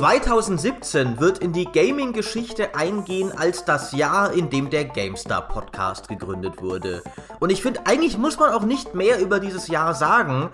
[0.00, 6.62] 2017 wird in die Gaming-Geschichte eingehen als das Jahr, in dem der GameStar Podcast gegründet
[6.62, 7.02] wurde.
[7.38, 10.48] Und ich finde, eigentlich muss man auch nicht mehr über dieses Jahr sagen,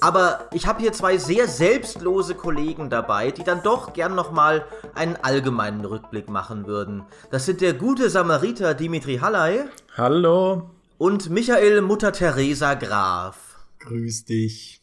[0.00, 4.64] aber ich habe hier zwei sehr selbstlose Kollegen dabei, die dann doch gern nochmal
[4.94, 7.02] einen allgemeinen Rückblick machen würden.
[7.32, 9.64] Das sind der gute Samariter Dimitri Halley.
[9.96, 10.70] Hallo.
[10.98, 13.66] Und Michael Mutter Teresa Graf.
[13.80, 14.80] Grüß dich.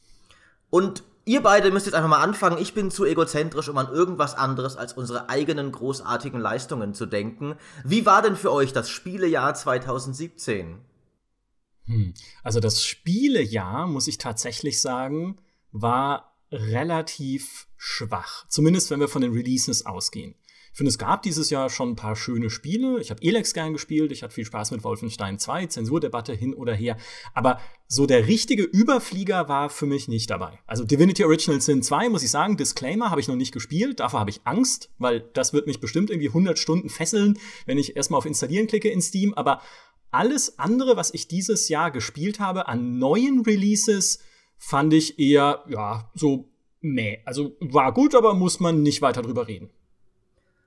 [0.70, 2.58] Und Ihr beide müsst jetzt einfach mal anfangen.
[2.58, 7.54] Ich bin zu egozentrisch, um an irgendwas anderes als unsere eigenen großartigen Leistungen zu denken.
[7.84, 10.80] Wie war denn für euch das Spielejahr 2017?
[11.86, 12.16] Hm.
[12.42, 15.38] Also das Spielejahr, muss ich tatsächlich sagen,
[15.72, 18.48] war relativ schwach.
[18.48, 20.34] Zumindest wenn wir von den Releases ausgehen.
[20.80, 23.02] Ich finde, es gab dieses Jahr schon ein paar schöne Spiele.
[23.02, 26.74] Ich habe Elex gern gespielt, ich hatte viel Spaß mit Wolfenstein 2, Zensurdebatte hin oder
[26.74, 26.96] her.
[27.34, 30.58] Aber so der richtige Überflieger war für mich nicht dabei.
[30.68, 34.00] Also Divinity Original Sin 2, muss ich sagen, Disclaimer, habe ich noch nicht gespielt.
[34.00, 37.98] Davor habe ich Angst, weil das wird mich bestimmt irgendwie 100 Stunden fesseln, wenn ich
[37.98, 39.34] erstmal auf Installieren klicke in Steam.
[39.34, 39.62] Aber
[40.12, 44.20] alles andere, was ich dieses Jahr gespielt habe an neuen Releases,
[44.58, 46.48] fand ich eher, ja, so,
[46.80, 47.18] meh.
[47.26, 49.72] Also war gut, aber muss man nicht weiter drüber reden.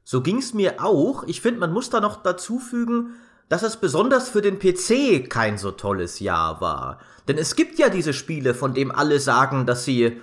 [0.04, 1.24] So ging's mir auch.
[1.24, 3.14] Ich finde, man muss da noch dazu fügen,
[3.48, 6.98] dass es besonders für den PC kein so tolles Jahr war.
[7.28, 10.20] Denn es gibt ja diese Spiele, von denen alle sagen, dass sie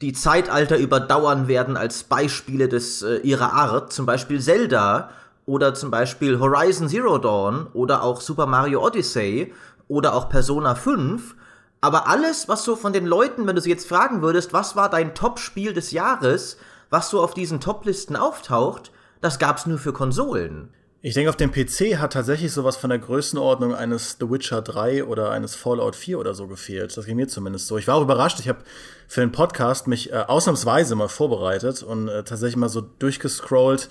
[0.00, 5.10] die Zeitalter überdauern werden als Beispiele des äh, ihrer Art, zum Beispiel Zelda
[5.46, 9.52] oder zum Beispiel Horizon Zero Dawn oder auch Super Mario Odyssey
[9.88, 11.34] oder auch Persona 5.
[11.82, 14.88] Aber alles, was so von den Leuten, wenn du sie jetzt fragen würdest, was war
[14.88, 16.56] dein Top-Spiel des Jahres,
[16.88, 20.70] was so auf diesen Top-Listen auftaucht, das gab's nur für Konsolen.
[21.02, 25.04] Ich denke, auf dem PC hat tatsächlich sowas von der Größenordnung eines The Witcher 3
[25.04, 26.94] oder eines Fallout 4 oder so gefehlt.
[26.94, 27.78] Das ging mir zumindest so.
[27.78, 28.38] Ich war auch überrascht.
[28.38, 28.58] Ich habe
[29.08, 33.88] für den Podcast mich äh, ausnahmsweise mal vorbereitet und äh, tatsächlich mal so durchgescrollt,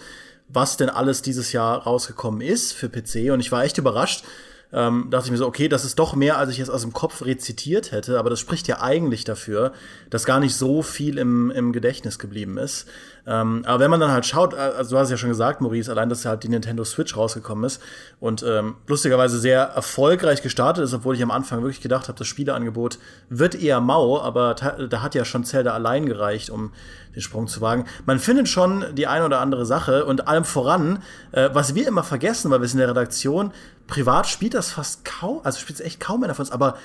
[0.50, 3.32] was denn alles dieses Jahr rausgekommen ist für PC.
[3.32, 4.24] Und ich war echt überrascht,
[4.72, 6.94] ähm, dachte ich mir so, okay, das ist doch mehr, als ich jetzt aus dem
[6.94, 9.74] Kopf rezitiert hätte, aber das spricht ja eigentlich dafür,
[10.12, 12.88] dass gar nicht so viel im, im Gedächtnis geblieben ist.
[13.30, 15.92] Ähm, aber wenn man dann halt schaut, äh, also du hast ja schon gesagt, Maurice,
[15.92, 17.80] allein, dass halt die Nintendo Switch rausgekommen ist
[18.20, 22.26] und ähm, lustigerweise sehr erfolgreich gestartet ist, obwohl ich am Anfang wirklich gedacht habe, das
[22.26, 22.98] Spieleangebot
[23.30, 26.72] wird eher mau, aber da hat ja schon Zelda allein gereicht, um
[27.14, 27.86] den Sprung zu wagen.
[28.08, 32.04] Man findet schon die eine oder andere Sache und allem voran, äh, was wir immer
[32.04, 33.52] vergessen, weil wir sind in der Redaktion,
[33.86, 36.78] privat spielt das fast kaum, also spielt es echt kaum einer von uns, aber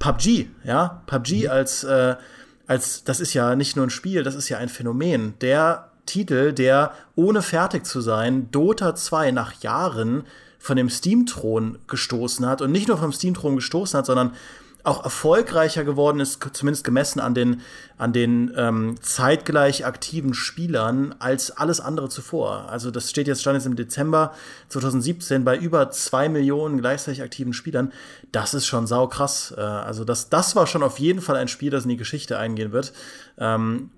[0.00, 1.50] PUBG, ja, PUBG mhm.
[1.50, 2.16] als, äh,
[2.66, 5.34] als, das ist ja nicht nur ein Spiel, das ist ja ein Phänomen.
[5.40, 10.24] Der Titel, der ohne fertig zu sein Dota 2 nach Jahren
[10.58, 14.32] von dem Steam-Thron gestoßen hat und nicht nur vom Steam-Thron gestoßen hat, sondern
[14.84, 17.60] auch erfolgreicher geworden ist, zumindest gemessen an den,
[17.98, 22.68] an den ähm, zeitgleich aktiven Spielern, als alles andere zuvor.
[22.68, 24.34] Also das steht jetzt, stand jetzt im Dezember
[24.68, 27.92] 2017 bei über zwei Millionen gleichzeitig aktiven Spielern.
[28.32, 29.54] Das ist schon sau krass.
[29.56, 32.38] Äh, also das, das war schon auf jeden Fall ein Spiel, das in die Geschichte
[32.38, 32.92] eingehen wird.
[33.38, 33.90] Ähm,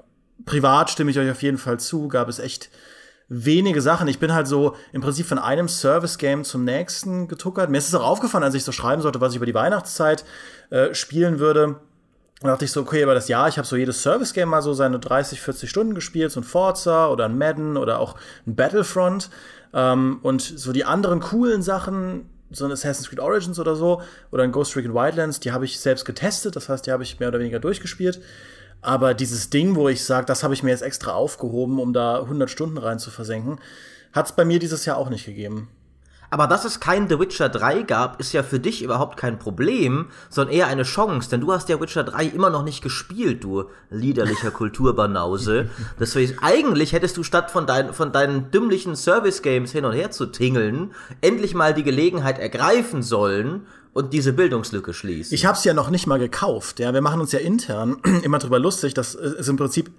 [0.45, 2.71] privat stimme ich euch auf jeden Fall zu, gab es echt
[3.29, 4.09] wenige Sachen.
[4.09, 7.71] Ich bin halt so im Prinzip von einem Service-Game zum nächsten getuckert.
[7.71, 10.25] Mir ist es auch aufgefallen, als ich so schreiben sollte, was ich über die Weihnachtszeit
[10.71, 11.81] äh, spielen würde.
[12.43, 14.75] Und dachte ich so, okay, aber das Jahr, ich habe so jedes Service-Game mal so
[14.75, 19.31] seine 30, 40 Stunden gespielt, so ein Forza oder ein Madden oder auch ein Battlefront.
[19.73, 24.43] Ähm, und so die anderen coolen Sachen, so ein Assassin's Creed Origins oder so, oder
[24.43, 27.29] ein Ghost Recon Wildlands, die habe ich selbst getestet, das heißt, die habe ich mehr
[27.29, 28.21] oder weniger durchgespielt.
[28.81, 32.21] Aber dieses Ding, wo ich sage, das habe ich mir jetzt extra aufgehoben, um da
[32.21, 33.59] 100 Stunden rein zu versenken,
[34.13, 35.69] hat es bei mir dieses Jahr auch nicht gegeben.
[36.35, 40.07] Aber dass es kein The Witcher 3 gab, ist ja für dich überhaupt kein Problem,
[40.31, 43.67] sondern eher eine Chance, denn du hast ja Witcher 3 immer noch nicht gespielt, du
[43.89, 45.71] liederlicher Kulturbanause.
[46.01, 50.27] Deswegen, eigentlich hättest du statt von, dein, von deinen dümmlichen Service-Games hin und her zu
[50.27, 55.33] tingeln, endlich mal die Gelegenheit ergreifen sollen und diese Bildungslücke schließt.
[55.33, 56.81] Ich habe es ja noch nicht mal gekauft.
[56.81, 59.91] Ja, wir machen uns ja intern immer drüber lustig, dass es im Prinzip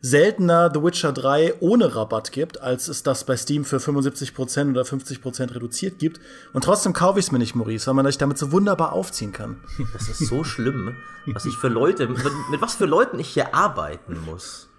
[0.00, 4.82] seltener The Witcher 3 ohne Rabatt gibt, als es das bei Steam für 75% oder
[4.82, 6.20] 50% reduziert gibt.
[6.52, 9.30] Und trotzdem kaufe ich es mir nicht, Maurice, weil man sich damit so wunderbar aufziehen
[9.30, 9.60] kann.
[9.92, 10.96] Das ist so schlimm,
[11.26, 12.18] was ich für Leute, mit,
[12.50, 14.71] mit was für Leuten ich hier arbeiten muss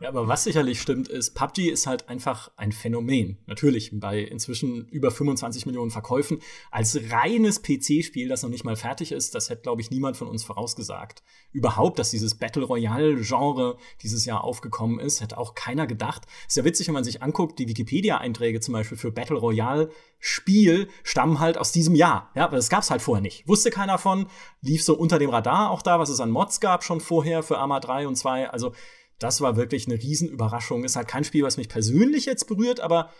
[0.00, 3.38] ja, aber was sicherlich stimmt, ist, PUBG ist halt einfach ein Phänomen.
[3.46, 6.40] Natürlich bei inzwischen über 25 Millionen Verkäufen.
[6.70, 10.28] Als reines PC-Spiel, das noch nicht mal fertig ist, das hätte, glaube ich, niemand von
[10.28, 11.22] uns vorausgesagt.
[11.52, 16.22] Überhaupt, dass dieses Battle Royale-Genre dieses Jahr aufgekommen ist, hätte auch keiner gedacht.
[16.46, 19.90] Ist ja witzig, wenn man sich anguckt, die Wikipedia-Einträge zum Beispiel für Battle Royale
[20.22, 22.30] Spiel stammen halt aus diesem Jahr.
[22.34, 23.48] Ja, aber das gab es halt vorher nicht.
[23.48, 24.26] Wusste keiner von,
[24.60, 27.58] lief so unter dem Radar auch da, was es an Mods gab schon vorher für
[27.58, 28.50] Arma 3 und 2.
[28.50, 28.72] Also
[29.20, 30.82] das war wirklich eine Riesenüberraschung.
[30.82, 33.10] Ist halt kein Spiel, was mich persönlich jetzt berührt, aber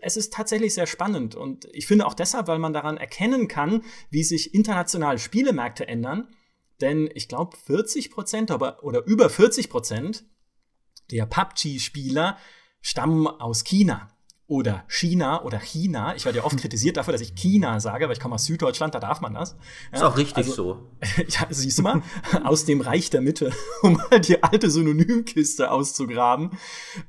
[0.00, 1.34] es ist tatsächlich sehr spannend.
[1.34, 6.28] Und ich finde auch deshalb, weil man daran erkennen kann, wie sich internationale Spielemärkte ändern.
[6.80, 10.24] Denn ich glaube, 40 Prozent oder über 40 Prozent
[11.10, 12.38] der PUBG-Spieler
[12.80, 14.11] stammen aus China
[14.52, 16.14] oder China oder China.
[16.14, 18.94] Ich werde ja oft kritisiert dafür, dass ich China sage, weil ich komme aus Süddeutschland,
[18.94, 19.56] da darf man das.
[19.90, 20.78] Ja, ist auch richtig also, so.
[21.28, 22.02] ja, siehst du mal,
[22.44, 23.50] aus dem Reich der Mitte,
[23.82, 26.50] um mal die alte Synonymkiste auszugraben.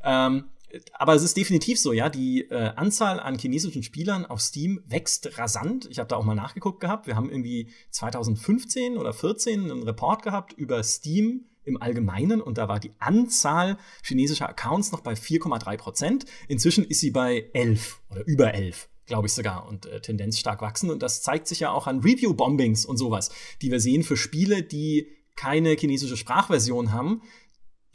[0.06, 0.46] Ähm,
[0.94, 5.38] aber es ist definitiv so, ja, die äh, Anzahl an chinesischen Spielern auf Steam wächst
[5.38, 5.86] rasant.
[5.92, 7.08] Ich habe da auch mal nachgeguckt gehabt.
[7.08, 12.68] Wir haben irgendwie 2015 oder 14 einen Report gehabt über Steam im Allgemeinen und da
[12.68, 16.26] war die Anzahl chinesischer Accounts noch bei 4,3 Prozent.
[16.48, 20.62] Inzwischen ist sie bei 11 oder über 11 glaube ich sogar, und äh, Tendenz stark
[20.62, 20.90] wachsen.
[20.90, 23.32] Und das zeigt sich ja auch an Review-Bombings und sowas,
[23.62, 27.22] die wir sehen für Spiele, die keine chinesische Sprachversion haben.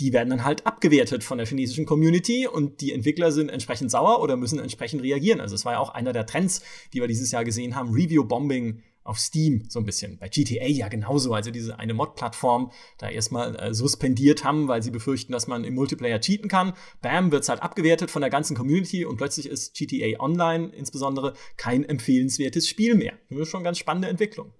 [0.00, 4.20] Die werden dann halt abgewertet von der chinesischen Community und die Entwickler sind entsprechend sauer
[4.20, 5.40] oder müssen entsprechend reagieren.
[5.40, 6.62] Also es war ja auch einer der Trends,
[6.92, 10.18] die wir dieses Jahr gesehen haben, Review-Bombing auf Steam so ein bisschen.
[10.18, 11.32] Bei GTA ja genauso.
[11.32, 15.74] Also diese eine Mod-Plattform da erstmal äh, suspendiert haben, weil sie befürchten, dass man im
[15.74, 16.74] Multiplayer cheaten kann.
[17.00, 21.84] Bam, wird's halt abgewertet von der ganzen Community und plötzlich ist GTA Online insbesondere kein
[21.84, 23.14] empfehlenswertes Spiel mehr.
[23.30, 24.52] Das ist schon ganz spannende Entwicklung.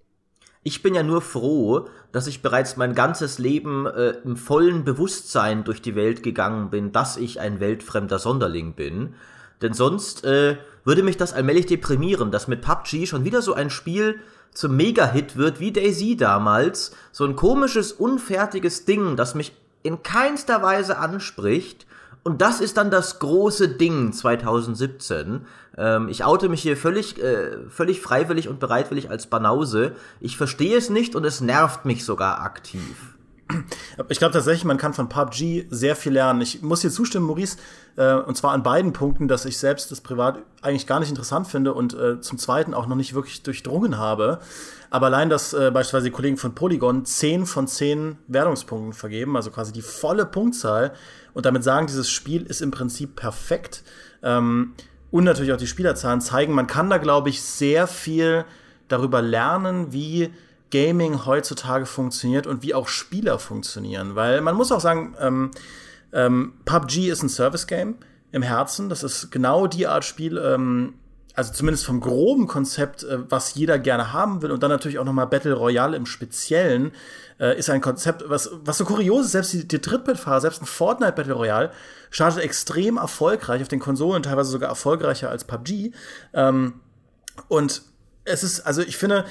[0.63, 5.65] Ich bin ja nur froh, dass ich bereits mein ganzes Leben äh, im vollen Bewusstsein
[5.65, 9.15] durch die Welt gegangen bin, dass ich ein weltfremder Sonderling bin.
[9.63, 13.71] Denn sonst äh, würde mich das allmählich deprimieren, dass mit PUBG schon wieder so ein
[13.71, 14.21] Spiel
[14.53, 16.93] zum Mega-Hit wird, wie Daisy damals.
[17.13, 19.53] So ein komisches, unfertiges Ding, das mich
[19.83, 21.87] in keinster Weise anspricht.
[22.25, 25.47] Und das ist dann das große Ding 2017.
[25.77, 29.93] Ähm, ich oute mich hier völlig, äh, völlig freiwillig und bereitwillig als Banause.
[30.21, 33.18] Ich verstehe es nicht und es nervt mich sogar aktiv.
[34.09, 36.41] Ich glaube tatsächlich, man kann von PUBG sehr viel lernen.
[36.41, 37.57] Ich muss dir zustimmen, Maurice,
[37.97, 41.47] äh, und zwar an beiden Punkten, dass ich selbst das privat eigentlich gar nicht interessant
[41.47, 44.39] finde und äh, zum Zweiten auch noch nicht wirklich durchdrungen habe.
[44.91, 49.51] Aber allein, dass äh, beispielsweise die Kollegen von Polygon 10 von 10 Wertungspunkten vergeben, also
[49.51, 50.93] quasi die volle Punktzahl,
[51.35, 53.83] und damit sagen, dieses Spiel ist im Prinzip perfekt.
[54.23, 54.75] Ähm,
[55.11, 58.45] und natürlich auch die Spielerzahlen zeigen, man kann da, glaube ich, sehr viel
[58.89, 60.31] darüber lernen, wie
[60.71, 64.15] Gaming heutzutage funktioniert und wie auch Spieler funktionieren.
[64.15, 65.51] Weil man muss auch sagen, ähm,
[66.13, 67.97] ähm, PUBG ist ein Service-Game
[68.33, 68.89] im Herzen.
[68.89, 70.95] Das ist genau die Art Spiel, ähm,
[71.35, 74.51] also zumindest vom groben Konzept, äh, was jeder gerne haben will.
[74.51, 76.93] Und dann natürlich auch noch mal Battle Royale im Speziellen
[77.39, 79.33] äh, ist ein Konzept, was, was so kurios ist.
[79.33, 81.71] Selbst die, die Trittbrettfahrer, selbst ein Fortnite Battle Royale
[82.11, 85.93] startet extrem erfolgreich auf den Konsolen, teilweise sogar erfolgreicher als PUBG.
[86.35, 86.81] Ähm,
[87.49, 87.83] und
[88.25, 89.25] es ist, also ich finde,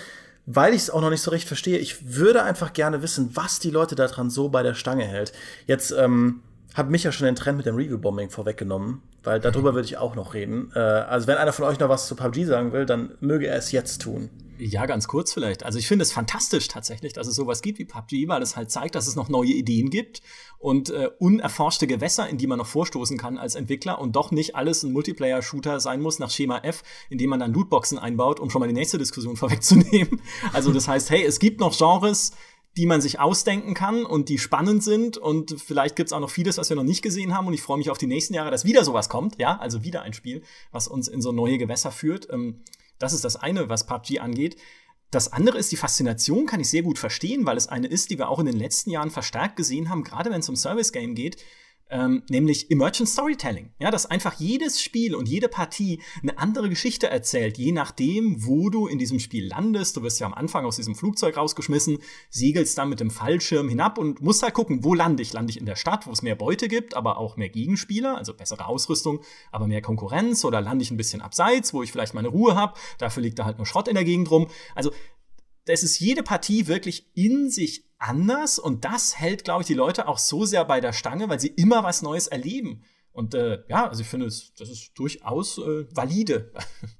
[0.48, 3.60] weil ich es auch noch nicht so recht verstehe, ich würde einfach gerne wissen, was
[3.60, 5.34] die Leute daran so bei der Stange hält.
[5.68, 6.42] Jetzt ähm,
[6.74, 10.16] hat mich ja schon den Trend mit dem Review-Bombing vorweggenommen, weil darüber würde ich auch
[10.16, 10.72] noch reden.
[10.74, 13.58] Äh, also wenn einer von euch noch was zu PUBG sagen will, dann möge er
[13.58, 14.30] es jetzt tun.
[14.58, 15.64] Ja, ganz kurz vielleicht.
[15.64, 18.72] Also ich finde es fantastisch tatsächlich, dass es sowas gibt wie PUBG, weil es halt
[18.72, 20.22] zeigt, dass es noch neue Ideen gibt
[20.60, 24.56] und äh, unerforschte Gewässer, in die man noch vorstoßen kann als Entwickler und doch nicht
[24.56, 28.50] alles ein Multiplayer-Shooter sein muss nach Schema F, in dem man dann Lootboxen einbaut, um
[28.50, 30.22] schon mal die nächste Diskussion vorwegzunehmen.
[30.54, 32.32] Also das heißt, hey, es gibt noch Genres,
[32.76, 36.60] die man sich ausdenken kann und die spannend sind und vielleicht gibt's auch noch vieles,
[36.60, 38.66] was wir noch nicht gesehen haben und ich freue mich auf die nächsten Jahre, dass
[38.66, 42.28] wieder sowas kommt, ja, also wieder ein Spiel, was uns in so neue Gewässer führt.
[42.32, 42.62] Ähm,
[43.00, 44.58] das ist das eine, was PUBG angeht.
[45.18, 48.20] Das andere ist die Faszination, kann ich sehr gut verstehen, weil es eine ist, die
[48.20, 51.16] wir auch in den letzten Jahren verstärkt gesehen haben, gerade wenn es um Service Game
[51.16, 51.38] geht
[51.90, 53.72] ähm, nämlich Emergent Storytelling.
[53.80, 58.70] Ja, dass einfach jedes Spiel und jede Partie eine andere Geschichte erzählt, je nachdem, wo
[58.70, 59.98] du in diesem Spiel landest.
[59.98, 63.98] Du wirst ja am Anfang aus diesem Flugzeug rausgeschmissen, segelst dann mit dem Fallschirm hinab
[63.98, 65.34] und musst halt gucken, wo lande ich?
[65.34, 68.34] Lande ich in der Stadt, wo es mehr Beute gibt, aber auch mehr Gegenspieler, also
[68.34, 70.44] bessere Ausrüstung, aber mehr Konkurrenz?
[70.46, 72.74] Oder lande ich ein bisschen abseits, wo ich vielleicht meine Ruhe habe?
[72.98, 74.48] Dafür liegt da halt nur Schrott in der Gegend rum.
[74.76, 74.92] Also
[75.74, 80.08] es ist jede Partie wirklich in sich anders und das hält, glaube ich, die Leute
[80.08, 82.84] auch so sehr bei der Stange, weil sie immer was Neues erleben.
[83.12, 86.54] Und äh, ja, also ich finde, das ist durchaus äh, valide.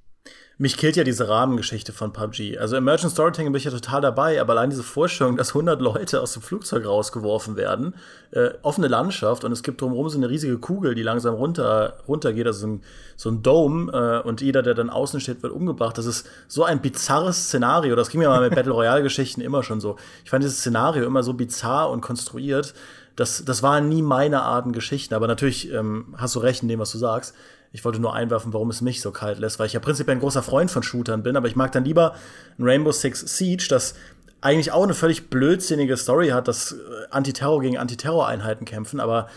[0.60, 2.58] Mich killt ja diese Rahmengeschichte von PUBG.
[2.58, 6.20] Also Emergent Storytelling bin ich ja total dabei, aber allein diese Vorstellung, dass 100 Leute
[6.20, 7.94] aus dem Flugzeug rausgeworfen werden,
[8.32, 12.48] äh, offene Landschaft und es gibt drumherum so eine riesige Kugel, die langsam runter runtergeht,
[12.48, 12.82] also so ein,
[13.16, 15.96] so ein Dome äh, und jeder, der dann außen steht, wird umgebracht.
[15.96, 17.96] Das ist so ein bizarres Szenario.
[17.96, 19.98] Das ging mir mal mit Battle Royale Geschichten immer schon so.
[20.24, 22.74] Ich fand dieses Szenario immer so bizarr und konstruiert.
[23.16, 26.80] Das, das waren nie meine Arten Geschichten, aber natürlich ähm, hast du recht in dem,
[26.80, 27.36] was du sagst.
[27.72, 30.22] Ich wollte nur einwerfen, warum es mich so kalt lässt, weil ich ja prinzipiell ein
[30.22, 32.16] großer Freund von Shootern bin, aber ich mag dann lieber
[32.58, 33.96] ein Rainbow Six Siege, das
[34.42, 36.76] eigentlich auch eine völlig blödsinnige Story hat, dass äh,
[37.10, 39.28] Antiterror gegen Antiterror-Einheiten kämpfen, aber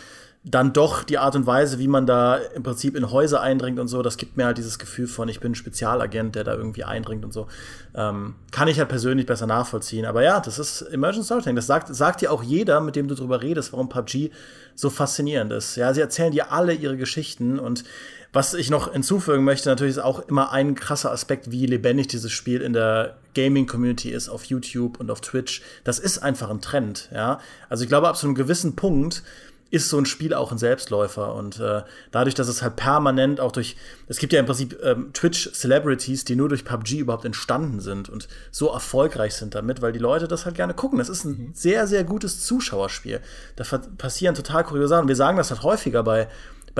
[0.42, 3.88] dann doch die Art und Weise, wie man da im Prinzip in Häuser eindringt und
[3.88, 6.84] so, das gibt mir halt dieses Gefühl von, ich bin ein Spezialagent, der da irgendwie
[6.84, 7.46] eindringt und so.
[7.94, 10.06] Ähm, kann ich halt persönlich besser nachvollziehen.
[10.06, 11.56] Aber ja, das ist Emergent Storytelling.
[11.56, 14.30] Das sagt, sagt dir auch jeder, mit dem du drüber redest, warum PUBG
[14.74, 15.76] so faszinierend ist.
[15.76, 17.84] Ja, sie erzählen dir alle ihre Geschichten und
[18.32, 22.30] was ich noch hinzufügen möchte, natürlich ist auch immer ein krasser Aspekt, wie lebendig dieses
[22.30, 25.62] Spiel in der Gaming-Community ist, auf YouTube und auf Twitch.
[25.84, 27.40] Das ist einfach ein Trend, ja.
[27.68, 29.22] Also ich glaube, ab so einem gewissen Punkt
[29.70, 31.34] ist so ein Spiel auch ein Selbstläufer.
[31.34, 33.76] Und äh, dadurch, dass es halt permanent auch durch,
[34.08, 38.28] es gibt ja im Prinzip ähm, Twitch-Celebrities, die nur durch PUBG überhaupt entstanden sind und
[38.50, 40.98] so erfolgreich sind damit, weil die Leute das halt gerne gucken.
[40.98, 41.50] Das ist ein mhm.
[41.54, 43.20] sehr, sehr gutes Zuschauerspiel.
[43.56, 43.64] Da
[43.96, 45.08] passieren total kuriose Sachen.
[45.08, 46.28] Wir sagen das halt häufiger bei,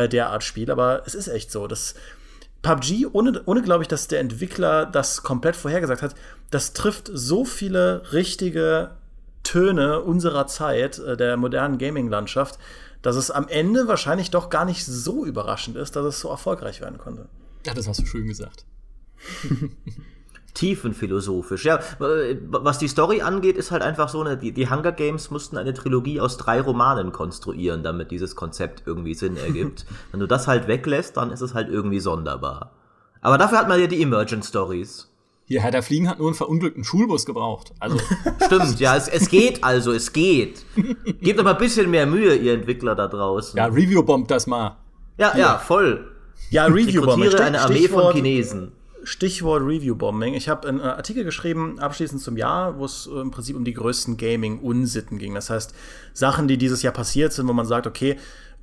[0.01, 1.67] bei der Art Spiel, aber es ist echt so.
[1.67, 1.95] Das
[2.63, 6.15] PUBG, ohne, ohne glaube ich, dass der Entwickler das komplett vorhergesagt hat,
[6.51, 8.93] das trifft so viele richtige
[9.43, 12.59] Töne unserer Zeit, äh, der modernen Gaming-Landschaft,
[13.03, 16.81] dass es am Ende wahrscheinlich doch gar nicht so überraschend ist, dass es so erfolgreich
[16.81, 17.29] werden konnte.
[17.67, 18.65] Ja, das hast du schön gesagt.
[20.55, 21.65] Tiefenphilosophisch.
[21.65, 25.57] Ja, was die Story angeht, ist halt einfach so, eine, die, die Hunger Games mussten
[25.57, 29.87] eine Trilogie aus drei Romanen konstruieren, damit dieses Konzept irgendwie Sinn ergibt.
[30.11, 32.73] Wenn du das halt weglässt, dann ist es halt irgendwie sonderbar.
[33.21, 35.09] Aber dafür hat man ja die Emergent Stories.
[35.47, 37.73] Hier, Herr der Fliegen hat nur einen verunglückten Schulbus gebraucht.
[37.81, 37.99] Also.
[38.47, 40.65] Stimmt, ja, es, es geht also, es geht.
[41.21, 43.59] Gebt aber ein bisschen mehr Mühe, ihr Entwickler da draußen.
[43.59, 44.77] Ja, Review-bombt das mal.
[45.19, 46.09] Ja, ja, voll.
[46.51, 47.35] Ja, Review-Bombing.
[47.35, 48.73] eine Armee von Chinesen.
[49.05, 50.35] Stichwort Review-Bombing.
[50.35, 54.17] Ich habe einen Artikel geschrieben, abschließend zum Jahr, wo es im Prinzip um die größten
[54.17, 55.35] Gaming-Unsitten ging.
[55.35, 55.75] Das heißt,
[56.13, 58.17] Sachen, die dieses Jahr passiert sind, wo man sagt, okay,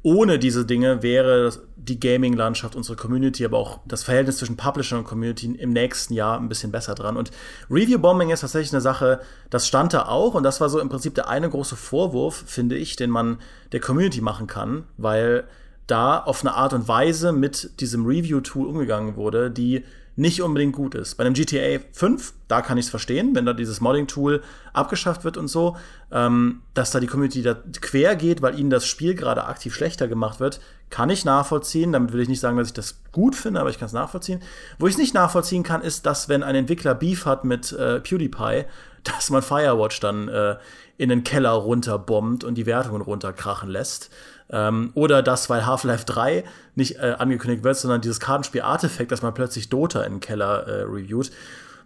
[0.03, 5.06] ohne diese Dinge wäre die Gaming-Landschaft, unsere Community, aber auch das Verhältnis zwischen Publisher und
[5.06, 7.17] Community im nächsten Jahr ein bisschen besser dran.
[7.17, 7.32] Und
[7.70, 11.15] Review-Bombing ist tatsächlich eine Sache, das stand da auch und das war so im Prinzip
[11.15, 13.39] der eine große Vorwurf, finde ich, den man
[13.72, 15.46] der Community machen kann, weil
[15.88, 19.84] da auf eine Art und Weise mit diesem Review-Tool umgegangen wurde, die
[20.17, 21.15] nicht unbedingt gut ist.
[21.15, 24.41] Bei einem GTA 5, da kann ich es verstehen, wenn da dieses Modding-Tool
[24.74, 25.77] abgeschafft wird und so,
[26.12, 30.07] ähm, dass da die Community da quer geht, weil ihnen das Spiel gerade aktiv schlechter
[30.07, 30.59] gemacht wird,
[30.89, 31.93] kann ich nachvollziehen.
[31.93, 34.41] Damit will ich nicht sagen, dass ich das gut finde, aber ich kann es nachvollziehen.
[34.79, 38.00] Wo ich es nicht nachvollziehen kann, ist, dass wenn ein Entwickler Beef hat mit äh,
[38.00, 38.65] PewDiePie,
[39.03, 40.57] dass man Firewatch dann äh,
[40.97, 44.09] in den Keller runterbombt und die Wertungen runterkrachen lässt.
[44.50, 46.44] Ähm, oder das, weil Half-Life 3
[46.75, 50.68] nicht äh, angekündigt wird, sondern dieses Kartenspiel Artefakt, dass man plötzlich Dota in den Keller
[50.68, 51.32] äh, reviewt.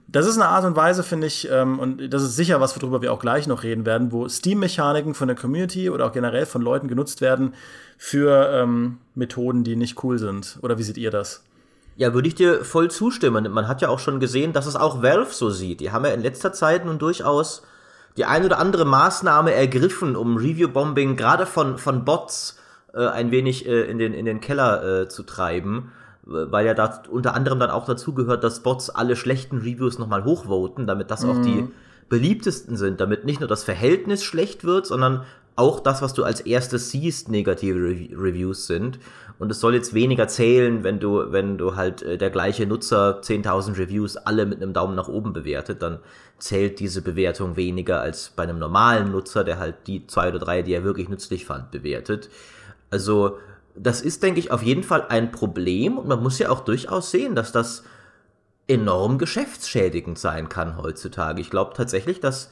[0.07, 3.01] Das ist eine Art und Weise, finde ich, ähm, und das ist sicher was, worüber
[3.01, 6.61] wir auch gleich noch reden werden, wo Steam-Mechaniken von der Community oder auch generell von
[6.61, 7.53] Leuten genutzt werden
[7.97, 10.59] für ähm, Methoden, die nicht cool sind.
[10.61, 11.43] Oder wie seht ihr das?
[11.95, 13.51] Ja, würde ich dir voll zustimmen.
[13.51, 15.79] Man hat ja auch schon gesehen, dass es auch Valve so sieht.
[15.79, 17.63] Die haben ja in letzter Zeit nun durchaus
[18.17, 22.57] die ein oder andere Maßnahme ergriffen, um Review-Bombing gerade von, von Bots
[22.93, 25.91] äh, ein wenig äh, in, den, in den Keller äh, zu treiben.
[26.23, 30.23] Weil ja da unter anderem dann auch dazu gehört, dass Bots alle schlechten Reviews nochmal
[30.23, 31.29] hochvoten, damit das mhm.
[31.29, 31.71] auch die mhm.
[32.09, 35.23] beliebtesten sind, damit nicht nur das Verhältnis schlecht wird, sondern
[35.55, 38.99] auch das, was du als erstes siehst, negative Re Reviews sind.
[39.41, 43.21] Und es soll jetzt weniger zählen, wenn du, wenn du halt äh, der gleiche Nutzer
[43.23, 45.97] 10.000 Reviews alle mit einem Daumen nach oben bewertet, dann
[46.37, 50.61] zählt diese Bewertung weniger als bei einem normalen Nutzer, der halt die zwei oder drei,
[50.61, 52.29] die er wirklich nützlich fand, bewertet.
[52.91, 53.39] Also,
[53.75, 57.09] das ist, denke ich, auf jeden Fall ein Problem und man muss ja auch durchaus
[57.09, 57.83] sehen, dass das
[58.67, 61.41] enorm geschäftsschädigend sein kann heutzutage.
[61.41, 62.51] Ich glaube tatsächlich, dass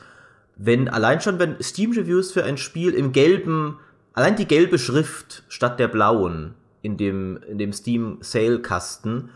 [0.55, 3.77] wenn allein schon wenn Steam Reviews für ein Spiel im gelben
[4.13, 9.29] allein die gelbe Schrift statt der blauen in dem, in dem Steam Sale Kasten,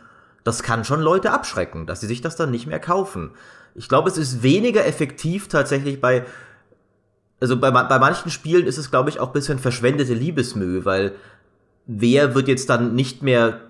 [0.44, 3.32] das kann schon Leute abschrecken, dass sie sich das dann nicht mehr kaufen.
[3.76, 6.26] Ich glaube, es ist weniger effektiv tatsächlich bei,
[7.40, 11.14] also bei, bei manchen Spielen ist es, glaube ich, auch bisschen verschwendete Liebesmühe, weil
[11.86, 13.62] wer wird jetzt dann nicht mehr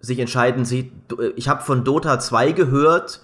[0.00, 0.92] sich entscheiden, sie,
[1.36, 3.20] ich habe von Dota 2 gehört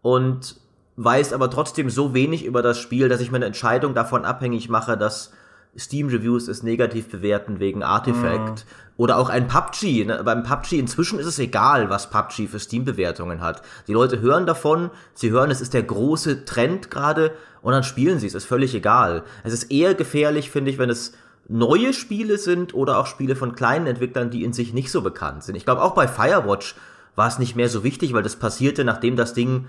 [0.00, 0.56] und
[0.96, 4.96] weiß aber trotzdem so wenig über das Spiel, dass ich meine Entscheidung davon abhängig mache,
[4.96, 5.32] dass
[5.78, 8.64] Steam-Reviews es negativ bewerten wegen Artifact.
[8.64, 8.70] Mhm.
[8.96, 10.06] Oder auch ein PUBG.
[10.06, 10.22] Ne?
[10.24, 13.62] Beim PUBG inzwischen ist es egal, was PUBG für Steam-Bewertungen hat.
[13.86, 17.32] Die Leute hören davon, sie hören, es ist der große Trend gerade
[17.62, 18.34] und dann spielen sie es.
[18.34, 19.22] Ist völlig egal.
[19.44, 21.12] Es ist eher gefährlich, finde ich, wenn es
[21.48, 25.44] neue Spiele sind oder auch Spiele von kleinen Entwicklern, die in sich nicht so bekannt
[25.44, 25.54] sind.
[25.54, 26.74] Ich glaube, auch bei Firewatch
[27.14, 29.66] war es nicht mehr so wichtig, weil das passierte, nachdem das Ding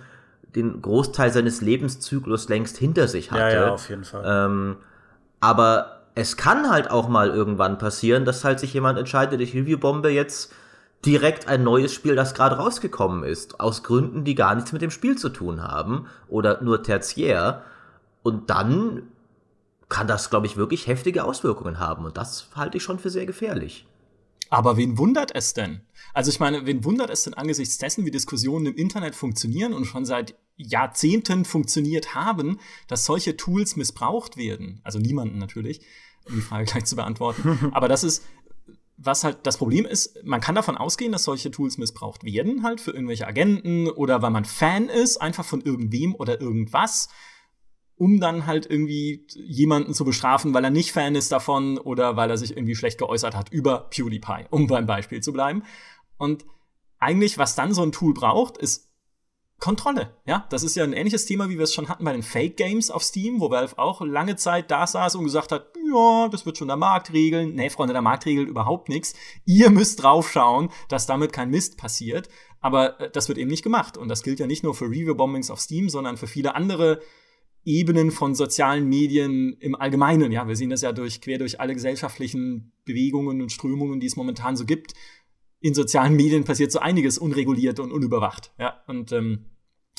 [0.56, 3.42] den Großteil seines Lebenszyklus längst hinter sich hatte.
[3.42, 4.24] Ja, ja, auf jeden Fall.
[4.26, 4.78] Ähm,
[5.40, 10.10] aber es kann halt auch mal irgendwann passieren, dass halt sich jemand entscheidet, ich Review-Bombe
[10.10, 10.52] jetzt
[11.06, 14.92] direkt ein neues Spiel, das gerade rausgekommen ist, aus Gründen, die gar nichts mit dem
[14.92, 17.64] Spiel zu tun haben oder nur tertiär.
[18.22, 19.04] und dann
[19.88, 22.06] kann das, glaube ich, wirklich heftige Auswirkungen haben.
[22.06, 23.88] Und das halte ich schon für sehr gefährlich.
[24.50, 25.82] Aber wen wundert es denn?
[26.14, 29.86] Also ich meine, wen wundert es denn angesichts dessen, wie Diskussionen im Internet funktionieren und
[29.86, 34.82] schon seit Jahrzehnten funktioniert haben, dass solche Tools missbraucht werden?
[34.84, 35.82] Also niemanden natürlich,
[36.30, 37.72] um die Frage gleich zu beantworten.
[37.72, 38.24] Aber das ist,
[38.98, 42.82] was halt das Problem ist, man kann davon ausgehen, dass solche Tools missbraucht werden, halt
[42.82, 47.10] für irgendwelche Agenten oder weil man Fan ist, einfach von irgendwem oder irgendwas
[48.00, 52.30] um dann halt irgendwie jemanden zu bestrafen, weil er nicht Fan ist davon oder weil
[52.30, 55.64] er sich irgendwie schlecht geäußert hat über PewDiePie, um beim Beispiel zu bleiben.
[56.18, 56.46] Und
[56.98, 58.89] eigentlich, was dann so ein Tool braucht, ist
[59.60, 60.16] Kontrolle.
[60.26, 62.56] Ja, das ist ja ein ähnliches Thema, wie wir es schon hatten bei den Fake
[62.58, 66.46] Games auf Steam, wo Valve auch lange Zeit da saß und gesagt hat, ja, das
[66.46, 67.56] wird schon der Markt regeln.
[67.56, 69.14] Nee, Freunde, der Markt regelt überhaupt nichts.
[69.46, 72.30] Ihr müsst draufschauen, dass damit kein Mist passiert.
[72.62, 73.98] Aber äh, das wird eben nicht gemacht.
[73.98, 77.02] Und das gilt ja nicht nur für Review-Bombings auf Steam, sondern für viele andere
[77.66, 80.32] Ebenen von sozialen Medien im Allgemeinen.
[80.32, 84.16] Ja, wir sehen das ja durch, quer durch alle gesellschaftlichen Bewegungen und Strömungen, die es
[84.16, 84.94] momentan so gibt.
[85.62, 88.52] In sozialen Medien passiert so einiges unreguliert und unüberwacht.
[88.58, 89.46] Ja, und ähm,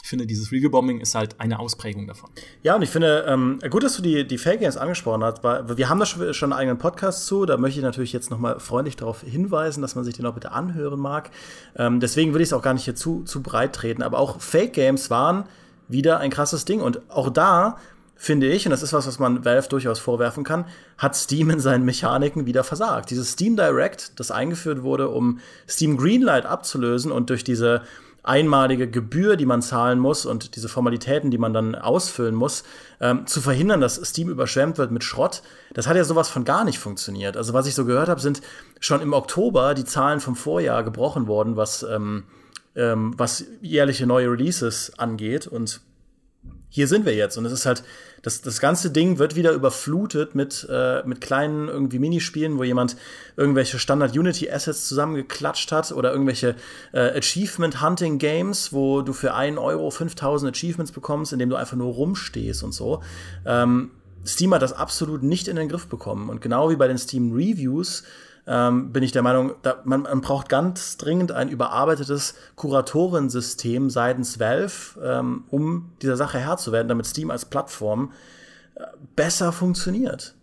[0.02, 2.30] ich finde, dieses Review-Bombing ist halt eine Ausprägung davon.
[2.62, 5.76] Ja, und ich finde, ähm, gut, dass du die, die Fake Games angesprochen hast, weil
[5.76, 7.44] wir haben da schon, schon einen eigenen Podcast zu.
[7.44, 10.52] Da möchte ich natürlich jetzt nochmal freundlich darauf hinweisen, dass man sich den auch bitte
[10.52, 11.30] anhören mag.
[11.76, 14.02] Ähm, deswegen würde ich es auch gar nicht hier zu, zu breit treten.
[14.02, 15.44] Aber auch Fake Games waren
[15.88, 16.80] wieder ein krasses Ding.
[16.80, 17.76] Und auch da
[18.22, 20.66] finde ich, und das ist was, was man Valve durchaus vorwerfen kann,
[20.98, 23.08] hat Steam in seinen Mechaniken wieder versagt.
[23.08, 27.80] Dieses Steam Direct, das eingeführt wurde, um Steam Greenlight abzulösen und durch diese
[28.22, 32.62] einmalige Gebühr, die man zahlen muss und diese Formalitäten, die man dann ausfüllen muss,
[33.00, 36.64] ähm, zu verhindern, dass Steam überschwemmt wird mit Schrott, das hat ja sowas von gar
[36.64, 37.38] nicht funktioniert.
[37.38, 38.42] Also was ich so gehört habe, sind
[38.80, 42.24] schon im Oktober die Zahlen vom Vorjahr gebrochen worden, was ähm,
[42.76, 45.46] ähm, was jährliche neue Releases angeht.
[45.46, 45.80] Und
[46.70, 47.36] hier sind wir jetzt.
[47.36, 47.82] Und es ist halt,
[48.22, 52.96] das, das ganze Ding wird wieder überflutet mit, äh, mit kleinen irgendwie Minispielen, wo jemand
[53.36, 56.54] irgendwelche Standard-Unity-Assets zusammengeklatscht hat oder irgendwelche
[56.92, 62.62] äh, Achievement-Hunting-Games, wo du für einen Euro 5000 Achievements bekommst, indem du einfach nur rumstehst
[62.62, 63.02] und so.
[63.44, 63.90] Ähm,
[64.24, 66.28] Steam hat das absolut nicht in den Griff bekommen.
[66.28, 68.04] Und genau wie bei den Steam Reviews
[68.50, 69.52] ähm, bin ich der Meinung,
[69.84, 76.56] man, man, braucht ganz dringend ein überarbeitetes Kuratorensystem seitens Valve, ähm, um dieser Sache Herr
[76.56, 78.10] zu werden, damit Steam als Plattform
[78.74, 78.82] äh,
[79.14, 80.34] besser funktioniert.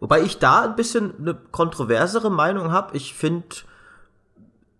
[0.00, 2.96] Wobei ich da ein bisschen eine kontroversere Meinung habe.
[2.96, 3.56] Ich finde,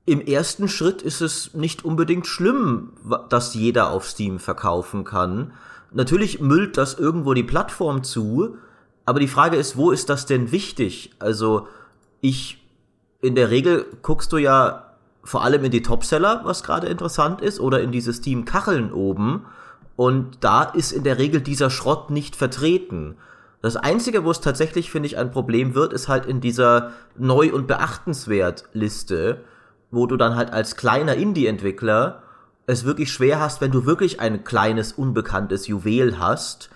[0.06, 2.94] im ersten Schritt ist es nicht unbedingt schlimm,
[3.28, 5.52] dass jeder auf Steam verkaufen kann.
[5.92, 8.56] Natürlich müllt das irgendwo die Plattform zu,
[9.04, 11.12] aber die Frage ist, wo ist das denn wichtig?
[11.18, 11.68] Also,
[12.22, 12.61] ich,
[13.22, 14.92] in der Regel guckst du ja
[15.24, 19.46] vor allem in die Topseller, was gerade interessant ist, oder in diese Steam-Kacheln oben.
[19.96, 23.16] Und da ist in der Regel dieser Schrott nicht vertreten.
[23.62, 27.52] Das Einzige, wo es tatsächlich, finde ich, ein Problem wird, ist halt in dieser Neu-
[27.52, 29.44] und Beachtenswert-Liste,
[29.92, 32.22] wo du dann halt als kleiner Indie-Entwickler
[32.66, 36.70] es wirklich schwer hast, wenn du wirklich ein kleines, unbekanntes Juwel hast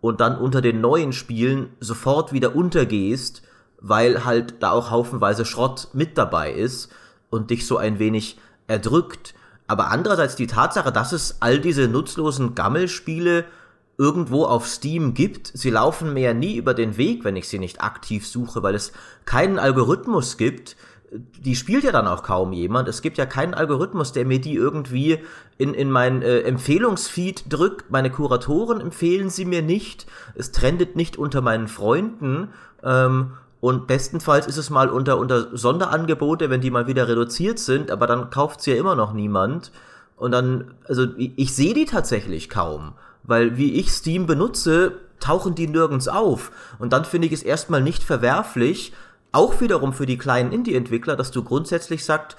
[0.00, 3.42] und dann unter den neuen Spielen sofort wieder untergehst,
[3.82, 6.90] weil halt da auch haufenweise Schrott mit dabei ist
[7.30, 9.34] und dich so ein wenig erdrückt.
[9.66, 13.44] Aber andererseits die Tatsache, dass es all diese nutzlosen Gammelspiele
[13.98, 17.58] irgendwo auf Steam gibt, sie laufen mir ja nie über den Weg, wenn ich sie
[17.58, 18.92] nicht aktiv suche, weil es
[19.24, 20.76] keinen Algorithmus gibt,
[21.12, 22.88] die spielt ja dann auch kaum jemand.
[22.88, 25.18] Es gibt ja keinen Algorithmus, der mir die irgendwie
[25.58, 27.90] in, in mein äh, Empfehlungsfeed drückt.
[27.90, 30.06] Meine Kuratoren empfehlen sie mir nicht.
[30.34, 32.48] Es trendet nicht unter meinen Freunden.
[32.82, 37.92] Ähm, und bestenfalls ist es mal unter, unter Sonderangebote, wenn die mal wieder reduziert sind,
[37.92, 39.70] aber dann kauft sie ja immer noch niemand.
[40.16, 45.54] Und dann, also ich, ich sehe die tatsächlich kaum, weil wie ich Steam benutze, tauchen
[45.54, 46.50] die nirgends auf.
[46.80, 48.92] Und dann finde ich es erstmal nicht verwerflich,
[49.30, 52.36] auch wiederum für die kleinen Indie-Entwickler, dass du grundsätzlich sagst,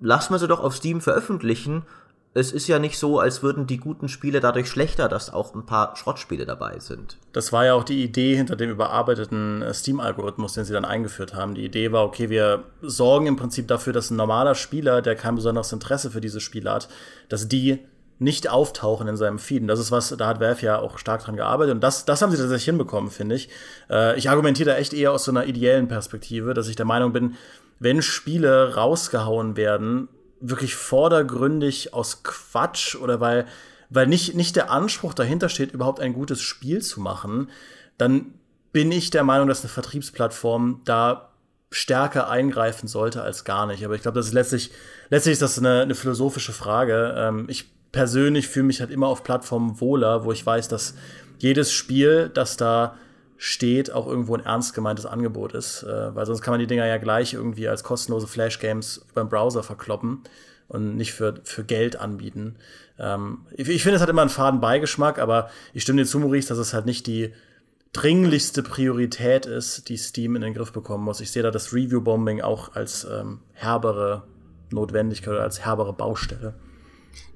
[0.00, 1.84] lass mal sie doch auf Steam veröffentlichen
[2.34, 5.66] es ist ja nicht so, als würden die guten Spiele dadurch schlechter, dass auch ein
[5.66, 7.16] paar Schrottspiele dabei sind.
[7.32, 11.34] Das war ja auch die Idee hinter dem überarbeiteten äh, Steam-Algorithmus, den sie dann eingeführt
[11.34, 11.54] haben.
[11.54, 15.36] Die Idee war, okay, wir sorgen im Prinzip dafür, dass ein normaler Spieler, der kein
[15.36, 16.88] besonderes Interesse für diese Spiele hat,
[17.28, 17.80] dass die
[18.20, 19.68] nicht auftauchen in seinem Feed.
[19.68, 21.74] Das ist was, da hat Valve ja auch stark dran gearbeitet.
[21.74, 23.48] Und das, das haben sie tatsächlich hinbekommen, finde ich.
[23.88, 27.12] Äh, ich argumentiere da echt eher aus so einer ideellen Perspektive, dass ich der Meinung
[27.12, 27.36] bin,
[27.78, 30.08] wenn Spiele rausgehauen werden,
[30.40, 33.46] wirklich vordergründig aus Quatsch oder weil,
[33.90, 37.50] weil nicht, nicht der Anspruch dahinter steht, überhaupt ein gutes Spiel zu machen,
[37.96, 38.34] dann
[38.72, 41.30] bin ich der Meinung, dass eine Vertriebsplattform da
[41.70, 43.84] stärker eingreifen sollte als gar nicht.
[43.84, 44.70] Aber ich glaube, das ist letztlich,
[45.10, 47.14] letztlich ist das eine, eine philosophische Frage.
[47.16, 50.94] Ähm, ich persönlich fühle mich halt immer auf Plattformen wohler, wo ich weiß, dass
[51.38, 52.96] jedes Spiel, das da
[53.38, 55.84] steht, auch irgendwo ein ernst gemeintes Angebot ist.
[55.84, 59.62] Äh, weil sonst kann man die Dinger ja gleich irgendwie als kostenlose Flash-Games beim Browser
[59.62, 60.24] verkloppen
[60.66, 62.56] und nicht für, für Geld anbieten.
[62.98, 66.18] Ähm, ich, ich finde, es hat immer einen faden Beigeschmack, aber ich stimme dir zu,
[66.18, 67.32] Maurice, dass es halt nicht die
[67.92, 71.20] dringlichste Priorität ist, die Steam in den Griff bekommen muss.
[71.20, 74.24] Ich sehe da das Review-Bombing auch als ähm, herbere
[74.70, 76.54] Notwendigkeit oder als herbere Baustelle.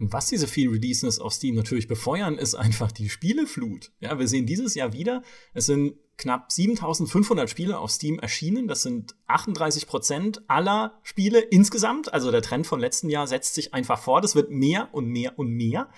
[0.00, 3.92] Und was diese viel Releases auf Steam natürlich befeuern, ist einfach die Spieleflut.
[4.00, 5.22] Ja, wir sehen dieses Jahr wieder,
[5.54, 8.68] es sind knapp 7500 Spiele auf Steam erschienen.
[8.68, 12.12] Das sind 38 Prozent aller Spiele insgesamt.
[12.12, 14.24] Also der Trend von letzten Jahr setzt sich einfach fort.
[14.24, 15.88] Es wird mehr und mehr und mehr.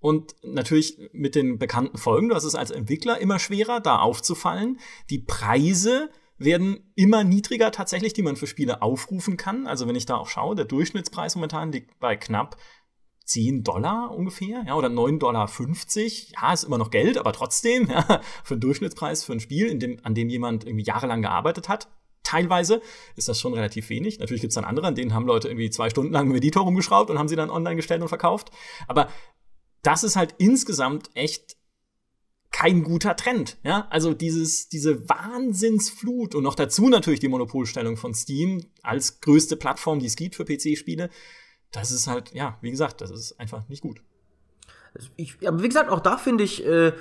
[0.00, 4.78] Und natürlich mit den bekannten Folgen, das ist als Entwickler immer schwerer, da aufzufallen.
[5.10, 9.66] Die Preise werden immer niedriger tatsächlich, die man für Spiele aufrufen kann.
[9.66, 12.56] Also wenn ich da auch schaue, der Durchschnittspreis momentan liegt bei knapp
[13.28, 15.50] 10 Dollar ungefähr, ja, oder 9,50 Dollar.
[16.42, 19.78] Ja, ist immer noch Geld, aber trotzdem, ja, für einen Durchschnittspreis für ein Spiel, in
[19.78, 21.88] dem, an dem jemand irgendwie jahrelang gearbeitet hat.
[22.24, 22.82] Teilweise
[23.16, 24.18] ist das schon relativ wenig.
[24.18, 26.62] Natürlich gibt es dann andere, an denen haben Leute irgendwie zwei Stunden lang im Editor
[26.64, 28.50] rumgeschraubt und haben sie dann online gestellt und verkauft.
[28.86, 29.08] Aber
[29.82, 31.56] das ist halt insgesamt echt
[32.50, 33.58] kein guter Trend.
[33.62, 39.56] Ja, also dieses, diese Wahnsinnsflut und noch dazu natürlich die Monopolstellung von Steam als größte
[39.56, 41.10] Plattform, die es gibt für PC-Spiele
[41.72, 44.00] das ist halt, ja, wie gesagt, das ist einfach nicht gut.
[45.16, 46.92] Ich, aber wie gesagt, auch da finde ich, äh,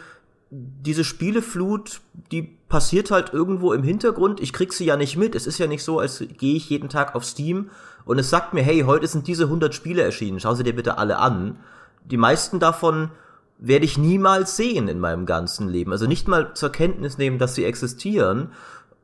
[0.49, 2.01] diese Spieleflut,
[2.31, 4.39] die passiert halt irgendwo im Hintergrund.
[4.39, 5.35] Ich krieg sie ja nicht mit.
[5.35, 7.69] Es ist ja nicht so, als gehe ich jeden Tag auf Steam
[8.05, 10.39] und es sagt mir, hey, heute sind diese 100 Spiele erschienen.
[10.39, 11.59] Schau sie dir bitte alle an.
[12.05, 13.11] Die meisten davon
[13.57, 15.91] werde ich niemals sehen in meinem ganzen Leben.
[15.91, 18.51] Also nicht mal zur Kenntnis nehmen, dass sie existieren.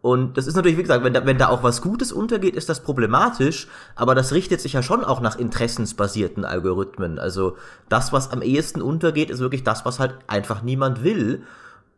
[0.04, 2.68] Und das ist natürlich, wie gesagt, wenn da, wenn da auch was Gutes untergeht, ist
[2.68, 7.20] das problematisch, aber das richtet sich ja schon auch nach interessensbasierten Algorithmen.
[7.20, 7.56] Also
[7.88, 11.44] das, was am ehesten untergeht, ist wirklich das, was halt einfach niemand will.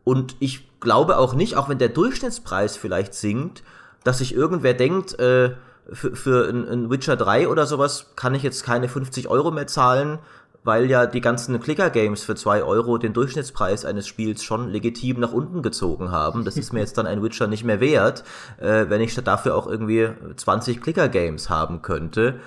[0.04, 3.64] Und ich glaube auch nicht, auch wenn der Durchschnittspreis vielleicht sinkt,
[4.04, 5.56] dass sich irgendwer denkt, äh,
[5.92, 9.66] für, für ein, ein Witcher 3 oder sowas kann ich jetzt keine 50 Euro mehr
[9.66, 10.20] zahlen,
[10.66, 15.32] weil ja die ganzen Clicker-Games für zwei Euro den Durchschnittspreis eines Spiels schon legitim nach
[15.32, 16.44] unten gezogen haben.
[16.44, 18.24] Das ist mir jetzt dann ein Witcher nicht mehr wert,
[18.58, 22.40] äh, wenn ich dafür auch irgendwie 20 Clicker-Games haben könnte.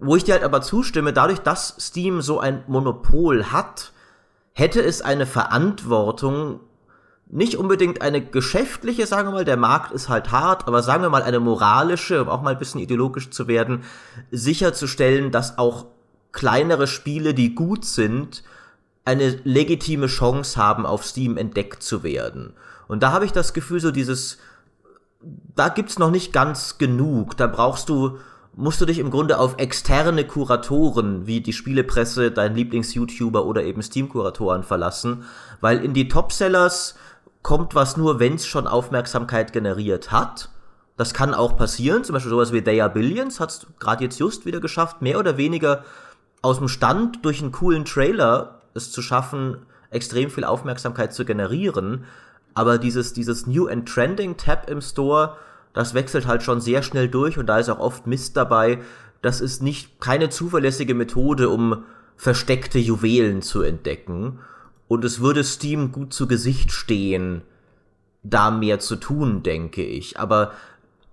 [0.00, 3.92] Wo ich dir halt aber zustimme, dadurch, dass Steam so ein Monopol hat,
[4.52, 6.58] hätte es eine Verantwortung,
[7.28, 11.10] nicht unbedingt eine geschäftliche, sagen wir mal, der Markt ist halt hart, aber sagen wir
[11.10, 13.84] mal eine moralische, um auch mal ein bisschen ideologisch zu werden,
[14.32, 15.86] sicherzustellen, dass auch
[16.32, 18.42] kleinere Spiele, die gut sind,
[19.04, 22.52] eine legitime Chance haben, auf Steam entdeckt zu werden.
[22.88, 24.38] Und da habe ich das Gefühl, so dieses,
[25.54, 27.36] da gibt's noch nicht ganz genug.
[27.36, 28.18] Da brauchst du,
[28.54, 33.82] musst du dich im Grunde auf externe Kuratoren wie die Spielepresse, dein Lieblings-YouTuber oder eben
[33.82, 35.24] Steam-Kuratoren verlassen,
[35.60, 36.94] weil in die Topsellers
[37.42, 40.50] kommt was nur, wenn's schon Aufmerksamkeit generiert hat.
[40.96, 44.44] Das kann auch passieren, zum Beispiel sowas wie They Are Billions hat's gerade jetzt just
[44.44, 45.84] wieder geschafft, mehr oder weniger
[46.42, 49.58] aus dem Stand durch einen coolen Trailer es zu schaffen,
[49.90, 52.04] extrem viel Aufmerksamkeit zu generieren.
[52.54, 55.36] Aber dieses, dieses New and Trending Tab im Store,
[55.72, 58.78] das wechselt halt schon sehr schnell durch und da ist auch oft Mist dabei.
[59.22, 61.84] Das ist nicht keine zuverlässige Methode, um
[62.16, 64.40] versteckte Juwelen zu entdecken.
[64.88, 67.42] Und es würde Steam gut zu Gesicht stehen,
[68.22, 70.18] da mehr zu tun, denke ich.
[70.18, 70.52] Aber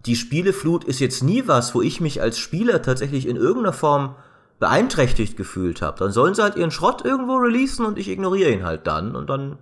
[0.06, 4.16] die Spieleflut ist jetzt nie was, wo ich mich als Spieler tatsächlich in irgendeiner Form
[4.60, 8.64] beeinträchtigt gefühlt habe, dann sollen sie halt ihren Schrott irgendwo releasen und ich ignoriere ihn
[8.64, 9.58] halt dann und dann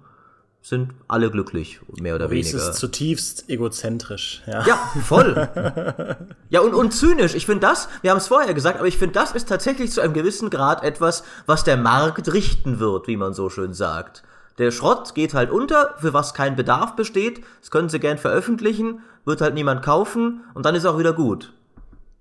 [0.61, 2.71] sind alle glücklich, mehr oder Maurice weniger.
[2.71, 4.41] ist zutiefst egozentrisch.
[4.47, 5.47] Ja, ja voll.
[6.49, 7.35] ja, und, und zynisch.
[7.35, 10.01] Ich finde das, wir haben es vorher gesagt, aber ich finde, das ist tatsächlich zu
[10.01, 14.23] einem gewissen Grad etwas, was der Markt richten wird, wie man so schön sagt.
[14.57, 17.43] Der Schrott geht halt unter, für was kein Bedarf besteht.
[17.59, 21.53] Das können sie gern veröffentlichen, wird halt niemand kaufen und dann ist auch wieder gut.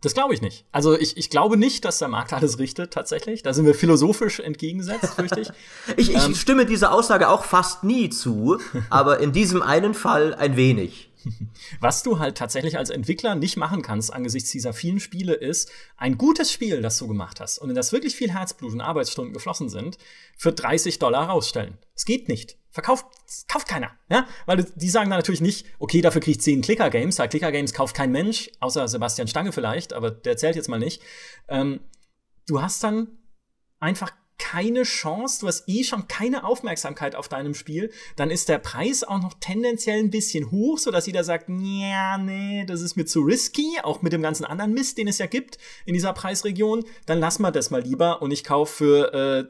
[0.04, 0.66] Das glaube ich nicht.
[0.70, 3.42] Also ich, ich glaube nicht, dass der Markt alles richtet, tatsächlich.
[3.42, 5.48] Da sind wir philosophisch entgegengesetzt, fürchte ich.
[5.96, 6.10] ich.
[6.10, 8.58] Ich ähm, stimme dieser Aussage auch fast nie zu,
[8.90, 11.10] aber in diesem einen Fall ein wenig.
[11.80, 16.18] Was du halt tatsächlich als Entwickler nicht machen kannst angesichts dieser vielen Spiele ist, ein
[16.18, 19.68] gutes Spiel, das du gemacht hast und in das wirklich viel Herzblut und Arbeitsstunden geflossen
[19.68, 19.98] sind,
[20.36, 21.78] für 30 Dollar rausstellen.
[21.94, 22.56] Es geht nicht.
[22.70, 23.06] Verkauft,
[23.46, 24.26] kauft keiner, ja?
[24.46, 27.18] Weil die sagen dann natürlich nicht, okay, dafür kriege ich 10 Clicker-Games.
[27.18, 31.00] Ja, Clicker-Games kauft kein Mensch, außer Sebastian Stange vielleicht, aber der zählt jetzt mal nicht.
[31.46, 31.80] Ähm,
[32.48, 33.06] du hast dann
[33.78, 38.58] einfach keine Chance, du hast eh schon keine Aufmerksamkeit auf deinem Spiel, dann ist der
[38.58, 42.96] Preis auch noch tendenziell ein bisschen hoch, so dass jeder sagt, ja, nee, das ist
[42.96, 46.12] mir zu risky, auch mit dem ganzen anderen Mist, den es ja gibt in dieser
[46.12, 49.44] Preisregion, dann lass mal das mal lieber und ich kaufe für äh,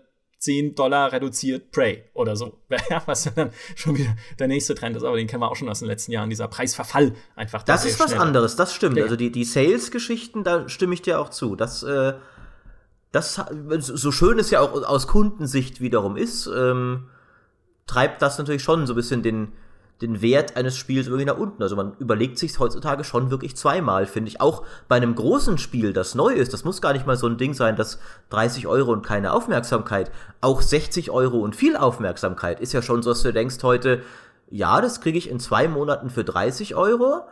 [0.44, 2.60] 10 Dollar reduziert Prey oder so.
[3.06, 5.78] was dann schon wieder der nächste Trend ist, aber den kennen wir auch schon aus
[5.78, 7.62] den letzten Jahren, dieser Preisverfall einfach.
[7.62, 8.20] Das ist was schnell.
[8.20, 8.98] anderes, das stimmt.
[8.98, 9.04] Ja.
[9.04, 11.56] Also die, die Sales-Geschichten, da stimme ich dir auch zu.
[11.56, 12.12] Das, äh,
[13.14, 13.40] das,
[13.78, 17.04] so schön es ja auch aus Kundensicht wiederum ist, ähm,
[17.86, 19.52] treibt das natürlich schon so ein bisschen den,
[20.02, 21.62] den Wert eines Spiels irgendwie nach unten.
[21.62, 24.40] Also man überlegt sich heutzutage schon wirklich zweimal, finde ich.
[24.40, 27.36] Auch bei einem großen Spiel, das neu ist, das muss gar nicht mal so ein
[27.38, 28.00] Ding sein, das
[28.30, 30.10] 30 Euro und keine Aufmerksamkeit.
[30.40, 34.02] Auch 60 Euro und viel Aufmerksamkeit ist ja schon so, dass du denkst heute,
[34.50, 37.22] ja, das kriege ich in zwei Monaten für 30 Euro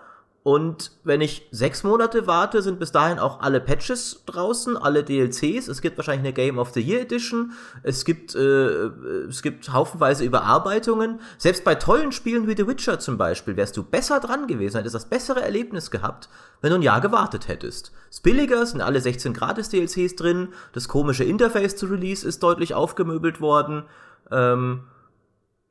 [0.45, 5.69] und wenn ich sechs Monate warte, sind bis dahin auch alle Patches draußen, alle DLCs.
[5.69, 7.53] Es gibt wahrscheinlich eine Game of the Year Edition.
[7.85, 8.89] Es gibt, äh,
[9.29, 11.21] es gibt haufenweise Überarbeitungen.
[11.39, 14.97] Selbst bei tollen Spielen wie The Witcher zum Beispiel wärst du besser dran gewesen, hättest
[14.97, 16.29] das bessere Erlebnis gehabt,
[16.61, 17.93] wenn du ein Jahr gewartet hättest.
[18.11, 20.49] Es ist billiger, sind alle 16 gratis DLCs drin.
[20.73, 23.85] Das komische Interface zu Release ist deutlich aufgemöbelt worden.
[24.33, 24.83] Ähm,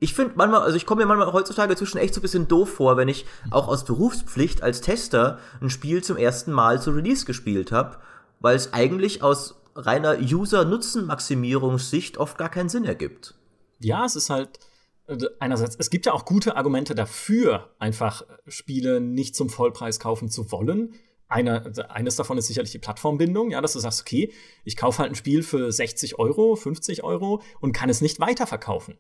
[0.02, 2.74] ich finde manchmal, also ich komme mir manchmal heutzutage zwischen echt so ein bisschen doof
[2.74, 7.24] vor, wenn ich auch aus Berufspflicht als Tester ein Spiel zum ersten Mal zu Release
[7.24, 7.98] gespielt habe,
[8.40, 13.36] weil es eigentlich aus reiner User-Nutzen-Maximierungssicht oft gar keinen Sinn ergibt.
[13.80, 14.60] Ja, es ist halt
[15.06, 20.30] also einerseits, es gibt ja auch gute Argumente dafür, einfach Spiele nicht zum Vollpreis kaufen
[20.30, 20.96] zu wollen.
[21.28, 24.34] Einer, eines davon ist sicherlich die Plattformbindung, ja, dass du sagst, okay,
[24.64, 28.98] ich kaufe halt ein Spiel für 60 Euro, 50 Euro und kann es nicht weiterverkaufen.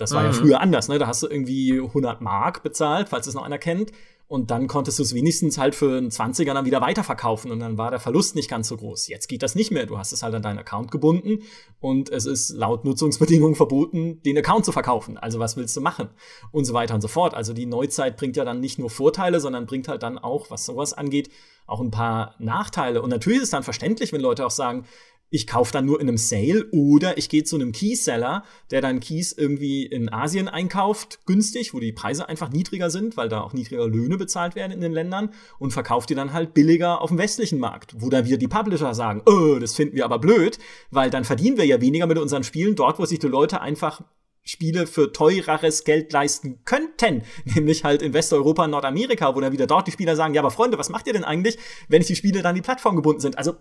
[0.00, 0.26] Das war mhm.
[0.26, 0.98] ja früher anders, ne?
[0.98, 3.92] Da hast du irgendwie 100 Mark bezahlt, falls es noch einer kennt.
[4.30, 7.78] Und dann konntest du es wenigstens halt für einen 20er dann wieder weiterverkaufen und dann
[7.78, 9.08] war der Verlust nicht ganz so groß.
[9.08, 9.86] Jetzt geht das nicht mehr.
[9.86, 11.40] Du hast es halt an deinen Account gebunden
[11.80, 15.18] und es ist laut Nutzungsbedingungen verboten, den Account zu verkaufen.
[15.18, 16.10] Also was willst du machen?
[16.52, 17.34] Und so weiter und so fort.
[17.34, 20.64] Also die Neuzeit bringt ja dann nicht nur Vorteile, sondern bringt halt dann auch, was
[20.64, 21.28] sowas angeht,
[21.66, 23.02] auch ein paar Nachteile.
[23.02, 24.84] Und natürlich ist es dann verständlich, wenn Leute auch sagen,
[25.30, 29.00] ich kaufe dann nur in einem Sale oder ich gehe zu einem Keyseller, der dann
[29.00, 33.52] Keys irgendwie in Asien einkauft, günstig, wo die Preise einfach niedriger sind, weil da auch
[33.52, 37.18] niedriger Löhne bezahlt werden in den Ländern und verkauft die dann halt billiger auf dem
[37.18, 40.58] westlichen Markt, wo dann wieder die Publisher sagen, oh, das finden wir aber blöd,
[40.90, 44.02] weil dann verdienen wir ja weniger mit unseren Spielen dort, wo sich die Leute einfach
[44.42, 49.86] Spiele für teureres Geld leisten könnten, nämlich halt in Westeuropa Nordamerika, wo dann wieder dort
[49.86, 52.56] die Spieler sagen, ja, aber Freunde, was macht ihr denn eigentlich, wenn die Spiele dann
[52.56, 53.38] die Plattform gebunden sind?
[53.38, 53.54] Also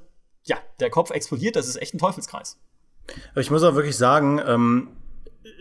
[0.44, 2.58] ja, der Kopf explodiert, das ist echt ein Teufelskreis.
[3.36, 4.90] Ich muss auch wirklich sagen, ähm,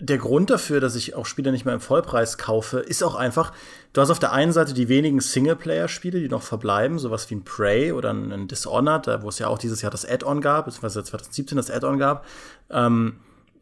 [0.00, 3.52] der Grund dafür, dass ich auch Spiele nicht mehr im Vollpreis kaufe, ist auch einfach,
[3.92, 7.44] du hast auf der einen Seite die wenigen Singleplayer-Spiele, die noch verbleiben, sowas wie ein
[7.44, 11.56] Prey oder ein Dishonored, wo es ja auch dieses Jahr das Add-on gab, beziehungsweise 2017
[11.56, 12.26] das Add-on gab.
[12.70, 13.20] Ähm,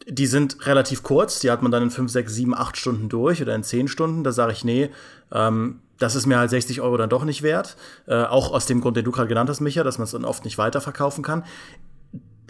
[0.08, 3.42] die sind relativ kurz, die hat man dann in 5, 6, 7, 8 Stunden durch
[3.42, 4.24] oder in 10 Stunden.
[4.24, 4.90] Da sage ich, nee,
[5.32, 7.76] ähm, das ist mir halt 60 Euro dann doch nicht wert.
[8.06, 10.24] Äh, auch aus dem Grund, den du gerade genannt hast, Micha, dass man es dann
[10.24, 11.44] oft nicht weiterverkaufen kann.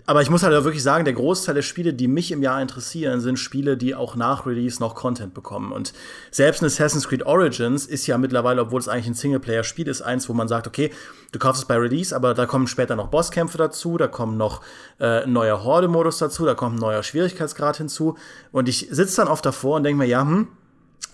[0.09, 3.21] Aber ich muss halt wirklich sagen, der Großteil der Spiele, die mich im Jahr interessieren,
[3.21, 5.73] sind Spiele, die auch nach Release noch Content bekommen.
[5.73, 5.93] Und
[6.31, 10.29] selbst ein Assassin's Creed Origins ist ja mittlerweile, obwohl es eigentlich ein Singleplayer-Spiel ist, eins,
[10.29, 10.93] wo man sagt, okay,
[11.33, 14.63] du kaufst es bei Release, aber da kommen später noch Bosskämpfe dazu, da kommen noch
[15.01, 18.17] äh, neuer Horde-Modus dazu, da kommt ein neuer Schwierigkeitsgrad hinzu.
[18.53, 20.47] Und ich sitze dann oft davor und denke mir, ja, hm,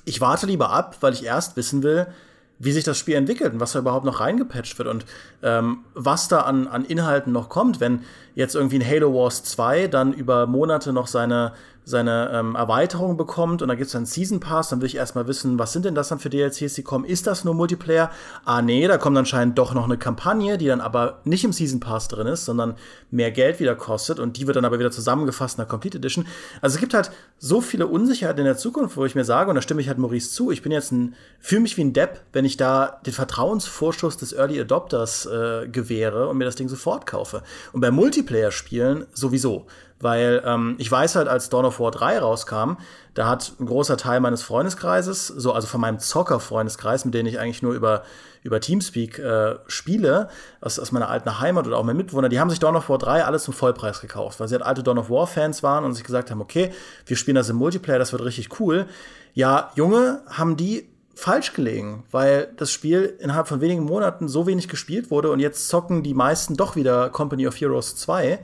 [0.05, 2.09] ich warte lieber ab, weil ich erst wissen will,
[2.59, 5.05] wie sich das Spiel entwickelt und was da überhaupt noch reingepatcht wird und
[5.43, 8.03] ähm, was da an, an Inhalten noch kommt, wenn
[8.35, 11.53] jetzt irgendwie ein Halo Wars 2 dann über Monate noch seine,
[11.85, 15.27] seine ähm, Erweiterung bekommt und da gibt es dann Season Pass, dann will ich erstmal
[15.27, 17.05] wissen, was sind denn das dann für DLCs, die kommen?
[17.05, 18.11] Ist das nur Multiplayer?
[18.45, 21.81] Ah, nee, da kommt anscheinend doch noch eine Kampagne, die dann aber nicht im Season
[21.81, 22.77] Pass drin ist, sondern
[23.11, 26.27] mehr Geld wieder kostet und die wird dann aber wieder zusammengefasst in der Complete Edition.
[26.61, 29.57] Also es gibt halt so viele Unsicherheiten in der Zukunft, wo ich mir sage, und
[29.57, 32.23] da stimme ich halt Maurice zu, ich bin jetzt ein, fühle mich wie ein Depp,
[32.33, 37.07] wenn ich da den Vertrauensvorschuss des Early Adopters äh, gewähre und mir das Ding sofort
[37.07, 37.43] kaufe.
[37.73, 39.67] Und bei Multiplayer-Spielen sowieso.
[40.03, 42.73] Weil ähm, ich weiß halt, als Dawn of War 3 rauskam,
[43.15, 47.39] da hat ein großer Teil meines Freundeskreises, so also von meinem Zocker-Freundeskreis, mit dem ich
[47.39, 48.03] eigentlich nur über,
[48.43, 50.29] über Teamspeak äh, spiele,
[50.61, 52.99] aus, aus meiner alten Heimat oder auch mein Mitbewohner, die haben sich Dawn of War
[52.99, 56.03] 3 alles zum Vollpreis gekauft, weil sie halt alte Dawn of War-Fans waren und sich
[56.03, 56.73] gesagt haben, okay,
[57.07, 58.87] wir spielen das im Multiplayer, das wird richtig cool.
[59.35, 64.67] Ja, Junge, haben die falsch gelegen, weil das Spiel innerhalb von wenigen Monaten so wenig
[64.67, 68.41] gespielt wurde und jetzt zocken die meisten doch wieder Company of Heroes 2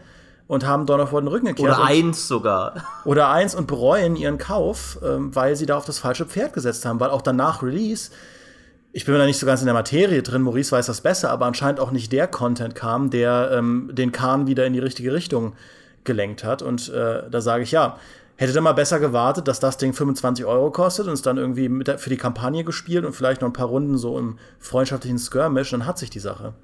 [0.49, 1.79] und haben Dawn of War den Rücken gekehrt.
[1.79, 2.85] Oder eins sogar.
[3.05, 6.85] Oder eins und bereuen ihren Kauf, ähm, weil sie da auf das falsche Pferd gesetzt
[6.85, 8.11] haben, weil auch danach Release
[8.93, 11.31] ich bin mir da nicht so ganz in der Materie drin, Maurice weiß das besser,
[11.31, 15.13] aber anscheinend auch nicht der Content kam, der ähm, den Kahn wieder in die richtige
[15.13, 15.53] Richtung
[16.05, 16.63] gelenkt hat.
[16.63, 17.99] Und äh, da sage ich ja,
[18.37, 21.69] hätte dann mal besser gewartet, dass das Ding 25 Euro kostet und es dann irgendwie
[21.85, 25.71] der, für die Kampagne gespielt und vielleicht noch ein paar Runden so im freundschaftlichen Skirmish,
[25.71, 26.55] dann hat sich die Sache.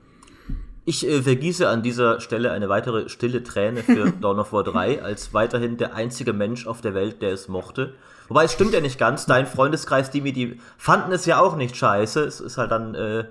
[0.85, 5.03] Ich äh, vergieße an dieser Stelle eine weitere stille Träne für Dawn of War 3
[5.03, 7.95] als weiterhin der einzige Mensch auf der Welt, der es mochte.
[8.29, 9.27] Wobei es stimmt ja nicht ganz.
[9.27, 12.23] Dein Freundeskreis, die mir die fanden es ja auch nicht scheiße.
[12.25, 13.25] Es ist halt dann, äh,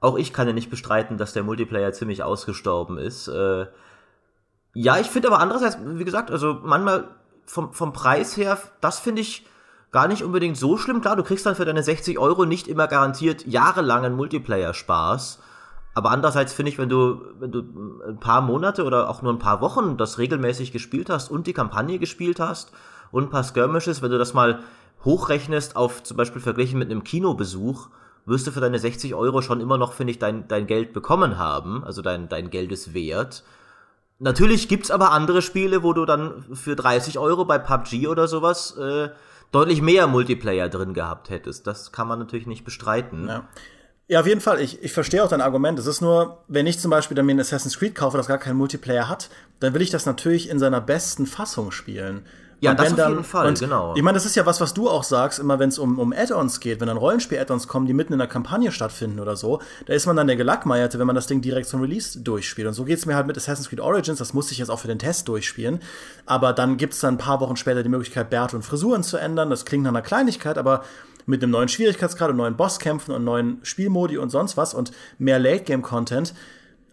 [0.00, 3.28] auch ich kann ja nicht bestreiten, dass der Multiplayer ziemlich ausgestorben ist.
[3.28, 3.66] Äh,
[4.74, 7.08] ja, ich finde aber andererseits, wie gesagt, also manchmal
[7.46, 9.46] vom, vom Preis her, das finde ich
[9.92, 11.00] gar nicht unbedingt so schlimm.
[11.00, 15.40] Klar, du kriegst dann für deine 60 Euro nicht immer garantiert jahrelangen Multiplayer-Spaß.
[15.94, 17.60] Aber andererseits finde ich, wenn du, wenn du
[18.06, 21.52] ein paar Monate oder auch nur ein paar Wochen das regelmäßig gespielt hast und die
[21.52, 22.72] Kampagne gespielt hast
[23.12, 24.60] und ein paar Skirmishes, wenn du das mal
[25.04, 27.88] hochrechnest auf zum Beispiel verglichen mit einem Kinobesuch,
[28.26, 31.38] wirst du für deine 60 Euro schon immer noch, finde ich, dein, dein Geld bekommen
[31.38, 31.84] haben.
[31.84, 33.44] Also dein, dein Geld ist wert.
[34.18, 38.76] Natürlich gibt's aber andere Spiele, wo du dann für 30 Euro bei PUBG oder sowas
[38.78, 39.10] äh,
[39.52, 41.66] deutlich mehr Multiplayer drin gehabt hättest.
[41.66, 43.28] Das kann man natürlich nicht bestreiten.
[43.28, 43.44] Ja.
[44.06, 44.60] Ja, auf jeden Fall.
[44.60, 45.78] Ich, ich verstehe auch dein Argument.
[45.78, 48.38] Es ist nur, wenn ich zum Beispiel dann mir ein Assassin's Creed kaufe, das gar
[48.38, 52.22] keinen Multiplayer hat, dann will ich das natürlich in seiner besten Fassung spielen.
[52.60, 53.94] Ja, und das auf dann, jeden Fall, und genau.
[53.94, 56.12] Ich meine, das ist ja was, was du auch sagst, immer wenn es um, um
[56.12, 59.92] Add-ons geht, wenn dann Rollenspiel-Add-ons kommen, die mitten in der Kampagne stattfinden oder so, da
[59.92, 62.66] ist man dann der Gelackmeierte, wenn man das Ding direkt zum Release durchspielt.
[62.66, 64.88] Und so geht's mir halt mit Assassin's Creed Origins, das musste ich jetzt auch für
[64.88, 65.80] den Test durchspielen.
[66.26, 69.50] Aber dann gibt's dann ein paar Wochen später die Möglichkeit, Bärte und Frisuren zu ändern.
[69.50, 70.84] Das klingt nach einer Kleinigkeit, aber
[71.26, 75.38] mit einem neuen Schwierigkeitsgrad und neuen Bosskämpfen und neuen Spielmodi und sonst was und mehr
[75.38, 76.34] Late-Game-Content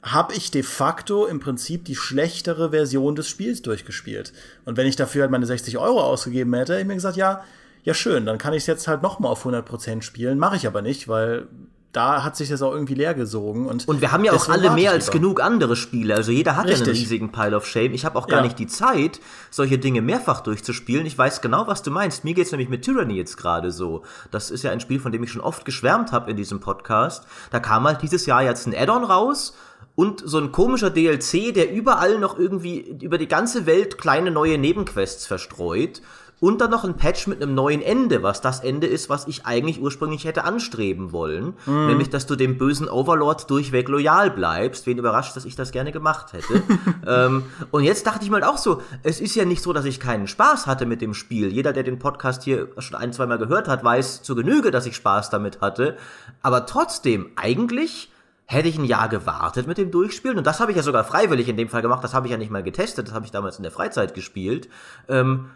[0.03, 4.33] habe ich de facto im Prinzip die schlechtere Version des Spiels durchgespielt.
[4.65, 7.43] Und wenn ich dafür halt meine 60 Euro ausgegeben hätte, hätte ich mir gesagt, ja,
[7.83, 10.39] ja schön, dann kann ich es jetzt halt noch mal auf 100% spielen.
[10.39, 11.47] Mache ich aber nicht, weil
[11.91, 13.65] da hat sich das auch irgendwie leer gesogen.
[13.65, 16.15] Und, Und wir haben ja auch alle mehr als genug andere Spiele.
[16.15, 17.01] Also jeder hat ja einen Richtig.
[17.01, 17.93] riesigen Pile of Shame.
[17.93, 18.43] Ich habe auch gar Ja.
[18.45, 21.05] nicht die Zeit, solche Dinge mehrfach durchzuspielen.
[21.05, 22.23] Ich weiß genau, was du meinst.
[22.23, 24.03] Mir geht's nämlich mit Tyranny jetzt gerade so.
[24.31, 27.25] Das ist ja ein Spiel, von dem ich schon oft geschwärmt habe in diesem Podcast.
[27.51, 29.53] Da kam halt dieses Jahr jetzt ein Add-on raus
[29.95, 34.57] und so ein komischer DLC, der überall noch irgendwie über die ganze Welt kleine neue
[34.57, 36.01] Nebenquests verstreut.
[36.41, 39.45] Und dann noch ein Patch mit einem neuen Ende, was das Ende ist, was ich
[39.45, 41.53] eigentlich ursprünglich hätte anstreben wollen.
[41.67, 44.87] Nämlich, dass du dem bösen Overlord durchweg loyal bleibst.
[44.87, 46.63] Wen überrascht, dass ich das gerne gemacht hätte.
[47.07, 49.99] ähm, und jetzt dachte ich mal auch so, es ist ja nicht so, dass ich
[49.99, 51.49] keinen Spaß hatte mit dem Spiel.
[51.49, 54.87] Jeder, der den Podcast hier schon ein, zwei Mal gehört hat, weiß zu Genüge, dass
[54.87, 55.95] ich Spaß damit hatte.
[56.41, 58.11] Aber trotzdem, eigentlich
[58.47, 60.39] hätte ich ein Jahr gewartet mit dem Durchspielen.
[60.39, 62.03] Und das habe ich ja sogar freiwillig in dem Fall gemacht.
[62.03, 63.07] Das habe ich ja nicht mal getestet.
[63.07, 64.69] Das habe ich damals in der Freizeit gespielt.
[65.07, 65.51] Ähm,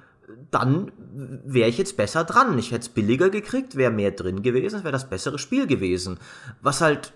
[0.52, 2.58] dann wäre ich jetzt besser dran.
[2.58, 6.20] Ich hätte es billiger gekriegt, wäre mehr drin gewesen, es wäre das bessere Spiel gewesen.
[6.62, 7.14] Was halt,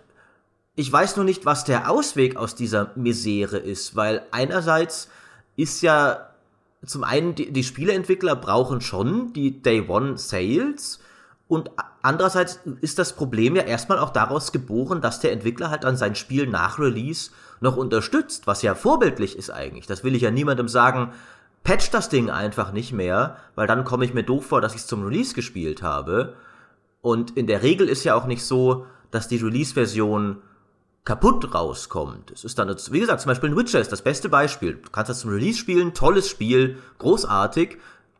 [0.75, 5.09] ich weiß nur nicht, was der Ausweg aus dieser Misere ist, weil einerseits
[5.55, 6.29] ist ja
[6.85, 10.99] zum einen, die, die Spieleentwickler brauchen schon die Day One Sales
[11.47, 15.97] und andererseits ist das Problem ja erstmal auch daraus geboren, dass der Entwickler halt dann
[15.97, 19.87] sein Spiel nach Release noch unterstützt, was ja vorbildlich ist eigentlich.
[19.87, 21.11] Das will ich ja niemandem sagen,
[21.63, 24.81] patch das Ding einfach nicht mehr, weil dann komme ich mir doof vor, dass ich
[24.81, 26.33] es zum Release gespielt habe.
[27.01, 30.41] Und in der Regel ist ja auch nicht so, dass die Release-Version
[31.05, 32.31] kaputt rauskommt.
[32.31, 34.75] Es ist dann, wie gesagt, zum Beispiel ein Witcher ist das beste Beispiel.
[34.75, 37.77] Du kannst das zum Release spielen, tolles Spiel, großartig,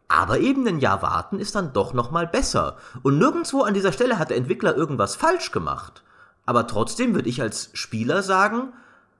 [0.07, 2.77] aber eben ein Jahr warten ist dann doch noch mal besser.
[3.03, 6.03] Und nirgendwo an dieser Stelle hat der Entwickler irgendwas falsch gemacht.
[6.47, 8.73] Aber trotzdem würde ich als Spieler sagen,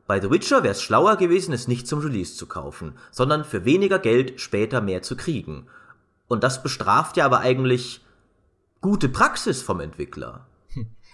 [0.09, 3.63] bei The Witcher wäre es schlauer gewesen, es nicht zum Release zu kaufen, sondern für
[3.63, 5.67] weniger Geld später mehr zu kriegen.
[6.27, 8.01] Und das bestraft ja aber eigentlich
[8.81, 10.47] gute Praxis vom Entwickler.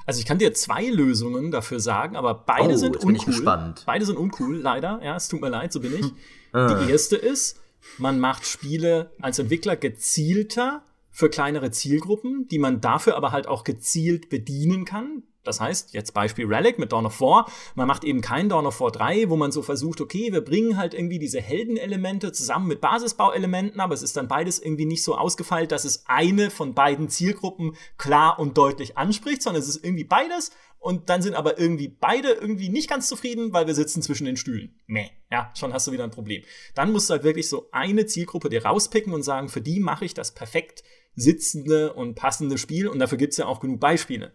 [0.05, 3.21] Also ich kann dir zwei Lösungen dafür sagen, aber beide Oh, sind jetzt bin ich
[3.23, 3.33] uncool.
[3.33, 3.83] gespannt.
[3.85, 5.01] Beide sind uncool, leider.
[5.03, 6.05] Ja, es tut mir leid, so bin ich.
[6.53, 6.73] Ah.
[6.75, 7.59] Die erste ist,
[7.97, 13.65] man macht Spiele als Entwickler gezielter für kleinere Zielgruppen, die man dafür aber halt auch
[13.65, 15.23] gezielt bedienen kann.
[15.47, 17.49] Das heißt, jetzt Beispiel Relic mit Dawn of War.
[17.75, 20.77] Man macht eben kein Dawn of War 3, wo man so versucht, okay, wir bringen
[20.77, 25.15] halt irgendwie diese Heldenelemente zusammen mit Basisbauelementen, aber es ist dann beides irgendwie nicht so
[25.15, 30.03] ausgefeilt, dass es eine von beiden Zielgruppen klar und deutlich anspricht, sondern es ist irgendwie
[30.03, 30.51] beides
[30.85, 34.37] und dann sind aber irgendwie beide irgendwie nicht ganz zufrieden, weil wir sitzen zwischen den
[34.37, 34.79] Stühlen.
[34.85, 35.09] Meh.
[35.31, 36.43] Ja, schon hast du wieder ein Problem.
[36.75, 40.05] Dann musst du halt wirklich so eine Zielgruppe dir rauspicken und sagen, für die mache
[40.05, 40.83] ich das perfekt
[41.15, 44.33] sitzende und passende Spiel und dafür gibt's ja auch genug Beispiele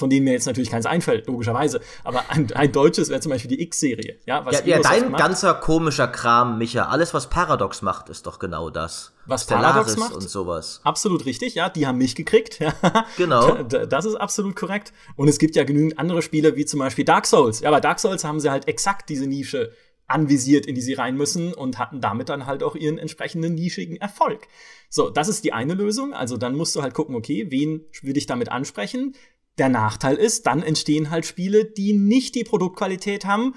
[0.00, 1.80] von denen mir jetzt natürlich keins einfällt, logischerweise.
[2.02, 4.18] Aber ein, ein deutsches wäre zum Beispiel die X-Serie.
[4.26, 6.86] Ja, was Ja, ja dein ganzer komischer Kram, Micha.
[6.86, 9.12] Alles, was Paradox macht, ist doch genau das.
[9.26, 10.14] Was Stellaris Paradox macht?
[10.14, 10.80] und sowas.
[10.82, 12.58] Absolut richtig, ja, die haben mich gekriegt.
[12.58, 12.74] Ja.
[13.16, 13.62] Genau.
[13.62, 14.92] Das ist absolut korrekt.
[15.16, 17.60] Und es gibt ja genügend andere Spiele, wie zum Beispiel Dark Souls.
[17.60, 19.72] Ja, bei Dark Souls haben sie halt exakt diese Nische
[20.10, 23.96] anvisiert, in die sie rein müssen und hatten damit dann halt auch ihren entsprechenden nischigen
[23.96, 24.48] Erfolg.
[24.88, 26.12] So, das ist die eine Lösung.
[26.12, 29.14] Also dann musst du halt gucken, okay, wen will ich damit ansprechen?
[29.60, 33.54] Der Nachteil ist, dann entstehen halt Spiele, die nicht die Produktqualität haben,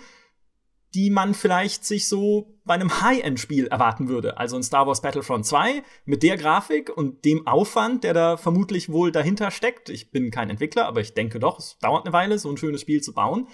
[0.94, 4.38] die man vielleicht sich so bei einem High-End-Spiel erwarten würde.
[4.38, 8.90] Also ein Star Wars Battlefront 2 mit der Grafik und dem Aufwand, der da vermutlich
[8.92, 9.88] wohl dahinter steckt.
[9.88, 12.82] Ich bin kein Entwickler, aber ich denke doch, es dauert eine Weile, so ein schönes
[12.82, 13.48] Spiel zu bauen.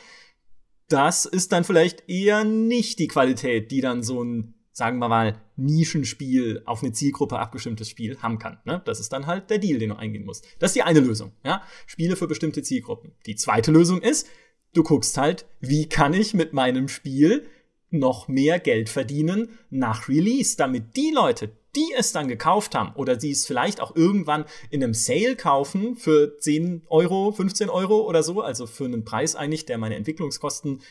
[0.87, 5.39] Das ist dann vielleicht eher nicht die Qualität, die dann so ein, sagen wir mal,
[5.55, 8.57] Nischenspiel auf eine Zielgruppe abgestimmtes Spiel haben kann.
[8.65, 8.81] Ne?
[8.85, 10.47] Das ist dann halt der Deal, den du eingehen musst.
[10.57, 11.33] Das ist die eine Lösung.
[11.43, 11.61] Ja?
[11.85, 13.11] Spiele für bestimmte Zielgruppen.
[13.27, 14.27] Die zweite Lösung ist,
[14.73, 17.47] Du guckst halt, wie kann ich mit meinem Spiel
[17.89, 23.19] noch mehr Geld verdienen nach Release, damit die Leute, die es dann gekauft haben oder
[23.19, 28.21] sie es vielleicht auch irgendwann in einem Sale kaufen für 10 Euro, 15 Euro oder
[28.21, 30.81] so, also für einen Preis eigentlich, der meine Entwicklungskosten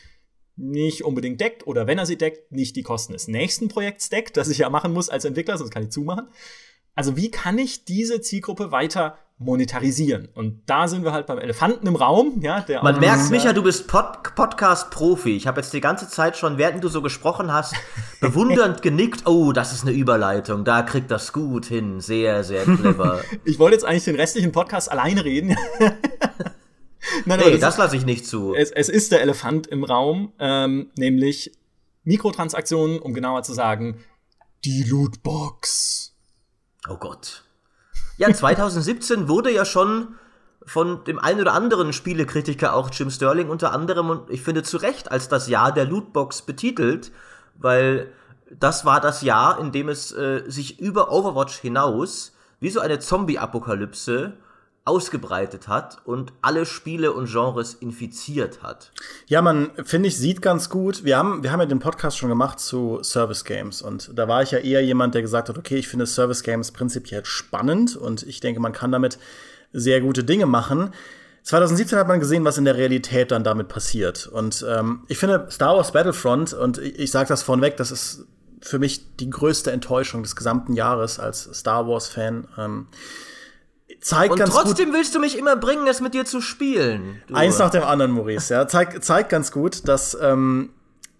[0.59, 4.37] nicht unbedingt deckt oder wenn er sie deckt, nicht die Kosten des nächsten Projekts deckt,
[4.37, 6.27] das ich ja machen muss als Entwickler, sonst kann ich zumachen.
[6.95, 10.27] Also wie kann ich diese Zielgruppe weiter monetarisieren.
[10.35, 12.41] Und da sind wir halt beim Elefanten im Raum.
[12.41, 15.35] Ja, der Man merkt, Micha, du bist Pod Podcast-Profi.
[15.35, 17.73] Ich habe jetzt die ganze Zeit schon, während du so gesprochen hast,
[18.21, 19.25] bewundernd genickt.
[19.25, 20.65] Oh, das ist eine Überleitung.
[20.65, 22.01] Da kriegt das gut hin.
[22.01, 23.21] Sehr, sehr clever.
[23.45, 25.55] ich wollte jetzt eigentlich den restlichen Podcast alleine reden.
[27.25, 28.53] nein, nee, das, das lasse ich nicht zu.
[28.55, 31.51] Es, es, ist der Elefant im Raum, ähm, nämlich
[32.03, 34.03] Mikrotransaktionen, um genauer zu sagen,
[34.65, 36.15] die Lootbox.
[36.89, 37.43] Oh Gott.
[38.17, 40.15] Ja, 2017 wurde ja schon
[40.65, 44.77] von dem einen oder anderen Spielekritiker, auch Jim Sterling unter anderem, und ich finde zu
[44.77, 47.11] Recht als das Jahr der Lootbox betitelt,
[47.55, 48.11] weil
[48.51, 52.99] das war das Jahr, in dem es äh, sich über Overwatch hinaus wie so eine
[52.99, 54.33] Zombie-Apokalypse
[54.89, 58.91] ausgebreitet hat und alle Spiele und Genres infiziert hat.
[59.27, 61.03] Ja, man, finde ich, sieht ganz gut.
[61.03, 64.41] Wir haben, wir haben ja den Podcast schon gemacht zu Service Games und da war
[64.41, 68.23] ich ja eher jemand, der gesagt hat, okay, ich finde Service Games prinzipiell spannend und
[68.23, 69.19] ich denke, man kann damit
[69.71, 70.91] sehr gute Dinge machen.
[71.43, 74.25] 2017 hat man gesehen, was in der Realität dann damit passiert.
[74.25, 78.25] Und ähm, ich finde Star Wars Battlefront, und ich, ich sage das vorneweg, das ist
[78.59, 82.47] für mich die größte Enttäuschung des gesamten Jahres als Star Wars-Fan.
[82.57, 82.87] Ähm,
[84.01, 87.21] zeigt und ganz trotzdem gut, willst du mich immer bringen, es mit dir zu spielen.
[87.27, 87.35] Du.
[87.35, 88.53] Eins nach dem anderen, Maurice.
[88.53, 90.71] Ja, zeigt zeigt ganz gut, dass ähm,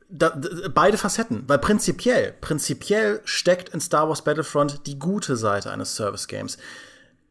[0.10, 0.34] da,
[0.74, 6.28] beide Facetten, weil prinzipiell, prinzipiell steckt in Star Wars Battlefront die gute Seite eines Service
[6.28, 6.58] Games.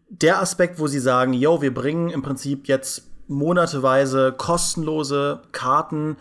[0.08, 6.16] Der Aspekt, wo sie sagen, yo, wir bringen im Prinzip jetzt monateweise kostenlose Karten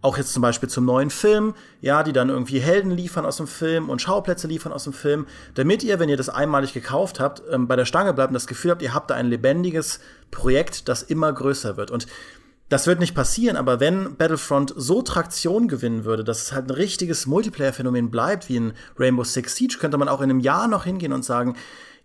[0.00, 3.48] auch jetzt zum Beispiel zum neuen Film, ja, die dann irgendwie Helden liefern aus dem
[3.48, 7.42] Film und Schauplätze liefern aus dem Film, damit ihr, wenn ihr das einmalig gekauft habt,
[7.50, 10.88] ähm, bei der Stange bleibt und das Gefühl habt, ihr habt da ein lebendiges Projekt,
[10.88, 11.90] das immer größer wird.
[11.90, 12.06] Und
[12.68, 16.74] das wird nicht passieren, aber wenn Battlefront so Traktion gewinnen würde, dass es halt ein
[16.74, 20.84] richtiges Multiplayer-Phänomen bleibt, wie in Rainbow Six Siege, könnte man auch in einem Jahr noch
[20.84, 21.56] hingehen und sagen,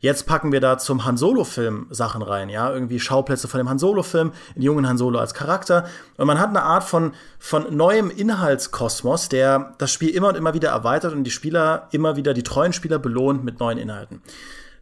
[0.04, 3.80] Jetzt packen wir da zum Han Solo-Film Sachen rein, ja, irgendwie Schauplätze von dem Han
[3.80, 5.86] Solo-Film, den jungen Han Solo als Charakter.
[6.18, 10.54] Und man hat eine Art von, von neuem Inhaltskosmos, der das Spiel immer und immer
[10.54, 14.22] wieder erweitert und die Spieler immer wieder, die treuen Spieler belohnt mit neuen Inhalten.